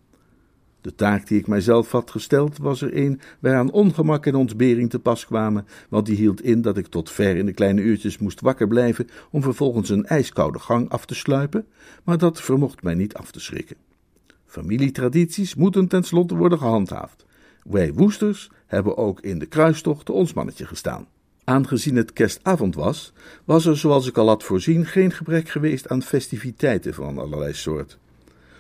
De 0.81 0.95
taak 0.95 1.27
die 1.27 1.39
ik 1.39 1.47
mijzelf 1.47 1.91
had 1.91 2.11
gesteld 2.11 2.57
was 2.57 2.81
er 2.81 2.97
een 2.97 3.21
waaraan 3.39 3.71
ongemak 3.71 4.25
en 4.25 4.35
ontbering 4.35 4.89
te 4.89 4.99
pas 4.99 5.25
kwamen, 5.25 5.65
want 5.89 6.05
die 6.05 6.15
hield 6.15 6.41
in 6.41 6.61
dat 6.61 6.77
ik 6.77 6.87
tot 6.87 7.11
ver 7.11 7.35
in 7.35 7.45
de 7.45 7.53
kleine 7.53 7.81
uurtjes 7.81 8.17
moest 8.17 8.41
wakker 8.41 8.67
blijven 8.67 9.07
om 9.31 9.41
vervolgens 9.41 9.89
een 9.89 10.05
ijskoude 10.05 10.59
gang 10.59 10.89
af 10.89 11.05
te 11.05 11.15
sluipen, 11.15 11.65
maar 12.03 12.17
dat 12.17 12.41
vermocht 12.41 12.83
mij 12.83 12.95
niet 12.95 13.13
af 13.13 13.31
te 13.31 13.39
schrikken. 13.39 13.88
Familietradities 14.49 15.55
moeten 15.55 15.87
tenslotte 15.87 16.35
worden 16.35 16.57
gehandhaafd. 16.57 17.25
Wij 17.63 17.93
woesters 17.93 18.49
hebben 18.65 18.97
ook 18.97 19.21
in 19.21 19.39
de 19.39 19.45
kruistocht 19.45 20.09
ons 20.09 20.33
mannetje 20.33 20.65
gestaan. 20.65 21.07
Aangezien 21.43 21.95
het 21.95 22.13
kerstavond 22.13 22.75
was, 22.75 23.13
was 23.45 23.65
er, 23.65 23.77
zoals 23.77 24.07
ik 24.07 24.17
al 24.17 24.27
had 24.27 24.43
voorzien, 24.43 24.85
geen 24.85 25.11
gebrek 25.11 25.49
geweest 25.49 25.89
aan 25.89 26.01
festiviteiten 26.01 26.93
van 26.93 27.17
allerlei 27.17 27.53
soort. 27.53 27.97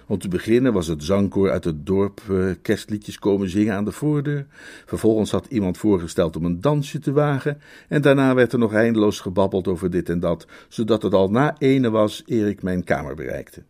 Om 0.07 0.17
te 0.17 0.27
beginnen 0.27 0.73
was 0.73 0.87
het 0.87 1.03
zangkoor 1.03 1.51
uit 1.51 1.63
het 1.63 1.85
dorp 1.85 2.21
eh, 2.29 2.49
kerstliedjes 2.61 3.19
komen 3.19 3.49
zingen 3.49 3.73
aan 3.73 3.85
de 3.85 3.91
voordeur. 3.91 4.45
Vervolgens 4.85 5.31
had 5.31 5.45
iemand 5.49 5.77
voorgesteld 5.77 6.35
om 6.35 6.45
een 6.45 6.61
dansje 6.61 6.99
te 6.99 7.11
wagen. 7.11 7.61
En 7.87 8.01
daarna 8.01 8.33
werd 8.33 8.53
er 8.53 8.59
nog 8.59 8.73
eindeloos 8.73 9.19
gebabbeld 9.19 9.67
over 9.67 9.89
dit 9.89 10.09
en 10.09 10.19
dat, 10.19 10.47
zodat 10.67 11.01
het 11.01 11.13
al 11.13 11.29
na 11.29 11.55
ene 11.57 11.89
was 11.89 12.23
eer 12.25 12.47
ik 12.47 12.63
mijn 12.63 12.83
kamer 12.83 13.15
bereikte. 13.15 13.63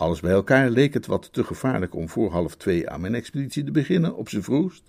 Alles 0.00 0.20
bij 0.20 0.32
elkaar 0.32 0.70
leek 0.70 0.94
het 0.94 1.06
wat 1.06 1.32
te 1.32 1.44
gevaarlijk 1.44 1.94
om 1.94 2.08
voor 2.08 2.30
half 2.30 2.56
twee 2.56 2.90
aan 2.90 3.00
mijn 3.00 3.14
expeditie 3.14 3.64
te 3.64 3.70
beginnen, 3.70 4.16
op 4.16 4.28
zijn 4.28 4.42
vroegst. 4.42 4.82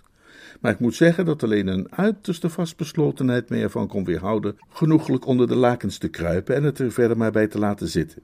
Maar 0.60 0.72
ik 0.72 0.78
moet 0.78 0.94
zeggen 0.94 1.24
dat 1.24 1.42
alleen 1.42 1.66
een 1.66 1.92
uiterste 1.94 2.50
vastbeslotenheid 2.50 3.48
me 3.48 3.60
ervan 3.60 3.86
kon 3.86 4.04
weerhouden 4.04 4.56
genoeglijk 4.68 5.26
onder 5.26 5.48
de 5.48 5.54
lakens 5.54 5.98
te 5.98 6.08
kruipen 6.08 6.54
en 6.54 6.62
het 6.62 6.78
er 6.78 6.92
verder 6.92 7.16
maar 7.16 7.30
bij 7.30 7.46
te 7.46 7.58
laten 7.58 7.88
zitten. 7.88 8.22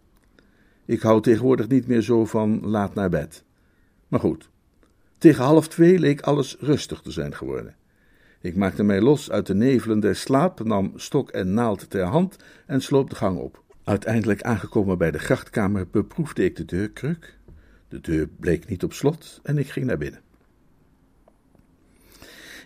Ik 0.84 1.00
hou 1.00 1.22
tegenwoordig 1.22 1.68
niet 1.68 1.86
meer 1.86 2.02
zo 2.02 2.24
van 2.24 2.60
laat 2.66 2.94
naar 2.94 3.10
bed. 3.10 3.44
Maar 4.08 4.20
goed, 4.20 4.48
tegen 5.18 5.44
half 5.44 5.68
twee 5.68 5.98
leek 5.98 6.20
alles 6.20 6.56
rustig 6.60 7.00
te 7.00 7.10
zijn 7.10 7.34
geworden. 7.34 7.76
Ik 8.40 8.56
maakte 8.56 8.82
mij 8.82 9.00
los 9.00 9.30
uit 9.30 9.46
de 9.46 9.54
nevelen 9.54 10.00
der 10.00 10.16
slaap, 10.16 10.64
nam 10.64 10.92
stok 10.96 11.30
en 11.30 11.54
naald 11.54 11.90
ter 11.90 12.04
hand 12.04 12.36
en 12.66 12.80
sloop 12.80 13.10
de 13.10 13.16
gang 13.16 13.38
op. 13.38 13.66
Uiteindelijk 13.88 14.42
aangekomen 14.42 14.98
bij 14.98 15.10
de 15.10 15.18
grachtkamer 15.18 15.86
beproefde 15.90 16.44
ik 16.44 16.56
de 16.56 16.64
deurkruk. 16.64 17.38
De 17.88 18.00
deur 18.00 18.28
bleek 18.40 18.68
niet 18.68 18.84
op 18.84 18.92
slot 18.92 19.40
en 19.42 19.58
ik 19.58 19.70
ging 19.70 19.86
naar 19.86 19.98
binnen. 19.98 20.20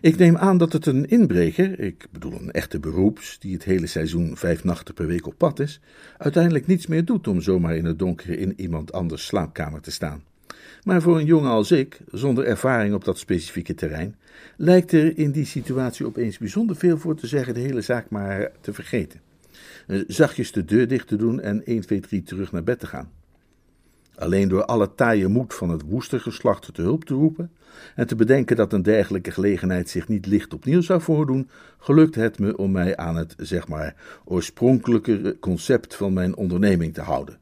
Ik 0.00 0.16
neem 0.16 0.36
aan 0.36 0.58
dat 0.58 0.72
het 0.72 0.86
een 0.86 1.08
inbreker, 1.08 1.80
ik 1.80 2.06
bedoel 2.10 2.32
een 2.32 2.50
echte 2.50 2.80
beroeps, 2.80 3.38
die 3.38 3.52
het 3.52 3.64
hele 3.64 3.86
seizoen 3.86 4.36
vijf 4.36 4.64
nachten 4.64 4.94
per 4.94 5.06
week 5.06 5.26
op 5.26 5.34
pad 5.38 5.60
is, 5.60 5.80
uiteindelijk 6.18 6.66
niets 6.66 6.86
meer 6.86 7.04
doet 7.04 7.28
om 7.28 7.40
zomaar 7.40 7.76
in 7.76 7.84
het 7.84 7.98
donker 7.98 8.38
in 8.38 8.60
iemand 8.60 8.92
anders 8.92 9.26
slaapkamer 9.26 9.80
te 9.80 9.90
staan. 9.90 10.22
Maar 10.82 11.02
voor 11.02 11.18
een 11.18 11.26
jongen 11.26 11.50
als 11.50 11.70
ik, 11.70 12.00
zonder 12.10 12.44
ervaring 12.44 12.94
op 12.94 13.04
dat 13.04 13.18
specifieke 13.18 13.74
terrein, 13.74 14.16
lijkt 14.56 14.92
er 14.92 15.18
in 15.18 15.30
die 15.30 15.46
situatie 15.46 16.06
opeens 16.06 16.38
bijzonder 16.38 16.76
veel 16.76 16.98
voor 16.98 17.16
te 17.16 17.26
zeggen 17.26 17.54
de 17.54 17.60
hele 17.60 17.80
zaak 17.80 18.10
maar 18.10 18.50
te 18.60 18.72
vergeten. 18.72 19.30
Eh, 19.92 20.00
zachtjes 20.06 20.52
de 20.52 20.64
deur 20.64 20.88
dicht 20.88 21.08
te 21.08 21.16
doen 21.16 21.40
en 21.40 21.62
1, 21.64 21.80
2, 21.80 22.00
3 22.00 22.22
terug 22.22 22.52
naar 22.52 22.62
bed 22.62 22.78
te 22.78 22.86
gaan. 22.86 23.10
Alleen 24.14 24.48
door 24.48 24.64
alle 24.64 24.94
taaie 24.94 25.28
moed 25.28 25.54
van 25.54 25.70
het 25.70 25.82
woestergeslacht 25.82 26.74
te 26.74 26.82
hulp 26.82 27.04
te 27.04 27.14
roepen 27.14 27.50
en 27.94 28.06
te 28.06 28.16
bedenken 28.16 28.56
dat 28.56 28.72
een 28.72 28.82
dergelijke 28.82 29.30
gelegenheid 29.30 29.88
zich 29.88 30.08
niet 30.08 30.26
licht 30.26 30.54
opnieuw 30.54 30.80
zou 30.80 31.00
voordoen, 31.00 31.48
gelukt 31.78 32.14
het 32.14 32.38
me 32.38 32.56
om 32.56 32.70
mij 32.70 32.96
aan 32.96 33.16
het, 33.16 33.34
zeg 33.36 33.68
maar, 33.68 34.20
oorspronkelijke 34.24 35.36
concept 35.40 35.94
van 35.94 36.12
mijn 36.12 36.36
onderneming 36.36 36.94
te 36.94 37.00
houden. 37.00 37.38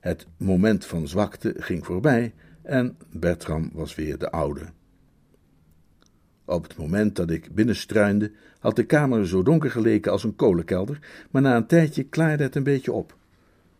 Het 0.00 0.26
moment 0.36 0.84
van 0.84 1.08
zwakte 1.08 1.54
ging 1.56 1.86
voorbij 1.86 2.34
en 2.62 2.96
Bertram 3.10 3.70
was 3.72 3.94
weer 3.94 4.18
de 4.18 4.30
oude. 4.30 4.62
Op 6.48 6.62
het 6.62 6.76
moment 6.76 7.16
dat 7.16 7.30
ik 7.30 7.54
binnenstruinde, 7.54 8.32
had 8.58 8.76
de 8.76 8.84
kamer 8.84 9.28
zo 9.28 9.42
donker 9.42 9.70
geleken 9.70 10.12
als 10.12 10.24
een 10.24 10.36
kolenkelder, 10.36 10.98
maar 11.30 11.42
na 11.42 11.56
een 11.56 11.66
tijdje 11.66 12.02
klaarde 12.02 12.42
het 12.42 12.54
een 12.54 12.62
beetje 12.62 12.92
op. 12.92 13.16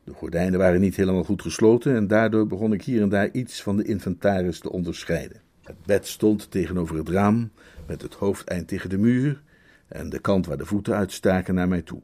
De 0.05 0.13
gordijnen 0.13 0.59
waren 0.59 0.81
niet 0.81 0.97
helemaal 0.97 1.25
goed 1.25 1.43
gesloten 1.43 1.95
en 1.95 2.07
daardoor 2.07 2.47
begon 2.47 2.73
ik 2.73 2.83
hier 2.83 3.03
en 3.03 3.09
daar 3.09 3.31
iets 3.31 3.63
van 3.63 3.77
de 3.77 3.85
inventaris 3.85 4.59
te 4.59 4.73
onderscheiden. 4.73 5.41
Het 5.63 5.77
bed 5.87 6.07
stond 6.07 6.51
tegenover 6.51 6.97
het 6.97 7.09
raam, 7.09 7.51
met 7.87 8.03
het 8.03 8.15
hoofdeind 8.15 8.69
tegen 8.69 8.91
de 8.91 8.99
muur 8.99 9.43
en 9.89 10.09
de 10.09 10.19
kant 10.19 10.47
waar 10.47 10.59
de 10.59 10.67
voeten 10.67 10.95
uitstaken 10.95 11.55
naar 11.55 11.69
mij 11.69 11.83
toe. 11.83 12.01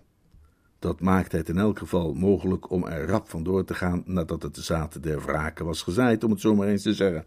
Dat 0.79 1.01
maakte 1.01 1.37
het 1.37 1.49
in 1.49 1.59
elk 1.59 1.79
geval 1.79 2.15
mogelijk 2.15 2.71
om 2.71 2.87
er 2.87 3.07
rap 3.07 3.29
vandoor 3.29 3.65
te 3.65 3.75
gaan 3.75 4.03
nadat 4.07 4.43
het 4.43 4.57
zaad 4.57 5.03
der 5.03 5.23
wraken 5.23 5.65
was 5.65 5.83
gezaaid, 5.83 6.25
om 6.25 6.31
het 6.31 6.41
zo 6.41 6.55
maar 6.55 6.69
eens 6.69 6.83
te 6.83 6.95
zeggen. 6.95 7.25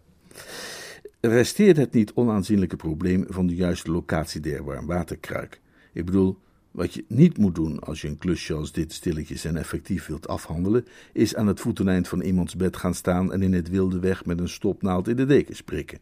Resteerde 1.20 1.80
het 1.80 1.92
niet 1.92 2.12
onaanzienlijke 2.12 2.76
probleem 2.76 3.24
van 3.28 3.46
de 3.46 3.54
juiste 3.54 3.90
locatie 3.90 4.40
der 4.40 4.64
warmwaterkruik. 4.64 5.60
Ik 5.92 6.04
bedoel, 6.04 6.38
wat 6.70 6.94
je 6.94 7.04
niet 7.08 7.38
moet 7.38 7.54
doen 7.54 7.78
als 7.78 8.00
je 8.00 8.08
een 8.08 8.18
klusje 8.18 8.54
als 8.54 8.72
dit 8.72 8.92
stilletjes 8.92 9.44
en 9.44 9.56
effectief 9.56 10.06
wilt 10.06 10.28
afhandelen, 10.28 10.86
is 11.12 11.36
aan 11.36 11.46
het 11.46 11.60
voeteneind 11.60 12.08
van 12.08 12.20
iemands 12.20 12.56
bed 12.56 12.76
gaan 12.76 12.94
staan 12.94 13.32
en 13.32 13.42
in 13.42 13.52
het 13.52 13.68
wilde 13.68 13.98
weg 13.98 14.24
met 14.24 14.40
een 14.40 14.48
stopnaald 14.48 15.08
in 15.08 15.16
de 15.16 15.24
dekens 15.24 15.62
prikken. 15.62 15.98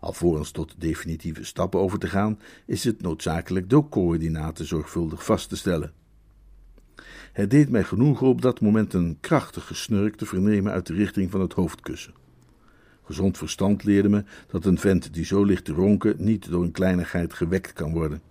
Alvorens 0.00 0.50
tot 0.50 0.74
definitieve 0.78 1.44
stappen 1.44 1.80
over 1.80 1.98
te 1.98 2.08
gaan, 2.08 2.38
is 2.66 2.84
het 2.84 3.02
noodzakelijk 3.02 3.70
de 3.70 3.88
coördinaten 3.88 4.64
zorgvuldig 4.64 5.24
vast 5.24 5.48
te 5.48 5.56
stellen. 5.56 5.92
Het 7.32 7.50
deed 7.50 7.68
mij 7.68 7.84
genoegen 7.84 8.26
op 8.26 8.42
dat 8.42 8.60
moment 8.60 8.92
een 8.92 9.16
krachtige 9.20 9.74
snurk 9.74 10.16
te 10.16 10.26
vernemen 10.26 10.72
uit 10.72 10.86
de 10.86 10.94
richting 10.94 11.30
van 11.30 11.40
het 11.40 11.52
hoofdkussen. 11.52 12.19
Gezond 13.10 13.38
verstand 13.38 13.84
leerde 13.84 14.08
me 14.08 14.24
dat 14.46 14.64
een 14.64 14.78
vent 14.78 15.14
die 15.14 15.24
zo 15.24 15.44
ligt 15.44 15.64
te 15.64 15.72
ronken 15.72 16.14
niet 16.18 16.50
door 16.50 16.62
een 16.62 16.72
kleinigheid 16.72 17.34
gewekt 17.34 17.72
kan 17.72 17.92
worden. 17.92 18.22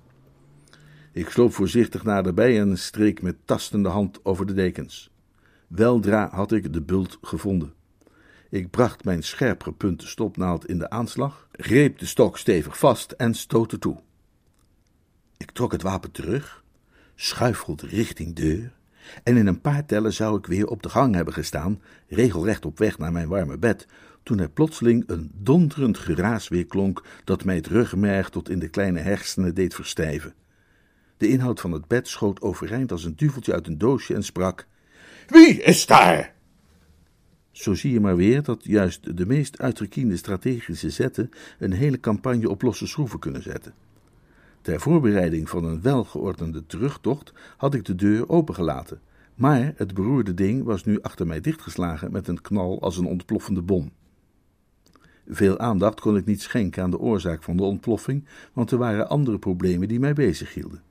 Ik 1.11 1.29
sloop 1.29 1.53
voorzichtig 1.53 2.03
naderbij 2.03 2.59
en 2.59 2.77
streek 2.77 3.21
met 3.21 3.35
tastende 3.45 3.89
hand 3.89 4.25
over 4.25 4.45
de 4.45 4.53
dekens. 4.53 5.11
Weldra 5.67 6.29
had 6.31 6.51
ik 6.51 6.73
de 6.73 6.81
bult 6.81 7.17
gevonden. 7.21 7.73
Ik 8.49 8.69
bracht 8.69 9.03
mijn 9.03 9.23
scherp 9.23 9.63
gepunte 9.63 10.07
stopnaald 10.07 10.65
in 10.65 10.79
de 10.79 10.89
aanslag, 10.89 11.47
greep 11.51 11.99
de 11.99 12.05
stok 12.05 12.37
stevig 12.37 12.77
vast 12.77 13.11
en 13.11 13.33
stootte 13.33 13.79
toe. 13.79 13.97
Ik 15.37 15.51
trok 15.51 15.71
het 15.71 15.81
wapen 15.81 16.11
terug, 16.11 16.63
schuifelde 17.15 17.87
richting 17.87 18.35
deur, 18.35 18.73
en 19.23 19.37
in 19.37 19.47
een 19.47 19.61
paar 19.61 19.85
tellen 19.85 20.13
zou 20.13 20.37
ik 20.37 20.45
weer 20.45 20.67
op 20.67 20.83
de 20.83 20.89
gang 20.89 21.15
hebben 21.15 21.33
gestaan, 21.33 21.81
regelrecht 22.07 22.65
op 22.65 22.77
weg 22.77 22.97
naar 22.97 23.11
mijn 23.11 23.27
warme 23.27 23.57
bed, 23.57 23.87
toen 24.23 24.39
er 24.39 24.49
plotseling 24.49 25.03
een 25.07 25.31
donderend 25.33 25.97
geraas 25.97 26.47
weer 26.47 26.65
klonk 26.65 27.03
dat 27.23 27.45
mij 27.45 27.55
het 27.55 27.67
rugmerg 27.67 28.29
tot 28.29 28.49
in 28.49 28.59
de 28.59 28.69
kleine 28.69 28.99
hersenen 28.99 29.55
deed 29.55 29.73
verstijven. 29.73 30.33
De 31.17 31.27
inhoud 31.27 31.59
van 31.59 31.71
het 31.71 31.87
bed 31.87 32.07
schoot 32.07 32.41
overeind 32.41 32.91
als 32.91 33.03
een 33.03 33.15
duveltje 33.15 33.53
uit 33.53 33.67
een 33.67 33.77
doosje 33.77 34.13
en 34.13 34.23
sprak: 34.23 34.67
Wie 35.27 35.61
is 35.61 35.85
daar? 35.85 36.33
Zo 37.51 37.73
zie 37.73 37.91
je 37.91 37.99
maar 37.99 38.15
weer 38.15 38.43
dat 38.43 38.63
juist 38.63 39.17
de 39.17 39.25
meest 39.25 39.59
uitgekiende 39.59 40.17
strategische 40.17 40.89
zetten 40.89 41.29
een 41.59 41.71
hele 41.71 41.99
campagne 41.99 42.49
op 42.49 42.61
losse 42.61 42.87
schroeven 42.87 43.19
kunnen 43.19 43.43
zetten. 43.43 43.73
Ter 44.61 44.79
voorbereiding 44.79 45.49
van 45.49 45.63
een 45.63 45.81
welgeordende 45.81 46.65
terugtocht 46.65 47.33
had 47.57 47.73
ik 47.73 47.85
de 47.85 47.95
deur 47.95 48.29
opengelaten, 48.29 49.01
maar 49.35 49.73
het 49.75 49.93
beroerde 49.93 50.33
ding 50.33 50.63
was 50.63 50.85
nu 50.85 51.01
achter 51.01 51.27
mij 51.27 51.41
dichtgeslagen 51.41 52.11
met 52.11 52.27
een 52.27 52.41
knal 52.41 52.81
als 52.81 52.97
een 52.97 53.05
ontploffende 53.05 53.61
bom. 53.61 53.91
Veel 55.31 55.59
aandacht 55.59 55.99
kon 55.99 56.17
ik 56.17 56.25
niet 56.25 56.41
schenken 56.41 56.83
aan 56.83 56.91
de 56.91 56.99
oorzaak 56.99 57.43
van 57.43 57.57
de 57.57 57.63
ontploffing, 57.63 58.25
want 58.53 58.71
er 58.71 58.77
waren 58.77 59.09
andere 59.09 59.39
problemen 59.39 59.87
die 59.87 59.99
mij 59.99 60.13
bezighielden. 60.13 60.81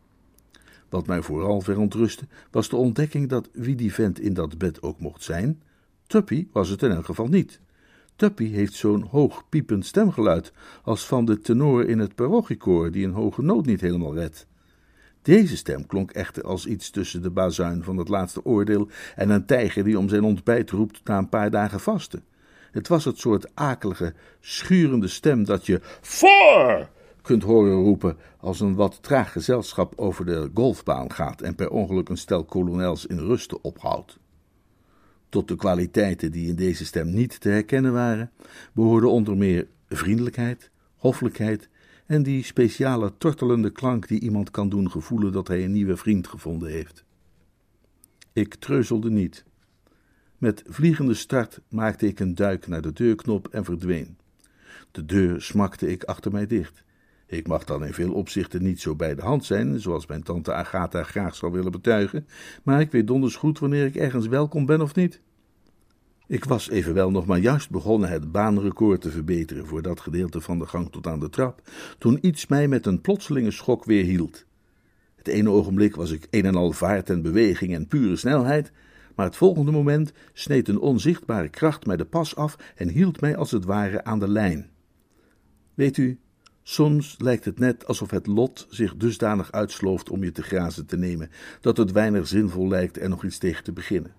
Wat 0.88 1.06
mij 1.06 1.22
vooral 1.22 1.60
verontrustte, 1.60 2.26
was 2.50 2.68
de 2.68 2.76
ontdekking 2.76 3.28
dat 3.28 3.48
wie 3.52 3.74
die 3.74 3.94
vent 3.94 4.20
in 4.20 4.34
dat 4.34 4.58
bed 4.58 4.82
ook 4.82 5.00
mocht 5.00 5.22
zijn, 5.22 5.60
Tuppy 6.06 6.46
was 6.52 6.68
het 6.68 6.82
in 6.82 6.90
elk 6.90 7.04
geval 7.04 7.26
niet. 7.26 7.60
Tuppy 8.16 8.50
heeft 8.50 8.74
zo'n 8.74 9.02
hoog 9.02 9.48
piepend 9.48 9.86
stemgeluid 9.86 10.52
als 10.82 11.06
van 11.06 11.24
de 11.24 11.40
tenor 11.40 11.88
in 11.88 11.98
het 11.98 12.14
parochiekoor 12.14 12.90
die 12.90 13.04
een 13.04 13.12
hoge 13.12 13.42
noot 13.42 13.66
niet 13.66 13.80
helemaal 13.80 14.14
redt. 14.14 14.46
Deze 15.22 15.56
stem 15.56 15.86
klonk 15.86 16.10
echter 16.10 16.42
als 16.42 16.66
iets 16.66 16.90
tussen 16.90 17.22
de 17.22 17.30
bazuin 17.30 17.84
van 17.84 17.96
het 17.96 18.08
laatste 18.08 18.44
oordeel 18.44 18.88
en 19.16 19.30
een 19.30 19.46
tijger 19.46 19.84
die 19.84 19.98
om 19.98 20.08
zijn 20.08 20.24
ontbijt 20.24 20.70
roept 20.70 21.00
na 21.04 21.18
een 21.18 21.28
paar 21.28 21.50
dagen 21.50 21.80
vasten. 21.80 22.22
Het 22.70 22.88
was 22.88 23.04
het 23.04 23.18
soort 23.18 23.54
akelige, 23.54 24.14
schurende 24.40 25.08
stem 25.08 25.44
dat 25.44 25.66
je 25.66 25.80
voor 26.00 26.88
kunt 27.22 27.42
horen 27.42 27.82
roepen 27.82 28.16
als 28.40 28.60
een 28.60 28.74
wat 28.74 29.02
traag 29.02 29.32
gezelschap 29.32 29.92
over 29.96 30.26
de 30.26 30.50
golfbaan 30.54 31.12
gaat 31.12 31.40
en 31.40 31.54
per 31.54 31.70
ongeluk 31.70 32.08
een 32.08 32.16
stel 32.16 32.44
kolonels 32.44 33.06
in 33.06 33.18
rusten 33.18 33.64
ophoudt. 33.64 34.18
Tot 35.28 35.48
de 35.48 35.56
kwaliteiten 35.56 36.32
die 36.32 36.48
in 36.48 36.54
deze 36.54 36.84
stem 36.84 37.10
niet 37.10 37.40
te 37.40 37.48
herkennen 37.48 37.92
waren, 37.92 38.30
behoorden 38.72 39.10
onder 39.10 39.36
meer 39.36 39.66
vriendelijkheid, 39.88 40.70
hoffelijkheid 40.96 41.68
en 42.06 42.22
die 42.22 42.44
speciale 42.44 43.12
tortelende 43.18 43.70
klank 43.70 44.08
die 44.08 44.20
iemand 44.20 44.50
kan 44.50 44.68
doen 44.68 44.90
gevoelen 44.90 45.32
dat 45.32 45.48
hij 45.48 45.64
een 45.64 45.72
nieuwe 45.72 45.96
vriend 45.96 46.28
gevonden 46.28 46.70
heeft. 46.70 47.04
Ik 48.32 48.54
treuzelde 48.54 49.10
niet. 49.10 49.44
Met 50.38 50.62
vliegende 50.66 51.14
start 51.14 51.60
maakte 51.68 52.06
ik 52.06 52.20
een 52.20 52.34
duik 52.34 52.66
naar 52.66 52.82
de 52.82 52.92
deurknop 52.92 53.48
en 53.48 53.64
verdween. 53.64 54.16
De 54.90 55.04
deur 55.04 55.42
smakte 55.42 55.90
ik 55.90 56.04
achter 56.04 56.32
mij 56.32 56.46
dicht. 56.46 56.84
Ik 57.26 57.46
mag 57.46 57.64
dan 57.64 57.84
in 57.84 57.94
veel 57.94 58.12
opzichten 58.12 58.62
niet 58.62 58.80
zo 58.80 58.94
bij 58.96 59.14
de 59.14 59.22
hand 59.22 59.44
zijn, 59.44 59.80
zoals 59.80 60.06
mijn 60.06 60.22
tante 60.22 60.52
Agatha 60.52 61.02
graag 61.02 61.34
zou 61.34 61.52
willen 61.52 61.72
betuigen, 61.72 62.26
maar 62.62 62.80
ik 62.80 62.90
weet 62.90 63.06
donders 63.06 63.36
goed 63.36 63.58
wanneer 63.58 63.86
ik 63.86 63.96
ergens 63.96 64.26
welkom 64.26 64.66
ben 64.66 64.80
of 64.80 64.94
niet. 64.94 65.20
Ik 66.26 66.44
was 66.44 66.70
evenwel 66.70 67.10
nog 67.10 67.26
maar 67.26 67.38
juist 67.38 67.70
begonnen 67.70 68.08
het 68.08 68.32
baanrecord 68.32 69.00
te 69.00 69.10
verbeteren 69.10 69.66
voor 69.66 69.82
dat 69.82 70.00
gedeelte 70.00 70.40
van 70.40 70.58
de 70.58 70.66
gang 70.66 70.90
tot 70.90 71.06
aan 71.06 71.20
de 71.20 71.30
trap, 71.30 71.62
toen 71.98 72.18
iets 72.20 72.46
mij 72.46 72.68
met 72.68 72.86
een 72.86 73.00
plotselinge 73.00 73.50
schok 73.50 73.84
weer 73.84 74.04
hield. 74.04 74.44
Het 75.16 75.28
ene 75.28 75.50
ogenblik 75.50 75.96
was 75.96 76.10
ik 76.10 76.26
een 76.30 76.44
en 76.44 76.54
al 76.54 76.72
vaart 76.72 77.10
en 77.10 77.22
beweging 77.22 77.74
en 77.74 77.86
pure 77.86 78.16
snelheid, 78.16 78.72
maar 79.18 79.26
het 79.26 79.36
volgende 79.36 79.70
moment 79.70 80.12
sneed 80.32 80.68
een 80.68 80.80
onzichtbare 80.80 81.48
kracht 81.48 81.86
mij 81.86 81.96
de 81.96 82.04
pas 82.04 82.36
af 82.36 82.56
en 82.76 82.88
hield 82.88 83.20
mij 83.20 83.36
als 83.36 83.50
het 83.50 83.64
ware 83.64 84.04
aan 84.04 84.18
de 84.18 84.28
lijn. 84.28 84.70
Weet 85.74 85.96
u, 85.96 86.18
Soms 86.62 87.14
lijkt 87.18 87.44
het 87.44 87.58
net 87.58 87.86
alsof 87.86 88.10
het 88.10 88.26
lot 88.26 88.66
zich 88.70 88.96
dusdanig 88.96 89.52
uitslooft 89.52 90.10
om 90.10 90.24
je 90.24 90.32
te 90.32 90.42
grazen 90.42 90.86
te 90.86 90.96
nemen, 90.96 91.30
dat 91.60 91.76
het 91.76 91.92
weinig 91.92 92.26
zinvol 92.26 92.68
lijkt 92.68 93.00
er 93.00 93.08
nog 93.08 93.24
iets 93.24 93.38
tegen 93.38 93.64
te 93.64 93.72
beginnen. 93.72 94.14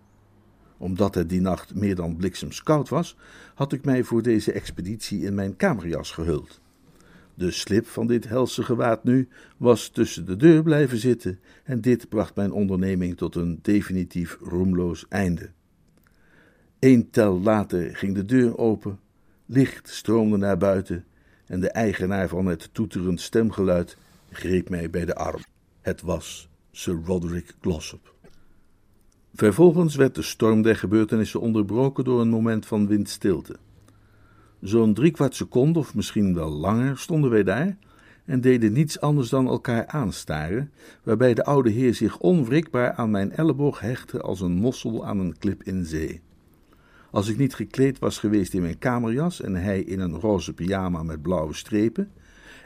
Omdat 0.78 1.16
het 1.16 1.30
die 1.30 1.42
nacht 1.42 1.76
meer 1.76 1.96
dan 1.96 2.16
bliksemskoud 2.16 2.90
was, 2.90 3.18
had 3.56 3.74
ik 3.74 3.86
mij 3.86 4.04
voor 4.04 4.22
deze 4.22 4.52
expeditie 4.52 5.22
in 5.22 5.34
mijn 5.34 5.56
kamerjas 5.56 6.12
gehuld. 6.12 6.62
De 7.40 7.52
slip 7.52 7.88
van 7.88 8.08
dit 8.08 8.28
helse 8.28 8.64
gewaad 8.64 9.04
nu 9.04 9.28
was 9.58 9.90
tussen 9.90 10.26
de 10.26 10.36
deur 10.36 10.64
blijven 10.64 10.98
zitten, 10.98 11.40
en 11.64 11.82
dit 11.82 12.10
bracht 12.10 12.36
mijn 12.36 12.52
onderneming 12.52 13.18
tot 13.18 13.36
een 13.36 13.60
definitief 13.62 14.38
roemloos 14.42 15.06
einde. 15.10 15.50
Eén 16.80 17.10
tel 17.10 17.40
later 17.40 17.96
ging 17.96 18.16
de 18.16 18.26
deur 18.26 18.58
open, 18.58 19.00
licht 19.46 19.90
stroomde 19.90 20.38
naar 20.38 20.58
buiten 20.58 21.06
en 21.46 21.60
de 21.60 21.70
eigenaar 21.70 22.28
van 22.28 22.46
het 22.46 22.70
toeterend 22.72 23.22
stemgeluid 23.22 23.98
greep 24.30 24.70
mij 24.70 24.90
bij 24.90 25.06
de 25.06 25.16
arm. 25.16 25.44
Het 25.82 26.02
was 26.02 26.50
Sir 26.72 27.00
Roderick 27.06 27.54
Glossop. 27.62 28.14
Vervolgens 29.34 29.96
werd 29.96 30.16
de 30.16 30.22
storm 30.22 30.62
der 30.62 30.76
gebeurtenissen 30.76 31.42
onderbroken 31.42 32.04
door 32.04 32.22
een 32.22 32.30
moment 32.30 32.66
van 32.66 32.88
windstilte. 32.88 33.56
Zo'n 34.62 34.94
driekwart 34.94 35.36
seconde, 35.36 35.80
of 35.80 35.96
misschien 35.96 36.34
wel 36.34 36.50
langer, 36.50 36.98
stonden 36.98 37.30
wij 37.30 37.44
daar 37.44 37.78
en 38.26 38.42
deden 38.42 38.74
niets 38.74 39.00
anders 39.00 39.30
dan 39.30 39.48
elkaar 39.48 39.88
aanstaren, 39.88 40.72
waarbij 41.04 41.34
de 41.34 41.44
oude 41.44 41.70
heer 41.70 41.94
zich 41.94 42.18
onwrikbaar 42.18 42.94
aan 42.94 43.12
mijn 43.12 43.32
elleboog 43.32 43.80
hechtte 43.80 44.22
als 44.22 44.42
een 44.42 44.52
mossel 44.52 45.06
aan 45.06 45.20
een 45.20 45.38
klip 45.38 45.64
in 45.64 45.86
zee. 45.86 46.22
Als 47.12 47.28
ik 47.28 47.38
niet 47.38 47.56
gekleed 47.56 48.00
was 48.00 48.18
geweest 48.18 48.54
in 48.54 48.62
mijn 48.62 48.78
kamerjas 48.78 49.42
en 49.42 49.56
hij 49.56 49.82
in 49.82 50.00
een 50.00 50.20
roze 50.20 50.54
pyjama 50.54 51.04
met 51.04 51.22
blauwe 51.22 51.54
strepen, 51.54 52.12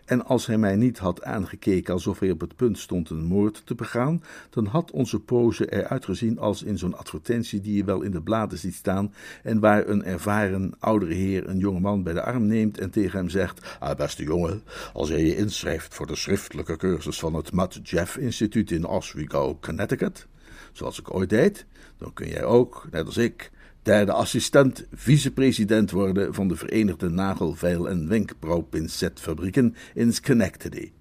en 0.05 0.25
als 0.25 0.45
hij 0.45 0.57
mij 0.57 0.75
niet 0.75 0.97
had 0.97 1.23
aangekeken 1.23 1.93
alsof 1.93 2.19
hij 2.19 2.31
op 2.31 2.41
het 2.41 2.55
punt 2.55 2.77
stond 2.77 3.09
een 3.09 3.23
moord 3.23 3.61
te 3.65 3.75
begaan, 3.75 4.23
dan 4.49 4.65
had 4.65 4.91
onze 4.91 5.19
pose 5.19 5.71
eruit 5.71 6.05
gezien 6.05 6.39
als 6.39 6.63
in 6.63 6.77
zo'n 6.77 6.97
advertentie 6.97 7.61
die 7.61 7.75
je 7.75 7.83
wel 7.83 8.01
in 8.01 8.11
de 8.11 8.21
bladen 8.21 8.57
ziet 8.57 8.73
staan 8.73 9.13
en 9.43 9.59
waar 9.59 9.87
een 9.87 10.03
ervaren 10.03 10.73
oudere 10.79 11.13
heer 11.13 11.49
een 11.49 11.57
jonge 11.57 11.79
man 11.79 12.03
bij 12.03 12.13
de 12.13 12.23
arm 12.23 12.45
neemt 12.45 12.79
en 12.79 12.89
tegen 12.89 13.19
hem 13.19 13.29
zegt: 13.29 13.77
ah, 13.79 13.97
Beste 13.97 14.23
jongen, 14.23 14.63
als 14.93 15.09
jij 15.09 15.25
je 15.25 15.35
inschrijft 15.35 15.93
voor 15.93 16.07
de 16.07 16.15
schriftelijke 16.15 16.77
cursus 16.77 17.19
van 17.19 17.33
het 17.33 17.51
Matt 17.51 17.79
Jeff 17.83 18.17
Instituut 18.17 18.71
in 18.71 18.85
Oswego, 18.85 19.57
Connecticut, 19.61 20.27
zoals 20.71 20.99
ik 20.99 21.13
ooit 21.13 21.29
deed, 21.29 21.65
dan 21.97 22.13
kun 22.13 22.27
jij 22.27 22.43
ook, 22.43 22.87
net 22.91 23.05
als 23.05 23.17
ik, 23.17 23.51
derde 23.83 24.11
assistent 24.11 24.85
vicepresident 24.93 25.91
worden 25.91 26.33
van 26.33 26.47
de 26.47 26.55
Verenigde 26.55 27.09
Nagelveil- 27.09 27.89
en 27.89 28.07
Wenkbrauwpincetfabrieken 28.07 29.75
in 29.93 30.13
Schenectady. 30.13 30.91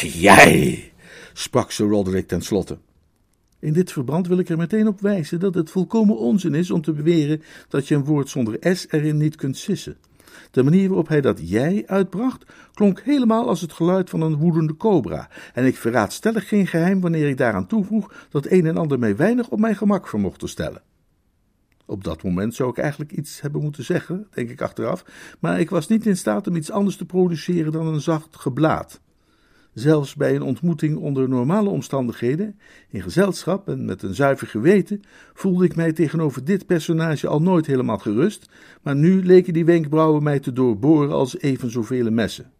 Jij, 0.00 0.92
sprak 1.32 1.70
Sir 1.70 1.88
Roderick 1.88 2.28
tenslotte. 2.28 2.78
In 3.58 3.72
dit 3.72 3.92
verband 3.92 4.26
wil 4.26 4.38
ik 4.38 4.48
er 4.48 4.56
meteen 4.56 4.86
op 4.86 5.00
wijzen 5.00 5.40
dat 5.40 5.54
het 5.54 5.70
volkomen 5.70 6.18
onzin 6.18 6.54
is 6.54 6.70
om 6.70 6.82
te 6.82 6.92
beweren 6.92 7.42
dat 7.68 7.88
je 7.88 7.94
een 7.94 8.04
woord 8.04 8.28
zonder 8.28 8.76
S 8.76 8.86
erin 8.90 9.16
niet 9.16 9.36
kunt 9.36 9.56
sissen. 9.56 9.96
De 10.50 10.62
manier 10.62 10.88
waarop 10.88 11.08
hij 11.08 11.20
dat 11.20 11.50
jij 11.50 11.82
uitbracht, 11.86 12.44
klonk 12.74 13.00
helemaal 13.00 13.48
als 13.48 13.60
het 13.60 13.72
geluid 13.72 14.10
van 14.10 14.20
een 14.20 14.36
woedende 14.36 14.76
cobra, 14.76 15.28
en 15.52 15.64
ik 15.64 15.76
verraad 15.76 16.12
stellig 16.12 16.48
geen 16.48 16.66
geheim 16.66 17.00
wanneer 17.00 17.28
ik 17.28 17.36
daaraan 17.36 17.66
toevoeg 17.66 18.26
dat 18.30 18.50
een 18.50 18.66
en 18.66 18.76
ander 18.76 18.98
mij 18.98 19.16
weinig 19.16 19.48
op 19.48 19.58
mijn 19.58 19.76
gemak 19.76 20.08
vermocht 20.08 20.38
te 20.38 20.46
stellen. 20.46 20.82
Op 21.86 22.04
dat 22.04 22.22
moment 22.22 22.54
zou 22.54 22.70
ik 22.70 22.78
eigenlijk 22.78 23.12
iets 23.12 23.40
hebben 23.40 23.62
moeten 23.62 23.84
zeggen, 23.84 24.26
denk 24.30 24.50
ik 24.50 24.60
achteraf, 24.60 25.04
maar 25.40 25.60
ik 25.60 25.70
was 25.70 25.88
niet 25.88 26.06
in 26.06 26.16
staat 26.16 26.46
om 26.46 26.56
iets 26.56 26.70
anders 26.70 26.96
te 26.96 27.04
produceren 27.04 27.72
dan 27.72 27.86
een 27.86 28.00
zacht 28.00 28.36
geblaat. 28.36 29.00
Zelfs 29.72 30.14
bij 30.14 30.34
een 30.34 30.42
ontmoeting 30.42 30.96
onder 30.96 31.28
normale 31.28 31.68
omstandigheden, 31.68 32.58
in 32.88 33.02
gezelschap 33.02 33.68
en 33.68 33.84
met 33.84 34.02
een 34.02 34.14
zuiver 34.14 34.46
geweten, 34.46 35.02
voelde 35.32 35.64
ik 35.64 35.76
mij 35.76 35.92
tegenover 35.92 36.44
dit 36.44 36.66
personage 36.66 37.28
al 37.28 37.42
nooit 37.42 37.66
helemaal 37.66 37.98
gerust, 37.98 38.48
maar 38.82 38.96
nu 38.96 39.24
leken 39.24 39.52
die 39.52 39.64
wenkbrauwen 39.64 40.22
mij 40.22 40.40
te 40.40 40.52
doorboren 40.52 41.12
als 41.12 41.38
even 41.38 41.70
zoveel 41.70 42.10
messen. 42.10 42.52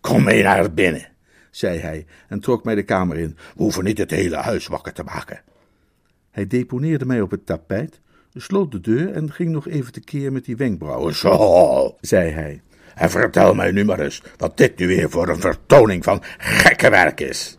Kom 0.00 0.24
mee 0.24 0.42
naar 0.42 0.74
binnen, 0.74 1.08
zei 1.50 1.78
hij 1.78 2.06
en 2.28 2.40
trok 2.40 2.64
mij 2.64 2.74
de 2.74 2.82
kamer 2.82 3.16
in. 3.16 3.36
We 3.56 3.62
hoeven 3.62 3.84
niet 3.84 3.98
het 3.98 4.10
hele 4.10 4.36
huis 4.36 4.66
wakker 4.66 4.92
te 4.92 5.02
maken. 5.02 5.42
Hij 6.30 6.46
deponeerde 6.46 7.06
mij 7.06 7.20
op 7.20 7.30
het 7.30 7.46
tapijt, 7.46 8.00
sloot 8.34 8.72
de 8.72 8.80
deur 8.80 9.12
en 9.12 9.32
ging 9.32 9.50
nog 9.50 9.68
even 9.68 9.92
tekeer 9.92 10.32
met 10.32 10.44
die 10.44 10.56
wenkbrauwen. 10.56 11.14
Zo, 11.14 11.96
zei 12.00 12.30
hij. 12.30 12.62
En 12.94 13.10
vertel 13.10 13.54
mij 13.54 13.70
nu 13.70 13.84
maar 13.84 14.00
eens 14.00 14.22
wat 14.36 14.56
dit 14.56 14.78
nu 14.78 14.86
weer 14.86 15.10
voor 15.10 15.28
een 15.28 15.40
vertoning 15.40 16.04
van 16.04 16.22
gekke 16.38 16.90
werk 16.90 17.20
is. 17.20 17.58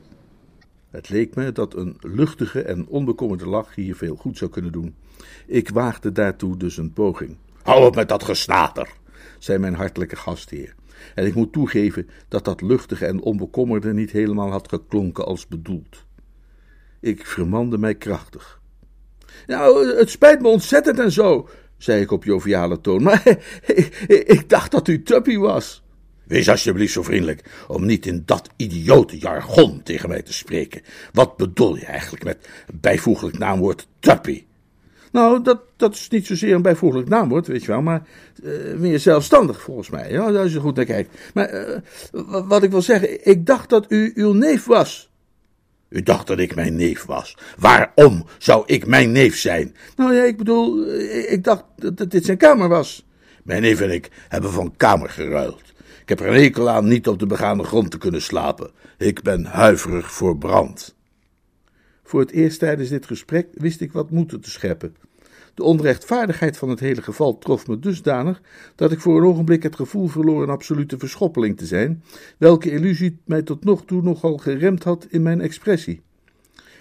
Het 0.90 1.10
leek 1.10 1.36
me 1.36 1.52
dat 1.52 1.76
een 1.76 1.98
luchtige 2.00 2.62
en 2.62 2.88
onbekommerde 2.88 3.48
lach 3.48 3.76
hier 3.76 3.96
veel 3.96 4.16
goed 4.16 4.38
zou 4.38 4.52
kunnen 4.52 4.72
doen. 4.72 4.96
Ik 5.48 5.70
waagde 5.70 6.12
daartoe 6.12 6.58
dus 6.58 6.78
een 6.78 6.94
poging. 6.94 7.38
Hou 7.64 7.86
op 7.86 7.96
met 7.96 8.10
dat 8.10 8.24
gesnater, 8.24 8.90
zei 9.38 9.58
mijn 9.58 9.76
hartelijke 9.76 10.16
gastheer. 10.16 10.76
En 11.16 11.26
ik 11.26 11.36
moet 11.36 11.54
toegeven 11.54 12.10
dat 12.28 12.46
dat 12.46 12.62
luchtige 12.62 13.06
en 13.06 13.22
onbekommerde 13.22 13.94
niet 13.94 14.12
helemaal 14.12 14.52
had 14.52 14.70
geklonken 14.70 15.26
als 15.26 15.48
bedoeld. 15.48 16.06
Ik 17.00 17.26
vermande 17.26 17.78
mij 17.78 17.96
krachtig. 17.96 18.59
Nou, 19.48 19.96
het 19.98 20.10
spijt 20.10 20.42
me 20.42 20.48
ontzettend 20.48 21.00
en 21.00 21.12
zo, 21.12 21.50
zei 21.78 22.02
ik 22.02 22.12
op 22.12 22.24
joviale 22.24 22.82
toon, 22.82 23.04
maar 23.04 23.24
ik 24.08 24.50
dacht 24.50 24.72
dat 24.72 24.88
u 24.88 25.04
Tuppy 25.04 25.38
was. 25.38 25.84
Wees 26.30 26.50
alsjeblieft 26.50 26.94
zo 26.94 27.04
vriendelijk 27.04 27.44
om 27.68 27.86
niet 27.86 28.06
in 28.06 28.24
dat 28.26 28.50
idiote 28.56 29.18
jargon 29.18 29.84
tegen 29.84 30.10
mij 30.10 30.22
te 30.22 30.34
spreken. 30.34 30.82
Wat 31.14 31.38
bedoel 31.38 31.76
je 31.76 31.86
eigenlijk 31.86 32.24
met 32.24 32.50
bijvoeglijk 32.74 33.38
naamwoord 33.38 33.88
Tuppy? 34.00 34.44
Nou, 35.12 35.44
dat, 35.44 35.62
dat 35.78 35.94
is 35.94 36.10
niet 36.10 36.26
zozeer 36.26 36.56
een 36.56 36.62
bijvoeglijk 36.62 37.10
naamwoord, 37.10 37.48
weet 37.48 37.62
je 37.62 37.68
wel, 37.68 37.82
maar 37.82 38.08
uh, 38.44 38.76
meer 38.78 39.00
zelfstandig 39.00 39.62
volgens 39.62 39.90
mij, 39.90 40.12
ja, 40.12 40.32
als 40.32 40.54
je 40.54 40.60
goed 40.60 40.76
naar 40.76 40.86
kijkt. 40.86 41.18
Maar 41.34 41.54
uh, 41.54 41.78
wat 42.48 42.64
ik 42.64 42.72
wil 42.72 42.82
zeggen, 42.82 43.28
ik 43.28 43.46
dacht 43.46 43.70
dat 43.70 43.86
u 43.88 44.12
uw 44.16 44.34
neef 44.34 44.66
was. 44.66 45.09
U 45.90 46.04
dacht 46.04 46.28
dat 46.28 46.40
ik 46.40 46.56
mijn 46.56 46.76
neef 46.76 47.06
was. 47.06 47.38
Waarom 47.58 48.26
zou 48.38 48.64
ik 48.66 48.86
mijn 48.86 49.12
neef 49.12 49.38
zijn? 49.38 49.76
Nou 49.96 50.14
ja, 50.14 50.24
ik 50.24 50.38
bedoel, 50.38 50.86
eh, 50.86 51.32
ik 51.32 51.44
dacht 51.44 51.64
dat 51.76 52.12
dit 52.12 52.26
zijn 52.26 52.38
kamer 52.38 52.70
was. 52.70 53.06
Mijn 53.44 53.62
neef 53.62 53.82
en 53.82 53.92
ik 53.92 54.10
hebben 54.28 54.52
van 54.52 54.74
kamer 54.78 55.10
geruild. 55.10 55.74
Ik 56.02 56.10
heb 56.10 56.20
er 56.20 56.28
een 56.28 56.42
hekel 56.42 56.70
aan 56.70 56.88
niet 56.88 57.08
op 57.08 57.20
de 57.20 57.26
begane 57.26 57.64
grond 57.64 57.92
te 57.92 57.98
kunnen 57.98 58.22
slapen. 58.22 58.72
Ik 58.98 59.22
ben 59.22 59.46
huiverig 59.46 60.12
voor 60.12 60.38
brand. 60.38 60.96
Voor 62.04 62.20
het 62.20 62.32
eerst 62.32 62.60
tijdens 62.60 62.90
dit 62.90 63.06
gesprek 63.06 63.48
wist 63.54 63.82
ik 63.82 63.92
wat 63.92 64.10
moeten 64.10 64.42
te 64.42 64.50
scheppen. 64.50 64.96
De 65.60 65.66
onrechtvaardigheid 65.66 66.58
van 66.58 66.70
het 66.70 66.80
hele 66.80 67.02
geval 67.02 67.38
trof 67.38 67.68
me 67.68 67.80
dusdanig 67.80 68.42
dat 68.76 68.92
ik 68.92 69.00
voor 69.00 69.18
een 69.18 69.28
ogenblik 69.28 69.64
het 69.64 69.76
gevoel 69.76 70.08
verloor 70.08 70.44
een 70.44 70.50
absolute 70.50 70.98
verschoppeling 70.98 71.58
te 71.58 71.66
zijn, 71.66 72.04
welke 72.38 72.72
illusie 72.72 73.20
mij 73.26 73.42
tot 73.42 73.64
nog 73.64 73.86
toe 73.86 74.02
nogal 74.02 74.38
geremd 74.38 74.84
had 74.84 75.08
in 75.10 75.22
mijn 75.22 75.42
expressie. 75.42 76.02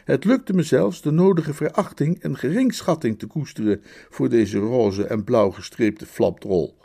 Het 0.04 0.24
lukte 0.24 0.52
me 0.52 0.62
zelfs 0.62 1.02
de 1.02 1.10
nodige 1.10 1.54
verachting 1.54 2.22
en 2.22 2.36
geringschatting 2.36 3.18
te 3.18 3.26
koesteren 3.26 3.82
voor 4.10 4.28
deze 4.28 4.58
roze 4.58 5.04
en 5.04 5.24
blauw 5.24 5.50
gestreepte 5.50 6.06
flapdrol. 6.06 6.76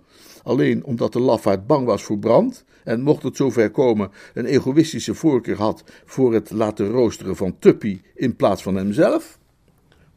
Alleen 0.43 0.83
omdat 0.83 1.13
de 1.13 1.19
lafaard 1.19 1.67
bang 1.67 1.85
was 1.85 2.03
voor 2.03 2.19
brand 2.19 2.65
en 2.83 3.01
mocht 3.01 3.23
het 3.23 3.35
zover 3.35 3.71
komen 3.71 4.11
een 4.33 4.45
egoïstische 4.45 5.15
voorkeur 5.15 5.57
had 5.57 5.83
voor 6.05 6.33
het 6.33 6.51
laten 6.51 6.87
roosteren 6.87 7.35
van 7.35 7.59
Tuppy 7.59 8.01
in 8.15 8.35
plaats 8.35 8.63
van 8.63 8.75
hemzelf, 8.75 9.41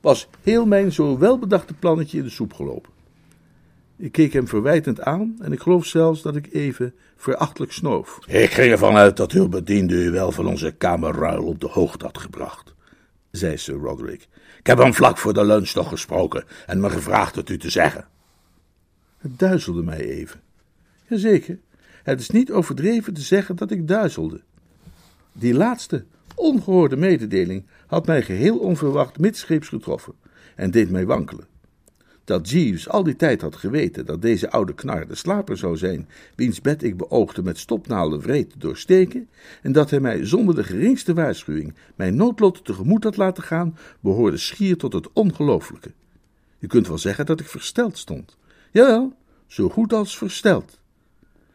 was 0.06 0.28
heel 0.42 0.66
mijn 0.66 0.92
zo 0.92 1.18
welbedachte 1.18 1.74
plannetje 1.74 2.18
in 2.18 2.24
de 2.24 2.30
soep 2.30 2.52
gelopen. 2.52 2.92
Ik 3.96 4.12
keek 4.12 4.32
hem 4.32 4.48
verwijtend 4.48 5.00
aan 5.00 5.36
en 5.40 5.52
ik 5.52 5.60
geloof 5.60 5.86
zelfs 5.86 6.22
dat 6.22 6.36
ik 6.36 6.48
even 6.52 6.94
verachtelijk 7.16 7.72
snoof. 7.72 8.18
Ik 8.26 8.50
ging 8.50 8.70
ervan 8.70 8.96
uit 8.96 9.16
dat 9.16 9.32
uw 9.32 9.48
bediende 9.48 10.04
u 10.04 10.10
wel 10.10 10.32
van 10.32 10.46
onze 10.46 10.72
kamerruil 10.72 11.44
op 11.44 11.60
de 11.60 11.68
hoogte 11.68 12.04
had 12.04 12.18
gebracht, 12.18 12.74
zei 13.30 13.56
Sir 13.56 13.74
Roderick. 13.74 14.28
Ik 14.58 14.66
heb 14.66 14.78
hem 14.78 14.94
vlak 14.94 15.18
voor 15.18 15.34
de 15.34 15.44
lunch 15.44 15.74
nog 15.74 15.88
gesproken 15.88 16.44
en 16.66 16.80
me 16.80 16.90
gevraagd 16.90 17.36
het 17.36 17.48
u 17.48 17.58
te 17.58 17.70
zeggen. 17.70 18.08
Het 19.18 19.38
duizelde 19.38 19.82
mij 19.82 20.00
even. 20.00 20.40
Jazeker, 21.08 21.58
het 22.02 22.20
is 22.20 22.30
niet 22.30 22.52
overdreven 22.52 23.14
te 23.14 23.20
zeggen 23.20 23.56
dat 23.56 23.70
ik 23.70 23.88
duizelde. 23.88 24.40
Die 25.32 25.54
laatste, 25.54 26.04
ongehoorde 26.36 26.96
mededeling 26.96 27.66
had 27.86 28.06
mij 28.06 28.22
geheel 28.22 28.58
onverwacht 28.58 29.18
midscheeps 29.18 29.68
getroffen 29.68 30.14
en 30.54 30.70
deed 30.70 30.90
mij 30.90 31.06
wankelen. 31.06 31.46
Dat 32.24 32.50
Jeeves 32.50 32.88
al 32.88 33.02
die 33.02 33.16
tijd 33.16 33.40
had 33.40 33.56
geweten 33.56 34.06
dat 34.06 34.22
deze 34.22 34.50
oude 34.50 34.74
knar 34.74 35.06
de 35.06 35.14
slaper 35.14 35.56
zou 35.56 35.76
zijn, 35.76 36.08
wiens 36.34 36.60
bed 36.60 36.82
ik 36.82 36.96
beoogde 36.96 37.42
met 37.42 37.58
stopnaalden 37.58 38.22
vreed 38.22 38.50
te 38.50 38.58
doorsteken, 38.58 39.28
en 39.62 39.72
dat 39.72 39.90
hij 39.90 40.00
mij 40.00 40.26
zonder 40.26 40.54
de 40.54 40.64
geringste 40.64 41.14
waarschuwing 41.14 41.74
mijn 41.94 42.16
noodlot 42.16 42.64
tegemoet 42.64 43.04
had 43.04 43.16
laten 43.16 43.42
gaan, 43.42 43.78
behoorde 44.00 44.36
schier 44.36 44.76
tot 44.76 44.92
het 44.92 45.12
ongelooflijke. 45.12 45.92
Je 46.58 46.66
kunt 46.66 46.88
wel 46.88 46.98
zeggen 46.98 47.26
dat 47.26 47.40
ik 47.40 47.48
versteld 47.48 47.98
stond. 47.98 48.36
Jawel, 48.72 49.12
zo 49.46 49.68
goed 49.68 49.92
als 49.92 50.18
versteld. 50.18 50.80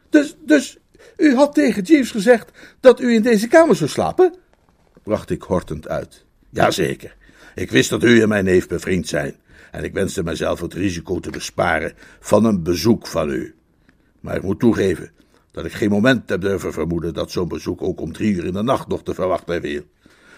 Dus, 0.09 0.35
dus, 0.45 0.77
u 1.17 1.35
had 1.35 1.53
tegen 1.53 1.83
Jeeves 1.83 2.11
gezegd 2.11 2.51
dat 2.79 3.01
u 3.01 3.13
in 3.13 3.21
deze 3.21 3.47
kamer 3.47 3.75
zou 3.75 3.89
slapen? 3.89 4.33
Bracht 5.03 5.29
ik 5.29 5.41
hortend 5.41 5.87
uit. 5.87 6.25
Jazeker. 6.49 7.15
Ik 7.55 7.71
wist 7.71 7.89
dat 7.89 8.03
u 8.03 8.21
en 8.21 8.27
mijn 8.27 8.45
neef 8.45 8.67
bevriend 8.67 9.07
zijn, 9.07 9.35
en 9.71 9.83
ik 9.83 9.93
wenste 9.93 10.23
mijzelf 10.23 10.61
het 10.61 10.73
risico 10.73 11.19
te 11.19 11.29
besparen 11.29 11.93
van 12.19 12.45
een 12.45 12.63
bezoek 12.63 13.07
van 13.07 13.29
u. 13.29 13.55
Maar 14.19 14.35
ik 14.35 14.43
moet 14.43 14.59
toegeven 14.59 15.11
dat 15.51 15.65
ik 15.65 15.71
geen 15.71 15.89
moment 15.89 16.29
heb 16.29 16.41
durven 16.41 16.73
vermoeden 16.73 17.13
dat 17.13 17.31
zo'n 17.31 17.47
bezoek 17.47 17.81
ook 17.81 18.01
om 18.01 18.13
drie 18.13 18.33
uur 18.33 18.45
in 18.45 18.53
de 18.53 18.63
nacht 18.63 18.87
nog 18.87 19.03
te 19.03 19.13
verwachten 19.13 19.61
viel. 19.61 19.83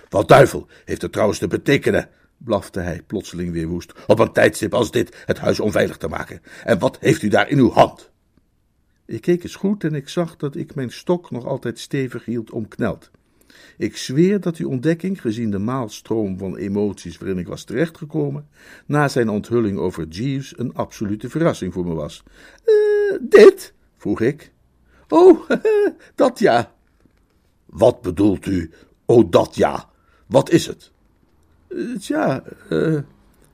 Wat 0.09 0.27
duivel 0.27 0.67
heeft 0.85 1.01
het 1.01 1.11
trouwens 1.11 1.39
te 1.39 1.47
betekenen, 1.47 2.09
blafte 2.37 2.79
hij 2.79 3.01
plotseling 3.07 3.51
weer 3.51 3.67
woest, 3.67 3.93
op 4.07 4.19
een 4.19 4.31
tijdstip 4.31 4.73
als 4.73 4.91
dit 4.91 5.23
het 5.25 5.37
huis 5.37 5.59
onveilig 5.59 5.97
te 5.97 6.07
maken. 6.07 6.41
En 6.63 6.79
wat 6.79 6.97
heeft 6.99 7.21
u 7.21 7.27
daar 7.27 7.49
in 7.49 7.57
uw 7.57 7.71
hand? 7.71 8.11
Ik 9.05 9.21
keek 9.21 9.43
eens 9.43 9.55
goed 9.55 9.83
en 9.83 9.95
ik 9.95 10.09
zag 10.09 10.35
dat 10.35 10.55
ik 10.55 10.75
mijn 10.75 10.91
stok 10.91 11.31
nog 11.31 11.45
altijd 11.45 11.79
stevig 11.79 12.25
hield 12.25 12.51
omkneld. 12.51 13.11
Ik 13.77 13.97
zweer 13.97 14.39
dat 14.39 14.55
die 14.55 14.67
ontdekking, 14.67 15.21
gezien 15.21 15.51
de 15.51 15.57
maalstroom 15.57 16.37
van 16.37 16.57
emoties 16.57 17.17
waarin 17.17 17.37
ik 17.37 17.47
was 17.47 17.63
terechtgekomen, 17.63 18.47
na 18.85 19.07
zijn 19.07 19.29
onthulling 19.29 19.77
over 19.77 20.07
Jeeves 20.07 20.57
een 20.57 20.73
absolute 20.73 21.29
verrassing 21.29 21.73
voor 21.73 21.85
me 21.85 21.93
was. 21.93 22.23
Uh, 22.65 23.19
dit? 23.21 23.73
vroeg 23.97 24.21
ik. 24.21 24.51
Oh, 25.07 25.49
dat 26.15 26.39
ja. 26.39 26.73
Wat 27.65 28.01
bedoelt 28.01 28.45
u? 28.45 28.71
Oh, 29.05 29.31
dat 29.31 29.55
ja. 29.55 29.89
Wat 30.25 30.49
is 30.49 30.65
het? 30.65 30.91
Uh, 31.67 31.97
tja, 31.97 32.43
uh, 32.69 33.01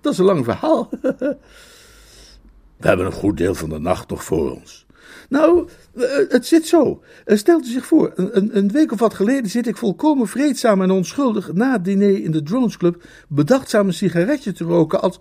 dat 0.01 0.13
is 0.13 0.19
een 0.19 0.25
lang 0.25 0.45
verhaal. 0.45 0.89
We 2.79 2.87
hebben 2.87 3.05
een 3.05 3.11
goed 3.11 3.37
deel 3.37 3.55
van 3.55 3.69
de 3.69 3.79
nacht 3.79 4.09
nog 4.09 4.23
voor 4.23 4.55
ons. 4.55 4.85
Nou, 5.29 5.67
eh, 5.93 6.03
het 6.29 6.45
zit 6.45 6.67
zo. 6.67 7.03
Eh, 7.25 7.37
stelt 7.37 7.65
u 7.65 7.69
zich 7.69 7.85
voor, 7.85 8.11
een, 8.15 8.57
een, 8.57 8.71
week 8.71 8.91
of 8.91 8.99
wat 8.99 9.13
geleden 9.13 9.49
zit 9.49 9.67
ik 9.67 9.77
volkomen 9.77 10.27
vreedzaam 10.27 10.81
en 10.81 10.91
onschuldig 10.91 11.53
na 11.53 11.71
het 11.71 11.85
diner 11.85 12.23
in 12.23 12.31
de 12.31 12.43
Drones 12.43 12.77
Club 12.77 13.03
bedachtzaam 13.27 13.87
een 13.87 13.93
sigaretje 13.93 14.51
te 14.51 14.63
roken 14.63 15.01
als... 15.01 15.19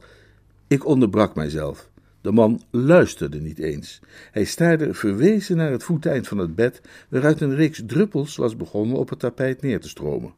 Ik 0.66 0.86
onderbrak 0.86 1.34
mijzelf. 1.34 1.88
De 2.20 2.32
man 2.32 2.62
luisterde 2.70 3.40
niet 3.40 3.58
eens. 3.58 4.00
Hij 4.30 4.44
staarde 4.44 4.94
verwezen 4.94 5.56
naar 5.56 5.70
het 5.70 5.82
voeteind 5.82 6.28
van 6.28 6.38
het 6.38 6.54
bed, 6.54 6.80
waaruit 7.08 7.40
een 7.40 7.54
reeks 7.54 7.82
druppels 7.86 8.36
was 8.36 8.56
begonnen 8.56 8.96
op 8.96 9.08
het 9.08 9.18
tapijt 9.18 9.62
neer 9.62 9.80
te 9.80 9.88
stromen. 9.88 10.34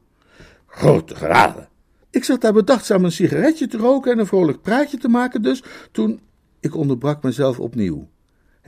Grote 0.67 1.17
genade! 1.17 1.69
Ik 2.11 2.25
zat 2.25 2.41
daar 2.41 2.53
bedachtzaam 2.53 3.05
een 3.05 3.13
sigaretje 3.13 3.67
te 3.67 3.77
roken 3.77 4.13
en 4.13 4.19
een 4.19 4.27
vrolijk 4.27 4.63
praatje 4.63 4.99
te 4.99 5.09
maken, 5.09 5.43
dus 5.43 5.63
toen. 5.93 6.21
Ik 6.61 6.77
onderbrak 6.77 7.23
mezelf 7.23 7.61
opnieuw. 7.61 8.09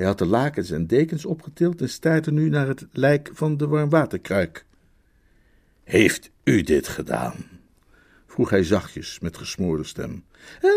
Hij 0.02 0.10
had 0.10 0.20
de 0.20 0.26
lakens 0.26 0.70
en 0.70 0.86
dekens 0.86 1.24
opgetild 1.24 1.80
en 1.80 1.88
staarde 1.88 2.32
nu 2.32 2.48
naar 2.48 2.68
het 2.68 2.86
lijk 2.92 3.30
van 3.32 3.56
de 3.56 3.66
warmwaterkruik. 3.66 4.64
Heeft 5.84 6.30
u 6.44 6.62
dit 6.62 6.88
gedaan? 6.88 7.34
vroeg 8.26 8.50
hij 8.50 8.64
zachtjes 8.64 9.18
met 9.20 9.36
gesmoorde 9.36 9.84
stem. 9.84 10.24
Eh, 10.60 10.70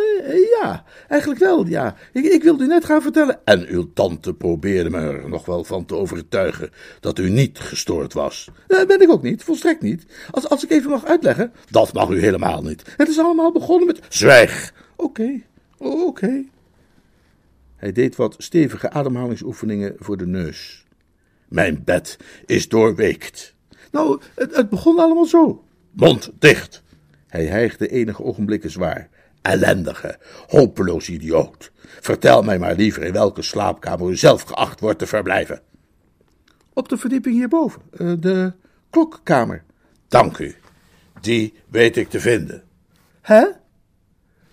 ja, 0.62 0.84
eigenlijk 1.08 1.42
wel, 1.42 1.68
ja. 1.68 1.96
Ik, 2.14 2.26
ik 2.26 2.44
wilde 2.44 2.64
u 2.64 2.68
net 2.68 2.86
gaan 2.86 3.02
vertellen. 3.02 3.40
En 3.46 3.68
uw 3.68 3.94
tante 3.94 4.34
probeerde 4.34 4.90
me 4.90 5.00
er 5.00 5.30
nog 5.30 5.46
wel 5.46 5.64
van 5.64 5.86
te 5.86 5.96
overtuigen 5.96 6.70
dat 7.00 7.20
u 7.20 7.30
niet 7.30 7.60
gestoord 7.60 8.14
was. 8.14 8.50
Eh, 8.68 8.86
ben 8.86 9.02
ik 9.02 9.12
ook 9.12 9.24
niet, 9.24 9.44
volstrekt 9.44 9.82
niet. 9.82 10.06
Als, 10.32 10.50
als 10.50 10.64
ik 10.64 10.72
even 10.72 10.90
mag 10.90 11.06
uitleggen. 11.06 11.52
Dat 11.70 11.94
mag 11.94 12.10
u 12.10 12.20
helemaal 12.20 12.62
niet. 12.62 12.94
Het 12.98 13.08
is 13.08 13.20
allemaal 13.20 13.52
begonnen 13.52 13.88
met. 13.88 14.02
Zwijg! 14.10 14.74
Oké, 14.96 15.42
oké. 15.78 16.46
Hij 17.86 17.94
deed 17.94 18.16
wat 18.16 18.36
stevige 18.38 18.90
ademhalingsoefeningen 18.90 19.96
voor 19.98 20.18
de 20.18 20.28
neus. 20.28 20.86
Mijn 21.48 21.84
bed 21.84 22.18
is 22.46 22.70
doorweekt. 22.70 23.56
Nou, 23.92 24.22
het, 24.36 24.70
begon 24.70 25.00
allemaal 25.00 25.26
zo. 25.26 25.64
Mond 25.92 26.32
dicht. 26.40 26.84
Hij 27.28 27.46
hijgde 27.46 27.88
enige 27.88 28.24
ogenblikken 28.24 28.72
zwaar. 28.72 29.10
Ellendige, 29.42 30.18
hopeloos 30.48 31.10
idioot. 31.10 31.72
Vertel 32.02 32.44
mij 32.44 32.60
maar 32.60 32.76
liever 32.76 33.04
in 33.04 33.14
welke 33.14 33.42
slaapkamer 33.42 34.10
u 34.10 34.16
zelf 34.16 34.42
geacht 34.42 34.80
wordt 34.80 35.00
te 35.00 35.08
verblijven. 35.08 35.62
Op 36.74 36.90
de 36.90 36.98
verdieping 36.98 37.36
hierboven, 37.36 37.82
eh, 37.92 38.14
de 38.20 38.54
klokkamer. 38.90 39.64
Dank 40.08 40.38
u. 40.38 40.56
Die 41.22 41.54
weet 41.70 41.98
ik 41.98 42.10
te 42.10 42.20
vinden. 42.20 42.64
Hè? 43.22 43.46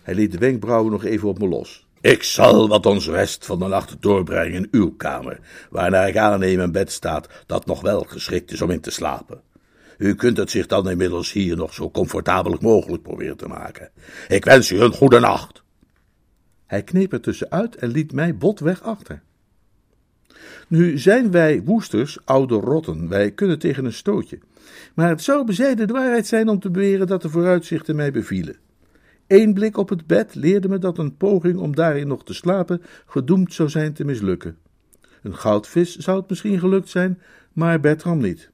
Hij 0.02 0.14
liet 0.14 0.32
de 0.32 0.38
wenkbrauwen 0.38 0.92
nog 0.92 1.04
even 1.04 1.28
op 1.28 1.38
me 1.38 1.48
los. 1.48 1.90
Ik 2.02 2.22
zal 2.22 2.68
wat 2.68 2.86
ons 2.86 3.08
rest 3.08 3.46
van 3.46 3.58
de 3.58 3.66
nacht 3.66 3.96
doorbrengen 4.00 4.52
in 4.52 4.68
uw 4.70 4.90
kamer, 4.96 5.38
waarna 5.70 6.06
ik 6.06 6.16
aanneem 6.16 6.60
een 6.60 6.72
bed 6.72 6.92
staat 6.92 7.28
dat 7.46 7.66
nog 7.66 7.80
wel 7.80 8.00
geschikt 8.00 8.52
is 8.52 8.62
om 8.62 8.70
in 8.70 8.80
te 8.80 8.90
slapen. 8.90 9.40
U 9.98 10.14
kunt 10.14 10.36
het 10.36 10.50
zich 10.50 10.66
dan 10.66 10.90
inmiddels 10.90 11.32
hier 11.32 11.56
nog 11.56 11.74
zo 11.74 11.90
comfortabel 11.90 12.56
mogelijk 12.60 13.02
proberen 13.02 13.36
te 13.36 13.48
maken. 13.48 13.90
Ik 14.28 14.44
wens 14.44 14.70
u 14.70 14.80
een 14.80 14.92
goede 14.92 15.20
nacht. 15.20 15.62
Hij 16.66 16.82
kneep 16.82 17.12
er 17.12 17.20
tussenuit 17.20 17.76
en 17.76 17.88
liet 17.88 18.12
mij 18.12 18.36
botweg 18.36 18.82
achter. 18.82 19.22
Nu 20.68 20.98
zijn 20.98 21.30
wij 21.30 21.62
woesters 21.62 22.18
oude 22.24 22.54
rotten, 22.54 23.08
wij 23.08 23.30
kunnen 23.30 23.58
tegen 23.58 23.84
een 23.84 23.92
stootje. 23.92 24.38
Maar 24.94 25.08
het 25.08 25.22
zou 25.22 25.44
bezijden 25.44 25.86
de 25.86 25.92
waarheid 25.92 26.26
zijn 26.26 26.48
om 26.48 26.60
te 26.60 26.70
beweren 26.70 27.06
dat 27.06 27.22
de 27.22 27.28
vooruitzichten 27.28 27.96
mij 27.96 28.12
bevielen. 28.12 28.56
Eén 29.32 29.54
blik 29.54 29.76
op 29.76 29.88
het 29.88 30.06
bed 30.06 30.34
leerde 30.34 30.68
me 30.68 30.78
dat 30.78 30.98
een 30.98 31.16
poging 31.16 31.58
om 31.58 31.74
daarin 31.74 32.06
nog 32.06 32.24
te 32.24 32.34
slapen 32.34 32.82
gedoemd 33.06 33.54
zou 33.54 33.68
zijn 33.68 33.92
te 33.92 34.04
mislukken. 34.04 34.58
Een 35.22 35.36
goudvis 35.36 35.96
zou 35.96 36.20
het 36.20 36.28
misschien 36.28 36.58
gelukt 36.58 36.88
zijn, 36.88 37.20
maar 37.52 37.80
Bertram 37.80 38.18
niet. 38.18 38.50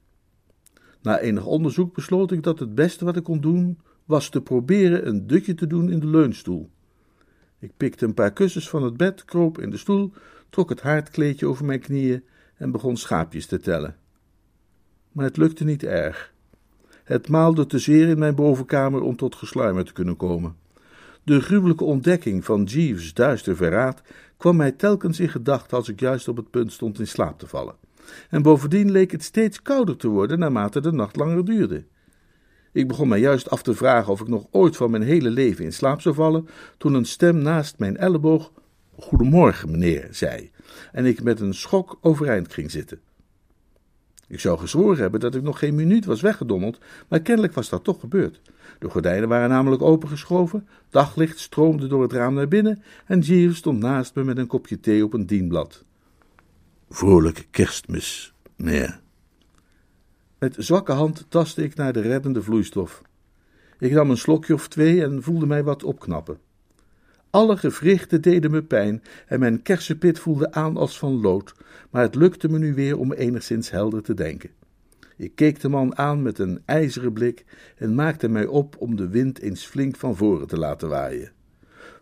Na 1.01 1.19
enig 1.19 1.45
onderzoek 1.45 1.93
besloot 1.93 2.31
ik 2.31 2.43
dat 2.43 2.59
het 2.59 2.75
beste 2.75 3.05
wat 3.05 3.15
ik 3.15 3.23
kon 3.23 3.41
doen 3.41 3.79
was 4.05 4.29
te 4.29 4.41
proberen 4.41 5.07
een 5.07 5.27
dutje 5.27 5.53
te 5.53 5.67
doen 5.67 5.91
in 5.91 5.99
de 5.99 6.07
leunstoel. 6.07 6.69
Ik 7.59 7.71
pikte 7.77 8.05
een 8.05 8.13
paar 8.13 8.33
kussens 8.33 8.69
van 8.69 8.83
het 8.83 8.97
bed, 8.97 9.25
kroop 9.25 9.61
in 9.61 9.69
de 9.69 9.77
stoel, 9.77 10.11
trok 10.49 10.69
het 10.69 10.81
haardkleedje 10.81 11.47
over 11.47 11.65
mijn 11.65 11.79
knieën 11.79 12.23
en 12.57 12.71
begon 12.71 12.97
schaapjes 12.97 13.45
te 13.45 13.59
tellen. 13.59 13.95
Maar 15.11 15.25
het 15.25 15.37
lukte 15.37 15.63
niet 15.63 15.83
erg. 15.83 16.33
Het 17.03 17.29
maalde 17.29 17.65
te 17.65 17.79
zeer 17.79 18.07
in 18.07 18.19
mijn 18.19 18.35
bovenkamer 18.35 19.01
om 19.01 19.15
tot 19.15 19.35
gesluimer 19.35 19.85
te 19.85 19.93
kunnen 19.93 20.15
komen. 20.15 20.67
De 21.29 21.41
gruwelijke 21.41 21.83
ontdekking 21.83 22.45
van 22.45 22.63
Jeeves' 22.63 23.13
duister 23.13 23.55
verraad 23.55 24.01
kwam 24.37 24.55
mij 24.55 24.71
telkens 24.71 25.19
in 25.19 25.29
gedachten 25.29 25.77
als 25.77 25.89
ik 25.89 25.99
juist 25.99 26.27
op 26.27 26.37
het 26.37 26.49
punt 26.49 26.71
stond 26.71 26.99
in 26.99 27.07
slaap 27.07 27.39
te 27.39 27.47
vallen. 27.47 27.75
En 28.29 28.41
bovendien 28.41 28.91
leek 28.91 29.11
het 29.11 29.23
steeds 29.23 29.61
kouder 29.61 29.97
te 29.97 30.07
worden 30.07 30.39
naarmate 30.39 30.81
de 30.81 30.91
nacht 30.91 31.15
langer 31.15 31.45
duurde. 31.45 31.83
Ik 32.71 32.87
begon 32.87 33.07
mij 33.07 33.19
juist 33.19 33.49
af 33.49 33.61
te 33.61 33.73
vragen 33.73 34.11
of 34.11 34.21
ik 34.21 34.27
nog 34.27 34.47
ooit 34.51 34.75
van 34.75 34.91
mijn 34.91 35.03
hele 35.03 35.29
leven 35.29 35.65
in 35.65 35.73
slaap 35.73 36.01
zou 36.01 36.15
vallen, 36.15 36.47
toen 36.77 36.93
een 36.93 37.05
stem 37.05 37.37
naast 37.37 37.79
mijn 37.79 37.97
elleboog 37.97 38.51
Goedemorgen, 38.95 39.71
meneer, 39.71 40.07
zei, 40.11 40.51
en 40.91 41.05
ik 41.05 41.23
met 41.23 41.39
een 41.39 41.53
schok 41.53 41.97
overeind 42.01 42.53
ging 42.53 42.71
zitten. 42.71 42.99
Ik 44.29 44.39
zou 44.39 44.59
gezworen 44.59 44.97
hebben 44.97 45.19
dat 45.19 45.35
ik 45.35 45.41
nog 45.41 45.59
geen 45.59 45.75
minuut 45.75 46.05
was 46.05 46.21
weggedommeld, 46.21 46.79
maar 47.07 47.21
kennelijk 47.21 47.53
was 47.53 47.69
dat 47.69 47.83
toch 47.83 47.99
gebeurd. 47.99 48.41
De 48.79 48.89
gordijnen 48.89 49.29
waren 49.29 49.49
namelijk 49.49 49.81
opengeschoven, 49.81 50.67
daglicht 50.89 51.39
stroomde 51.39 51.87
door 51.87 52.01
het 52.01 52.13
raam 52.13 52.33
naar 52.33 52.47
binnen 52.47 52.83
en 53.05 53.19
Jeeves 53.19 53.57
stond 53.57 53.79
naast 53.79 54.15
me 54.15 54.23
met 54.23 54.37
een 54.37 54.47
kopje 54.47 54.79
thee 54.79 55.03
op 55.03 55.13
een 55.13 55.25
dienblad. 55.25 55.83
Vrolijke 56.89 57.45
kerstmis, 57.51 58.33
meneer. 58.55 58.99
Met 60.39 60.55
zwakke 60.57 60.91
hand 60.91 61.25
tastte 61.29 61.63
ik 61.63 61.75
naar 61.75 61.93
de 61.93 62.01
reddende 62.01 62.41
vloeistof. 62.41 63.01
Ik 63.79 63.91
nam 63.91 64.09
een 64.09 64.17
slokje 64.17 64.53
of 64.53 64.67
twee 64.67 65.03
en 65.03 65.23
voelde 65.23 65.45
mij 65.45 65.63
wat 65.63 65.83
opknappen. 65.83 66.39
Alle 67.29 67.57
gewrichten 67.57 68.21
deden 68.21 68.51
me 68.51 68.63
pijn 68.63 69.03
en 69.27 69.39
mijn 69.39 69.61
kersenpit 69.61 70.19
voelde 70.19 70.51
aan 70.51 70.77
als 70.77 70.97
van 70.97 71.21
lood, 71.21 71.53
maar 71.89 72.01
het 72.01 72.15
lukte 72.15 72.49
me 72.49 72.57
nu 72.57 72.73
weer 72.73 72.97
om 72.97 73.13
enigszins 73.13 73.69
helder 73.69 74.01
te 74.01 74.13
denken. 74.13 74.49
Ik 75.17 75.35
keek 75.35 75.59
de 75.59 75.69
man 75.69 75.97
aan 75.97 76.21
met 76.21 76.39
een 76.39 76.61
ijzeren 76.65 77.13
blik 77.13 77.45
en 77.77 77.95
maakte 77.95 78.27
mij 78.27 78.45
op 78.45 78.75
om 78.77 78.95
de 78.95 79.07
wind 79.07 79.39
eens 79.39 79.65
flink 79.65 79.95
van 79.95 80.15
voren 80.15 80.47
te 80.47 80.57
laten 80.57 80.89
waaien. 80.89 81.31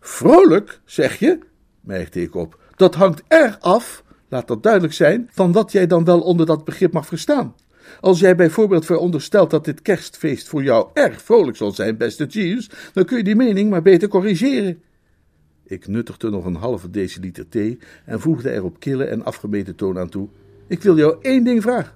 Vrolijk, 0.00 0.80
zeg 0.84 1.18
je? 1.18 1.38
merkte 1.80 2.20
ik 2.20 2.34
op. 2.34 2.60
Dat 2.76 2.94
hangt 2.94 3.22
erg 3.28 3.60
af, 3.60 4.04
laat 4.28 4.48
dat 4.48 4.62
duidelijk 4.62 4.92
zijn, 4.92 5.28
van 5.32 5.52
wat 5.52 5.72
jij 5.72 5.86
dan 5.86 6.04
wel 6.04 6.20
onder 6.20 6.46
dat 6.46 6.64
begrip 6.64 6.92
mag 6.92 7.06
verstaan. 7.06 7.54
Als 8.00 8.20
jij 8.20 8.36
bijvoorbeeld 8.36 8.84
veronderstelt 8.84 9.50
dat 9.50 9.64
dit 9.64 9.82
kerstfeest 9.82 10.48
voor 10.48 10.62
jou 10.62 10.88
erg 10.94 11.22
vrolijk 11.22 11.56
zal 11.56 11.72
zijn, 11.72 11.96
beste 11.96 12.26
Jeeves, 12.26 12.70
dan 12.92 13.04
kun 13.04 13.16
je 13.16 13.24
die 13.24 13.36
mening 13.36 13.70
maar 13.70 13.82
beter 13.82 14.08
corrigeren. 14.08 14.82
Ik 15.68 15.86
nuttigde 15.86 16.30
nog 16.30 16.44
een 16.44 16.54
halve 16.54 16.90
deciliter 16.90 17.48
thee 17.48 17.78
en 18.04 18.20
voegde 18.20 18.50
er 18.50 18.64
op 18.64 18.80
kille 18.80 19.04
en 19.04 19.24
afgemeten 19.24 19.74
toon 19.74 19.98
aan 19.98 20.08
toe. 20.08 20.28
Ik 20.66 20.82
wil 20.82 20.96
jou 20.96 21.16
één 21.22 21.44
ding 21.44 21.62
vragen. 21.62 21.94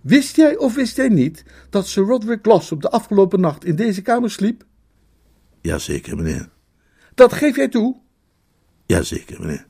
Wist 0.00 0.36
jij 0.36 0.56
of 0.56 0.74
wist 0.74 0.96
jij 0.96 1.08
niet 1.08 1.44
dat 1.70 1.86
Sir 1.86 2.04
Roderick 2.04 2.38
Glossop 2.42 2.82
de 2.82 2.90
afgelopen 2.90 3.40
nacht 3.40 3.64
in 3.64 3.76
deze 3.76 4.02
kamer 4.02 4.30
sliep? 4.30 4.64
Jazeker, 5.60 6.16
meneer. 6.16 6.48
Dat 7.14 7.32
geef 7.32 7.56
jij 7.56 7.68
toe? 7.68 8.00
Jazeker, 8.86 9.40
meneer. 9.40 9.66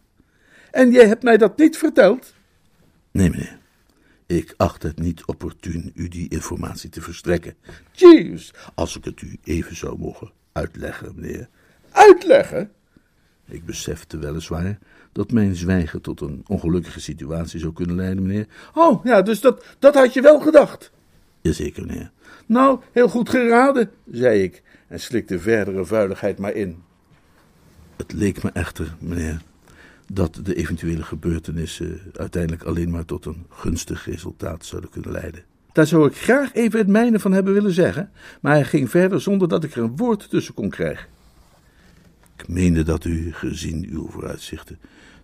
En 0.70 0.90
jij 0.90 1.06
hebt 1.06 1.22
mij 1.22 1.36
dat 1.36 1.56
niet 1.56 1.76
verteld? 1.76 2.34
Nee, 3.10 3.30
meneer. 3.30 3.58
Ik 4.26 4.54
acht 4.56 4.82
het 4.82 4.98
niet 4.98 5.24
opportun 5.24 5.90
u 5.94 6.08
die 6.08 6.28
informatie 6.28 6.90
te 6.90 7.00
verstrekken. 7.00 7.54
Jeeves, 7.92 8.54
als 8.74 8.96
ik 8.96 9.04
het 9.04 9.22
u 9.22 9.38
even 9.44 9.76
zou 9.76 9.98
mogen 9.98 10.32
uitleggen, 10.52 11.12
meneer. 11.16 11.48
Uitleggen? 11.90 12.70
Ik 13.48 13.64
besefte 13.64 14.18
weliswaar 14.18 14.78
dat 15.12 15.32
mijn 15.32 15.56
zwijgen 15.56 16.00
tot 16.00 16.20
een 16.20 16.44
ongelukkige 16.46 17.00
situatie 17.00 17.60
zou 17.60 17.72
kunnen 17.72 17.96
leiden, 17.96 18.26
meneer. 18.26 18.46
Oh, 18.74 19.04
ja, 19.04 19.22
dus 19.22 19.40
dat, 19.40 19.64
dat 19.78 19.94
had 19.94 20.14
je 20.14 20.20
wel 20.20 20.40
gedacht? 20.40 20.90
Jazeker, 21.40 21.86
meneer. 21.86 22.10
Nou, 22.46 22.80
heel 22.92 23.08
goed 23.08 23.28
geraden, 23.28 23.90
zei 24.10 24.42
ik 24.42 24.62
en 24.88 25.00
slikte 25.00 25.38
verdere 25.38 25.84
vuiligheid 25.84 26.38
maar 26.38 26.54
in. 26.54 26.82
Het 27.96 28.12
leek 28.12 28.42
me 28.42 28.50
echter, 28.52 28.94
meneer, 28.98 29.42
dat 30.12 30.40
de 30.42 30.54
eventuele 30.54 31.02
gebeurtenissen 31.02 32.00
uiteindelijk 32.12 32.62
alleen 32.62 32.90
maar 32.90 33.04
tot 33.04 33.24
een 33.24 33.46
gunstig 33.48 34.04
resultaat 34.04 34.64
zouden 34.64 34.90
kunnen 34.90 35.12
leiden. 35.12 35.42
Daar 35.72 35.86
zou 35.86 36.06
ik 36.06 36.16
graag 36.16 36.54
even 36.54 36.78
het 36.78 36.88
mijne 36.88 37.18
van 37.18 37.32
hebben 37.32 37.52
willen 37.52 37.72
zeggen, 37.72 38.10
maar 38.40 38.52
hij 38.52 38.64
ging 38.64 38.90
verder 38.90 39.20
zonder 39.20 39.48
dat 39.48 39.64
ik 39.64 39.74
er 39.74 39.82
een 39.82 39.96
woord 39.96 40.30
tussen 40.30 40.54
kon 40.54 40.70
krijgen. 40.70 41.06
Ik 42.36 42.48
meende 42.48 42.82
dat 42.82 43.04
u, 43.04 43.32
gezien 43.32 43.86
uw 43.90 44.08
vooruitzichten, 44.08 44.78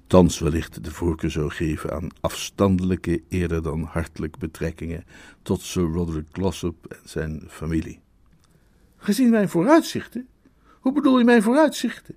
thans 0.06 0.38
wellicht 0.38 0.84
de 0.84 0.90
voorkeur 0.90 1.30
zou 1.30 1.50
geven 1.50 1.92
aan 1.92 2.08
afstandelijke 2.20 3.22
eerder 3.28 3.62
dan 3.62 3.82
hartelijke 3.82 4.38
betrekkingen 4.38 5.04
tot 5.42 5.60
Sir 5.60 5.82
Roderick 5.82 6.26
Glossop 6.32 6.86
en 6.86 6.98
zijn 7.04 7.42
familie. 7.48 8.00
Gezien 8.96 9.30
mijn 9.30 9.48
vooruitzichten? 9.48 10.28
Hoe 10.80 10.92
bedoel 10.92 11.18
je 11.18 11.24
mijn 11.24 11.42
vooruitzichten? 11.42 12.14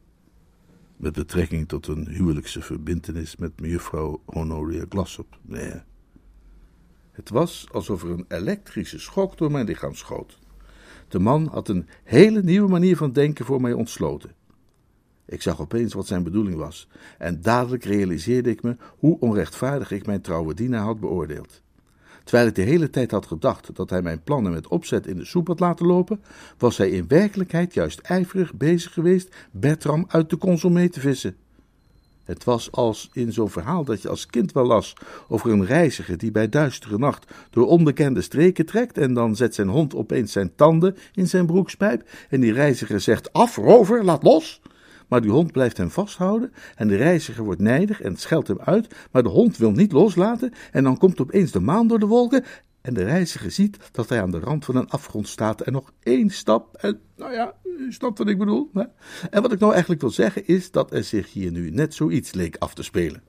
Met 0.97 1.13
betrekking 1.13 1.67
tot 1.67 1.87
een 1.87 2.07
huwelijkse 2.07 2.61
verbintenis 2.61 3.35
met 3.35 3.59
mejuffrouw 3.59 4.21
Honoria 4.25 4.85
Glossop, 4.89 5.37
nee. 5.41 5.73
Het 7.11 7.29
was 7.29 7.67
alsof 7.71 8.03
er 8.03 8.09
een 8.09 8.25
elektrische 8.27 8.99
schok 8.99 9.37
door 9.37 9.51
mijn 9.51 9.65
lichaam 9.65 9.95
schoot. 9.95 10.39
De 11.07 11.19
man 11.19 11.47
had 11.47 11.69
een 11.69 11.87
hele 12.03 12.43
nieuwe 12.43 12.69
manier 12.69 12.97
van 12.97 13.11
denken 13.11 13.45
voor 13.45 13.61
mij 13.61 13.73
ontsloten. 13.73 14.43
Ik 15.25 15.41
zag 15.41 15.61
opeens 15.61 15.93
wat 15.93 16.07
zijn 16.07 16.23
bedoeling 16.23 16.55
was, 16.55 16.87
en 17.17 17.41
dadelijk 17.41 17.83
realiseerde 17.83 18.49
ik 18.49 18.63
me 18.63 18.75
hoe 18.97 19.19
onrechtvaardig 19.19 19.91
ik 19.91 20.05
mijn 20.05 20.21
trouwe 20.21 20.53
dienaar 20.53 20.83
had 20.83 20.99
beoordeeld. 20.99 21.61
Terwijl 22.23 22.47
ik 22.47 22.55
de 22.55 22.61
hele 22.61 22.89
tijd 22.89 23.11
had 23.11 23.25
gedacht 23.25 23.75
dat 23.75 23.89
hij 23.89 24.01
mijn 24.01 24.23
plannen 24.23 24.51
met 24.51 24.67
opzet 24.67 25.07
in 25.07 25.17
de 25.17 25.25
soep 25.25 25.47
had 25.47 25.59
laten 25.59 25.85
lopen, 25.85 26.23
was 26.57 26.77
hij 26.77 26.89
in 26.89 27.07
werkelijkheid 27.07 27.73
juist 27.73 27.99
ijverig 27.99 28.53
bezig 28.53 28.93
geweest 28.93 29.35
Bertram 29.51 30.05
uit 30.07 30.29
de 30.29 30.37
console 30.37 30.73
mee 30.73 30.89
te 30.89 30.99
vissen. 30.99 31.35
Het 32.23 32.43
was 32.43 32.71
als 32.71 33.09
in 33.13 33.33
zo'n 33.33 33.49
verhaal 33.49 33.83
dat 33.83 34.01
je 34.01 34.09
als 34.09 34.25
kind 34.25 34.51
wel 34.51 34.65
las 34.65 34.93
over 35.27 35.51
een 35.51 35.65
reiziger 35.65 36.17
die 36.17 36.31
bij 36.31 36.49
duistere 36.49 36.97
nacht 36.97 37.33
door 37.49 37.67
onbekende 37.67 38.21
streken 38.21 38.65
trekt 38.65 38.97
en 38.97 39.13
dan 39.13 39.35
zet 39.35 39.55
zijn 39.55 39.67
hond 39.67 39.95
opeens 39.95 40.31
zijn 40.31 40.55
tanden 40.55 40.95
in 41.13 41.27
zijn 41.27 41.45
broekspijp 41.45 42.09
en 42.29 42.41
die 42.41 42.53
reiziger 42.53 42.99
zegt 42.99 43.33
af, 43.33 43.55
rover, 43.55 44.03
laat 44.03 44.23
los. 44.23 44.61
Maar 45.07 45.21
die 45.21 45.31
hond 45.31 45.51
blijft 45.51 45.77
hem 45.77 45.89
vasthouden 45.89 46.53
en 46.75 46.87
de 46.87 46.95
reiziger 46.95 47.43
wordt 47.43 47.61
nijdig 47.61 48.01
en 48.01 48.15
scheldt 48.15 48.47
hem 48.47 48.59
uit, 48.59 48.95
maar 49.11 49.23
de 49.23 49.29
hond 49.29 49.57
wil 49.57 49.71
niet 49.71 49.91
loslaten 49.91 50.53
en 50.71 50.83
dan 50.83 50.97
komt 50.97 51.21
opeens 51.21 51.51
de 51.51 51.59
maan 51.59 51.87
door 51.87 51.99
de 51.99 52.05
wolken 52.05 52.43
en 52.81 52.93
de 52.93 53.03
reiziger 53.03 53.51
ziet 53.51 53.77
dat 53.91 54.09
hij 54.09 54.21
aan 54.21 54.31
de 54.31 54.39
rand 54.39 54.65
van 54.65 54.75
een 54.75 54.89
afgrond 54.89 55.27
staat 55.27 55.61
en 55.61 55.73
nog 55.73 55.91
één 56.03 56.29
stap 56.29 56.75
en, 56.75 56.99
nou 57.15 57.33
ja, 57.33 57.55
u 57.63 57.93
snapt 57.93 58.17
wat 58.17 58.27
ik 58.27 58.37
bedoel. 58.37 58.69
Hè? 58.73 58.83
En 59.29 59.41
wat 59.41 59.51
ik 59.51 59.59
nou 59.59 59.71
eigenlijk 59.71 60.01
wil 60.01 60.09
zeggen 60.09 60.47
is 60.47 60.71
dat 60.71 60.93
er 60.93 61.03
zich 61.03 61.33
hier 61.33 61.51
nu 61.51 61.69
net 61.69 61.93
zoiets 61.93 62.33
leek 62.33 62.55
af 62.59 62.73
te 62.73 62.83
spelen. 62.83 63.23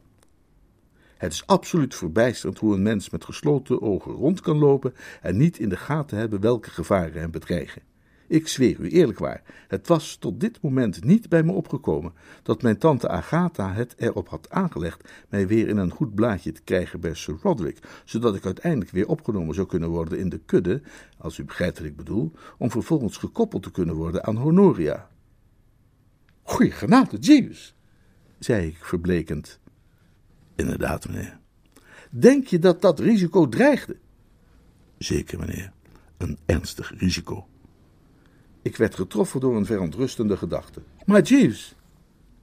Het 1.16 1.32
is 1.32 1.46
absoluut 1.46 1.94
verbijsterend 1.94 2.58
hoe 2.58 2.74
een 2.74 2.82
mens 2.82 3.10
met 3.10 3.24
gesloten 3.24 3.82
ogen 3.82 4.12
rond 4.12 4.40
kan 4.40 4.58
lopen 4.58 4.94
en 5.22 5.36
niet 5.36 5.58
in 5.58 5.68
de 5.68 5.76
gaten 5.76 6.18
hebben 6.18 6.40
welke 6.40 6.70
gevaren 6.70 7.20
hem 7.20 7.30
bedreigen. 7.30 7.82
Ik 8.28 8.48
zweer 8.48 8.80
u 8.80 8.88
eerlijk 8.88 9.18
waar, 9.18 9.42
het 9.68 9.88
was 9.88 10.16
tot 10.16 10.40
dit 10.40 10.62
moment 10.62 11.04
niet 11.04 11.28
bij 11.28 11.42
me 11.42 11.52
opgekomen 11.52 12.12
dat 12.42 12.62
mijn 12.62 12.78
tante 12.78 13.08
Agatha 13.08 13.72
het 13.72 13.94
erop 13.96 14.28
had 14.28 14.50
aangelegd 14.50 15.08
mij 15.28 15.46
weer 15.46 15.68
in 15.68 15.76
een 15.76 15.90
goed 15.90 16.14
blaadje 16.14 16.52
te 16.52 16.62
krijgen 16.62 17.00
bij 17.00 17.14
Sir 17.14 17.38
Roderick, 17.42 17.78
zodat 18.04 18.34
ik 18.34 18.44
uiteindelijk 18.44 18.90
weer 18.90 19.08
opgenomen 19.08 19.54
zou 19.54 19.66
kunnen 19.66 19.88
worden 19.88 20.18
in 20.18 20.28
de 20.28 20.38
kudde, 20.38 20.82
als 21.18 21.38
u 21.38 21.44
begrijpt 21.44 21.78
wat 21.78 21.86
ik 21.86 21.96
bedoel, 21.96 22.32
om 22.58 22.70
vervolgens 22.70 23.16
gekoppeld 23.16 23.62
te 23.62 23.70
kunnen 23.70 23.94
worden 23.94 24.24
aan 24.24 24.36
Honoria. 24.36 25.08
Goeie 26.42 26.70
genade, 26.70 27.18
Jeeves, 27.18 27.74
zei 28.38 28.66
ik 28.66 28.84
verblekend. 28.84 29.60
Inderdaad, 30.54 31.08
meneer. 31.08 31.38
Denk 32.10 32.46
je 32.46 32.58
dat 32.58 32.80
dat 32.80 33.00
risico 33.00 33.48
dreigde? 33.48 33.96
Zeker, 34.98 35.38
meneer. 35.38 35.72
Een 36.16 36.38
ernstig 36.46 36.92
risico. 36.98 37.46
Ik 38.66 38.76
werd 38.76 38.94
getroffen 38.94 39.40
door 39.40 39.56
een 39.56 39.66
verontrustende 39.66 40.36
gedachte. 40.36 40.80
Maar 41.04 41.22
Jeeves, 41.22 41.74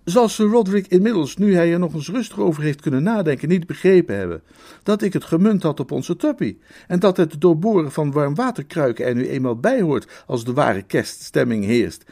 Zal 0.03 0.29
Sir 0.29 0.45
Roderick 0.45 0.87
inmiddels, 0.87 1.37
nu 1.37 1.55
hij 1.55 1.73
er 1.73 1.79
nog 1.79 1.93
eens 1.93 2.09
rustig 2.09 2.39
over 2.39 2.63
heeft 2.63 2.81
kunnen 2.81 3.03
nadenken, 3.03 3.49
niet 3.49 3.67
begrepen 3.67 4.15
hebben 4.15 4.41
dat 4.83 5.01
ik 5.01 5.13
het 5.13 5.23
gemunt 5.23 5.63
had 5.63 5.79
op 5.79 5.91
onze 5.91 6.15
tuppy 6.15 6.57
en 6.87 6.99
dat 6.99 7.17
het 7.17 7.41
doorboren 7.41 7.91
van 7.91 8.11
warmwaterkruiken 8.11 9.05
er 9.05 9.15
nu 9.15 9.27
eenmaal 9.27 9.55
bij 9.55 9.81
hoort 9.81 10.23
als 10.27 10.45
de 10.45 10.53
ware 10.53 10.81
kerststemming 10.81 11.65
heerst? 11.65 12.03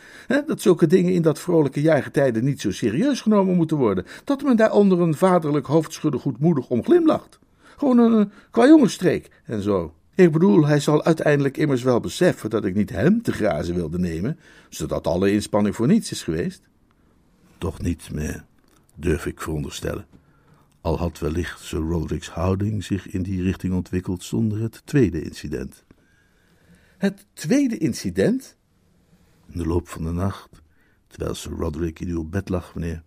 Dat 0.46 0.62
zulke 0.62 0.88
dingen 0.88 1.14
in 1.14 1.22
dat 1.22 1.40
vrolijke 1.40 1.82
jaargetijde 1.82 2.42
niet 2.42 2.62
zo 2.62 2.72
serieus 2.72 3.22
genomen 3.22 3.56
moeten 3.56 3.78
worden, 3.78 4.06
dat 4.24 4.44
men 4.44 4.56
daar 4.56 4.72
onder 4.72 5.02
een 5.02 5.16
vaderlijk 5.16 5.66
hoofdschudden 5.66 6.20
goedmoedig 6.20 6.68
om 6.68 6.84
glimlacht. 6.84 7.40
Gewoon 7.78 7.98
een 7.98 8.20
uh, 8.20 8.26
kwajongensstreek 8.52 9.30
en 9.46 9.62
zo. 9.62 9.94
Ik 10.22 10.32
bedoel, 10.32 10.66
hij 10.66 10.80
zal 10.80 11.04
uiteindelijk 11.04 11.58
immers 11.58 11.84
wel 11.84 12.00
beseffen 12.00 12.50
dat 12.50 12.66
ik 12.66 12.76
niet 12.76 12.90
hem 12.90 13.22
te 13.22 13.32
grazen 13.32 13.76
wilde 13.76 14.00
nemen, 14.00 14.40
zodat 14.70 15.08
alle 15.08 15.32
inspanning 15.32 15.76
voor 15.76 15.88
niets 15.88 16.12
is 16.12 16.24
geweest. 16.24 16.62
Toch 17.58 17.82
niet 17.82 18.12
meer, 18.12 18.46
durf 18.96 19.26
ik 19.26 19.42
veronderstellen. 19.42 20.06
Al 20.82 20.98
had 20.98 21.20
wellicht 21.20 21.60
Sir 21.60 21.80
Roderick's 21.80 22.30
houding 22.30 22.84
zich 22.84 23.08
in 23.08 23.24
die 23.24 23.42
richting 23.42 23.74
ontwikkeld 23.74 24.24
zonder 24.24 24.62
het 24.62 24.82
tweede 24.86 25.22
incident. 25.22 25.84
Het 26.98 27.26
tweede 27.34 27.78
incident? 27.78 28.58
In 29.50 29.58
de 29.58 29.66
loop 29.66 29.88
van 29.88 30.04
de 30.04 30.12
nacht, 30.12 30.62
terwijl 31.08 31.36
Sir 31.36 31.52
Roderick 31.52 32.00
in 32.00 32.10
uw 32.10 32.24
bed 32.24 32.50
lag, 32.50 32.76
meneer, 32.76 33.04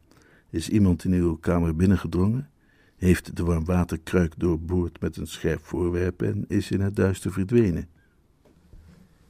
is 0.51 0.69
iemand 0.69 1.05
in 1.05 1.12
uw 1.12 1.37
kamer 1.37 1.77
binnengedrongen, 1.77 2.51
heeft 3.05 3.36
de 3.36 3.44
warmwaterkruik 3.44 4.32
doorboord 4.36 5.00
met 5.00 5.16
een 5.16 5.26
scherp 5.26 5.64
voorwerp 5.64 6.22
en 6.22 6.44
is 6.48 6.70
in 6.70 6.80
het 6.80 6.96
duister 6.96 7.32
verdwenen. 7.32 7.88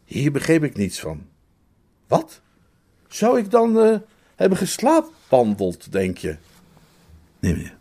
Hier 0.04 0.32
begreep 0.32 0.64
ik 0.64 0.76
niets 0.76 1.00
van. 1.00 1.22
Wat? 2.06 2.40
Zou 3.08 3.38
ik 3.38 3.50
dan 3.50 3.76
uh, 3.76 3.96
hebben 4.34 4.58
geslaapwandeld, 4.58 5.92
denk 5.92 6.18
je? 6.18 6.36
Nee, 7.38 7.52
meneer. 7.52 7.76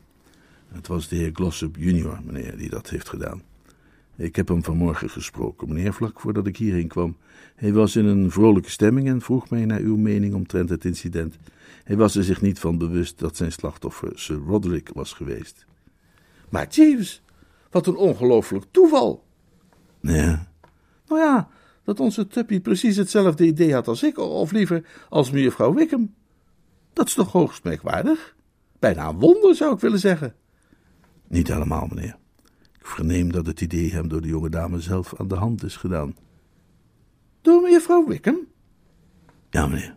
Het 0.71 0.87
was 0.87 1.07
de 1.07 1.15
heer 1.15 1.29
Glossop 1.33 1.75
junior, 1.75 2.19
meneer, 2.23 2.57
die 2.57 2.69
dat 2.69 2.89
heeft 2.89 3.09
gedaan. 3.09 3.41
Ik 4.15 4.35
heb 4.35 4.47
hem 4.47 4.63
vanmorgen 4.63 5.09
gesproken, 5.09 5.67
meneer, 5.67 5.93
vlak 5.93 6.19
voordat 6.19 6.47
ik 6.47 6.57
hierheen 6.57 6.87
kwam. 6.87 7.17
Hij 7.55 7.73
was 7.73 7.95
in 7.95 8.05
een 8.05 8.31
vrolijke 8.31 8.69
stemming 8.69 9.07
en 9.07 9.21
vroeg 9.21 9.49
mij 9.49 9.65
naar 9.65 9.79
uw 9.79 9.97
mening 9.97 10.33
omtrent 10.33 10.69
het 10.69 10.85
incident. 10.85 11.37
Hij 11.83 11.95
was 11.95 12.15
er 12.15 12.23
zich 12.23 12.41
niet 12.41 12.59
van 12.59 12.77
bewust 12.77 13.19
dat 13.19 13.35
zijn 13.35 13.51
slachtoffer 13.51 14.11
Sir 14.15 14.37
Roderick 14.37 14.89
was 14.93 15.13
geweest. 15.13 15.65
Maar 16.54 16.68
Jeeves, 16.68 17.22
wat 17.70 17.88
een 17.88 17.95
ongelooflijk 17.95 18.66
toeval. 18.72 19.24
Ja. 19.99 20.51
Nou 21.08 21.22
ja, 21.22 21.49
dat 21.84 21.99
onze 21.99 22.28
Tuppy 22.28 22.60
precies 22.60 22.95
hetzelfde 22.95 23.45
idee 23.45 23.74
had 23.74 23.88
als 23.88 24.04
ik, 24.04 24.18
of 24.18 24.51
liever 24.51 24.86
als 25.10 25.32
mevrouw 25.32 25.74
Wickham. 25.74 26.14
Dat 26.93 27.08
is 27.08 27.14
toch 27.14 27.32
hoogst 27.32 27.64
merkwaardig? 27.64 28.36
Bijna 28.80 29.08
een 29.08 29.20
wonder, 29.20 29.56
zou 29.56 29.74
ik 29.74 29.80
willen 29.80 29.99
zeggen. 29.99 30.36
Niet 31.28 31.47
helemaal, 31.47 31.88
meneer. 31.88 32.18
Ik 32.80 32.86
verneem 32.86 33.32
dat 33.32 33.45
het 33.45 33.62
idee 33.62 33.91
hem 33.91 34.08
door 34.08 34.22
de 34.22 34.28
jonge 34.28 34.49
dame 34.49 34.80
zelf 34.80 35.20
aan 35.20 35.28
de 35.28 35.36
hand 35.36 35.64
is 35.64 35.76
gedaan. 35.76 36.16
Door 37.41 37.62
mevrouw 37.62 38.08
Wickham? 38.08 38.47
Ja, 39.49 39.68
meneer. 39.68 39.95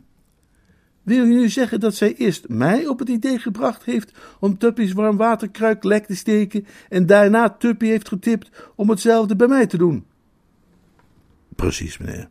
Wil 1.06 1.24
je 1.24 1.34
nu 1.34 1.48
zeggen 1.48 1.80
dat 1.80 1.94
zij 1.94 2.14
eerst 2.14 2.48
mij 2.48 2.86
op 2.86 2.98
het 2.98 3.08
idee 3.08 3.38
gebracht 3.38 3.84
heeft 3.84 4.12
om 4.40 4.58
Tuppy's 4.58 4.92
warmwaterkruik 4.92 5.84
lek 5.84 6.06
te 6.06 6.16
steken 6.16 6.66
en 6.88 7.06
daarna 7.06 7.50
Tuppy 7.50 7.86
heeft 7.86 8.08
getipt 8.08 8.50
om 8.74 8.90
hetzelfde 8.90 9.36
bij 9.36 9.46
mij 9.46 9.66
te 9.66 9.76
doen? 9.76 10.04
Precies, 11.56 11.98
meneer. 11.98 12.28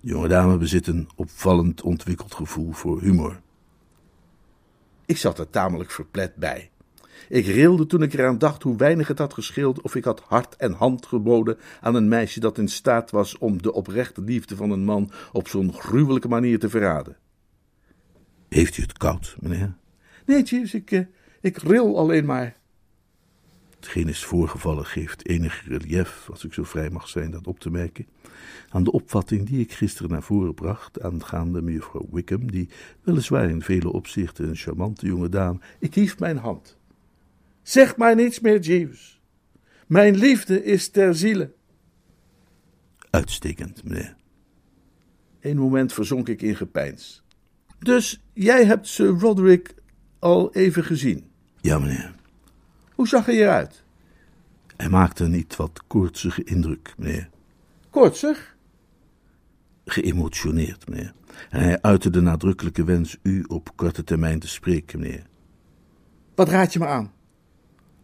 De 0.00 0.08
jonge 0.08 0.28
dame 0.28 0.56
bezit 0.56 0.86
een 0.86 1.08
opvallend 1.14 1.82
ontwikkeld 1.82 2.34
gevoel 2.34 2.72
voor 2.72 3.00
humor. 3.00 3.40
Ik 5.06 5.16
zat 5.16 5.38
er 5.38 5.50
tamelijk 5.50 5.90
verplet 5.90 6.36
bij. 6.36 6.70
Ik 7.28 7.46
rilde 7.46 7.86
toen 7.86 8.02
ik 8.02 8.12
eraan 8.12 8.38
dacht 8.38 8.62
hoe 8.62 8.76
weinig 8.76 9.08
het 9.08 9.18
had 9.18 9.34
gescheeld 9.34 9.80
of 9.80 9.94
ik 9.94 10.04
had 10.04 10.20
hart 10.20 10.56
en 10.56 10.72
hand 10.72 11.06
geboden 11.06 11.58
aan 11.80 11.94
een 11.94 12.08
meisje 12.08 12.40
dat 12.40 12.58
in 12.58 12.68
staat 12.68 13.10
was 13.10 13.38
om 13.38 13.62
de 13.62 13.72
oprechte 13.72 14.22
liefde 14.22 14.56
van 14.56 14.70
een 14.70 14.84
man 14.84 15.10
op 15.32 15.48
zo'n 15.48 15.72
gruwelijke 15.72 16.28
manier 16.28 16.58
te 16.58 16.68
verraden. 16.68 17.16
Heeft 18.54 18.76
u 18.76 18.82
het 18.82 18.98
koud, 18.98 19.36
meneer? 19.40 19.74
Nee, 20.26 20.42
Jeeves, 20.42 20.74
ik, 20.74 20.90
uh, 20.90 21.06
ik 21.40 21.56
ril 21.56 21.98
alleen 21.98 22.24
maar. 22.24 22.56
Hetgeen 23.76 24.08
is 24.08 24.24
voorgevallen 24.24 24.86
geeft 24.86 25.28
enig 25.28 25.64
relief, 25.66 26.28
als 26.30 26.44
ik 26.44 26.52
zo 26.52 26.64
vrij 26.64 26.90
mag 26.90 27.08
zijn 27.08 27.30
dat 27.30 27.46
op 27.46 27.58
te 27.58 27.70
merken, 27.70 28.06
aan 28.68 28.84
de 28.84 28.92
opvatting 28.92 29.46
die 29.46 29.60
ik 29.60 29.72
gisteren 29.72 30.10
naar 30.10 30.22
voren 30.22 30.54
bracht 30.54 31.00
aangaande 31.00 31.62
mevrouw 31.62 32.08
Wickham, 32.10 32.50
die 32.50 32.68
weliswaar 33.02 33.50
in 33.50 33.62
vele 33.62 33.92
opzichten 33.92 34.48
een 34.48 34.56
charmante 34.56 35.06
jonge 35.06 35.28
dame. 35.28 35.58
Ik 35.78 35.94
hief 35.94 36.18
mijn 36.18 36.38
hand. 36.38 36.78
Zeg 37.62 37.96
maar 37.96 38.14
niets 38.14 38.40
meer, 38.40 38.60
Jeeves. 38.60 39.20
Mijn 39.86 40.16
liefde 40.16 40.64
is 40.64 40.88
ter 40.88 41.14
ziele. 41.14 41.52
Uitstekend, 43.10 43.84
meneer. 43.84 44.16
Een 45.40 45.56
moment 45.56 45.92
verzonk 45.92 46.28
ik 46.28 46.42
in 46.42 46.56
gepeins. 46.56 47.23
Dus 47.84 48.20
jij 48.32 48.64
hebt 48.64 48.86
Sir 48.86 49.08
Roderick 49.08 49.74
al 50.18 50.52
even 50.52 50.84
gezien? 50.84 51.24
Ja, 51.60 51.78
meneer. 51.78 52.14
Hoe 52.94 53.08
zag 53.08 53.26
hij 53.26 53.34
eruit? 53.34 53.82
Hij 54.76 54.88
maakte 54.88 55.24
een 55.24 55.30
niet 55.30 55.56
wat 55.56 55.82
koortsige 55.86 56.44
indruk, 56.44 56.94
meneer. 56.96 57.28
Koortsig? 57.90 58.56
Geëmotioneerd, 59.84 60.88
meneer. 60.88 61.12
En 61.50 61.60
hij 61.60 61.80
uitte 61.80 62.10
de 62.10 62.20
nadrukkelijke 62.20 62.84
wens 62.84 63.18
u 63.22 63.44
op 63.46 63.76
korte 63.76 64.04
termijn 64.04 64.38
te 64.38 64.48
spreken, 64.48 65.00
meneer. 65.00 65.26
Wat 66.34 66.48
raad 66.48 66.72
je 66.72 66.78
me 66.78 66.86
aan? 66.86 67.12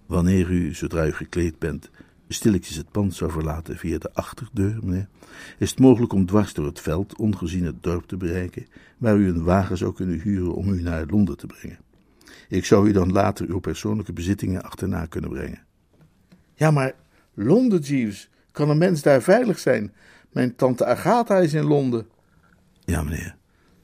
Wanneer 0.06 0.50
u, 0.50 0.74
zodra 0.74 1.06
u 1.06 1.12
gekleed 1.12 1.58
bent, 1.58 1.90
stilletjes 2.34 2.76
het 2.76 2.90
pand 2.90 3.14
zou 3.14 3.30
verlaten 3.30 3.76
via 3.76 3.98
de 3.98 4.14
achterdeur, 4.14 4.78
meneer, 4.82 5.08
is 5.58 5.70
het 5.70 5.78
mogelijk 5.78 6.12
om 6.12 6.26
dwars 6.26 6.54
door 6.54 6.66
het 6.66 6.80
veld, 6.80 7.16
ongezien 7.16 7.64
het 7.64 7.82
dorp 7.82 8.06
te 8.06 8.16
bereiken, 8.16 8.66
waar 8.98 9.16
u 9.16 9.28
een 9.28 9.44
wagen 9.44 9.76
zou 9.76 9.92
kunnen 9.92 10.20
huren 10.20 10.54
om 10.54 10.72
u 10.72 10.82
naar 10.82 11.06
Londen 11.06 11.36
te 11.36 11.46
brengen. 11.46 11.78
Ik 12.48 12.64
zou 12.64 12.88
u 12.88 12.92
dan 12.92 13.12
later 13.12 13.48
uw 13.48 13.58
persoonlijke 13.58 14.12
bezittingen 14.12 14.62
achterna 14.62 15.06
kunnen 15.06 15.30
brengen. 15.30 15.62
Ja, 16.54 16.70
maar 16.70 16.94
Londen, 17.34 17.80
Jeeves, 17.80 18.30
kan 18.52 18.70
een 18.70 18.78
mens 18.78 19.02
daar 19.02 19.22
veilig 19.22 19.58
zijn? 19.58 19.92
Mijn 20.32 20.56
tante 20.56 20.84
Agatha 20.84 21.38
is 21.38 21.54
in 21.54 21.64
Londen. 21.64 22.06
Ja, 22.84 23.02
meneer. 23.02 23.36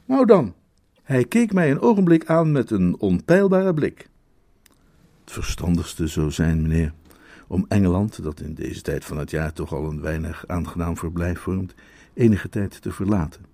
Nou 0.04 0.26
dan. 0.26 0.54
Hij 1.02 1.24
keek 1.24 1.52
mij 1.52 1.70
een 1.70 1.80
ogenblik 1.80 2.26
aan 2.26 2.52
met 2.52 2.70
een 2.70 2.98
onpeilbare 2.98 3.74
blik. 3.74 4.08
Het 5.24 5.32
verstandigste 5.32 6.06
zou 6.06 6.30
zijn, 6.30 6.62
meneer, 6.62 6.92
om 7.46 7.64
Engeland, 7.68 8.22
dat 8.22 8.40
in 8.40 8.54
deze 8.54 8.82
tijd 8.82 9.04
van 9.04 9.18
het 9.18 9.30
jaar 9.30 9.52
toch 9.52 9.72
al 9.72 9.84
een 9.84 10.00
weinig 10.00 10.44
aangenaam 10.46 10.96
verblijf 10.96 11.38
vormt, 11.38 11.74
enige 12.14 12.48
tijd 12.48 12.82
te 12.82 12.92
verlaten. 12.92 13.44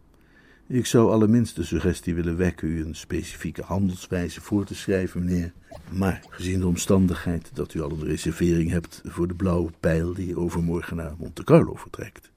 Ik 0.67 0.87
zou 0.87 1.11
allerminst 1.11 1.57
de 1.57 1.65
suggestie 1.65 2.15
willen 2.15 2.37
wekken 2.37 2.69
u 2.69 2.85
een 2.85 2.95
specifieke 2.95 3.63
handelswijze 3.63 4.41
voor 4.41 4.65
te 4.65 4.75
schrijven, 4.75 5.25
meneer. 5.25 5.53
Maar 5.91 6.25
gezien 6.29 6.61
de 6.61 6.67
omstandigheid 6.67 7.51
dat 7.55 7.75
u 7.75 7.83
al 7.83 7.91
een 7.91 8.05
reservering 8.05 8.71
hebt 8.71 9.01
voor 9.05 9.29
de 9.29 9.35
blauwe 9.35 9.71
pijl 9.81 10.15
die 10.15 10.37
overmorgen 10.37 10.97
naar 10.97 11.15
Monte 11.19 11.45
Carlo 11.45 11.75
vertrekt. 11.75 12.31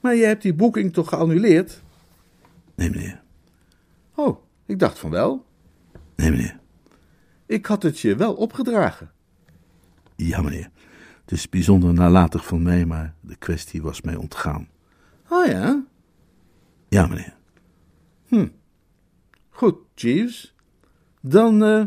Maar 0.00 0.14
je 0.14 0.24
hebt 0.24 0.42
die 0.42 0.54
boeking 0.54 0.92
toch 0.92 1.08
geannuleerd? 1.08 1.82
Nee, 2.74 2.90
meneer. 2.90 3.22
Oh, 4.14 4.38
ik 4.66 4.78
dacht 4.78 4.98
van 4.98 5.10
wel. 5.10 5.44
Nee, 6.16 6.30
meneer. 6.30 6.60
Ik 7.46 7.66
had 7.66 7.82
het 7.82 8.00
je 8.00 8.16
wel 8.16 8.34
opgedragen. 8.34 9.13
Ja, 10.16 10.42
meneer. 10.42 10.70
Het 11.20 11.32
is 11.32 11.48
bijzonder 11.48 11.92
nalatig 11.92 12.46
van 12.46 12.62
mij, 12.62 12.84
maar 12.84 13.14
de 13.20 13.36
kwestie 13.36 13.82
was 13.82 14.00
mij 14.00 14.16
ontgaan. 14.16 14.68
Oh 15.28 15.46
ja? 15.46 15.84
Ja, 16.88 17.06
meneer. 17.06 17.34
Hm. 18.26 18.48
Goed, 19.50 19.76
Jeeves. 19.94 20.54
Dan 21.20 21.62
uh, 21.62 21.84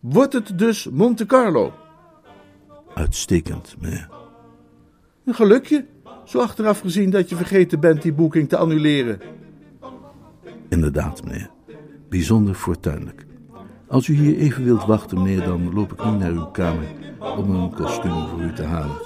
wordt 0.00 0.32
het 0.32 0.58
dus 0.58 0.88
Monte 0.88 1.26
Carlo. 1.26 1.72
Uitstekend, 2.94 3.76
meneer. 3.80 4.08
Een 5.24 5.34
gelukje, 5.34 5.86
zo 6.24 6.40
achteraf 6.40 6.80
gezien 6.80 7.10
dat 7.10 7.28
je 7.28 7.36
vergeten 7.36 7.80
bent 7.80 8.02
die 8.02 8.12
boeking 8.12 8.48
te 8.48 8.56
annuleren. 8.56 9.20
Inderdaad, 10.68 11.24
meneer. 11.24 11.50
Bijzonder 12.08 12.54
fortuinlijk. 12.54 13.26
Als 13.88 14.08
u 14.08 14.14
hier 14.14 14.36
even 14.36 14.64
wilt 14.64 14.84
wachten, 14.84 15.22
meneer, 15.22 15.44
dan 15.44 15.74
loop 15.74 15.92
ik 15.92 16.04
nu 16.04 16.10
naar 16.10 16.30
uw 16.30 16.46
kamer 16.46 16.86
om 17.36 17.54
een 17.54 17.74
kostuum 17.74 18.28
voor 18.28 18.40
u 18.40 18.52
te 18.52 18.62
halen. 18.62 18.96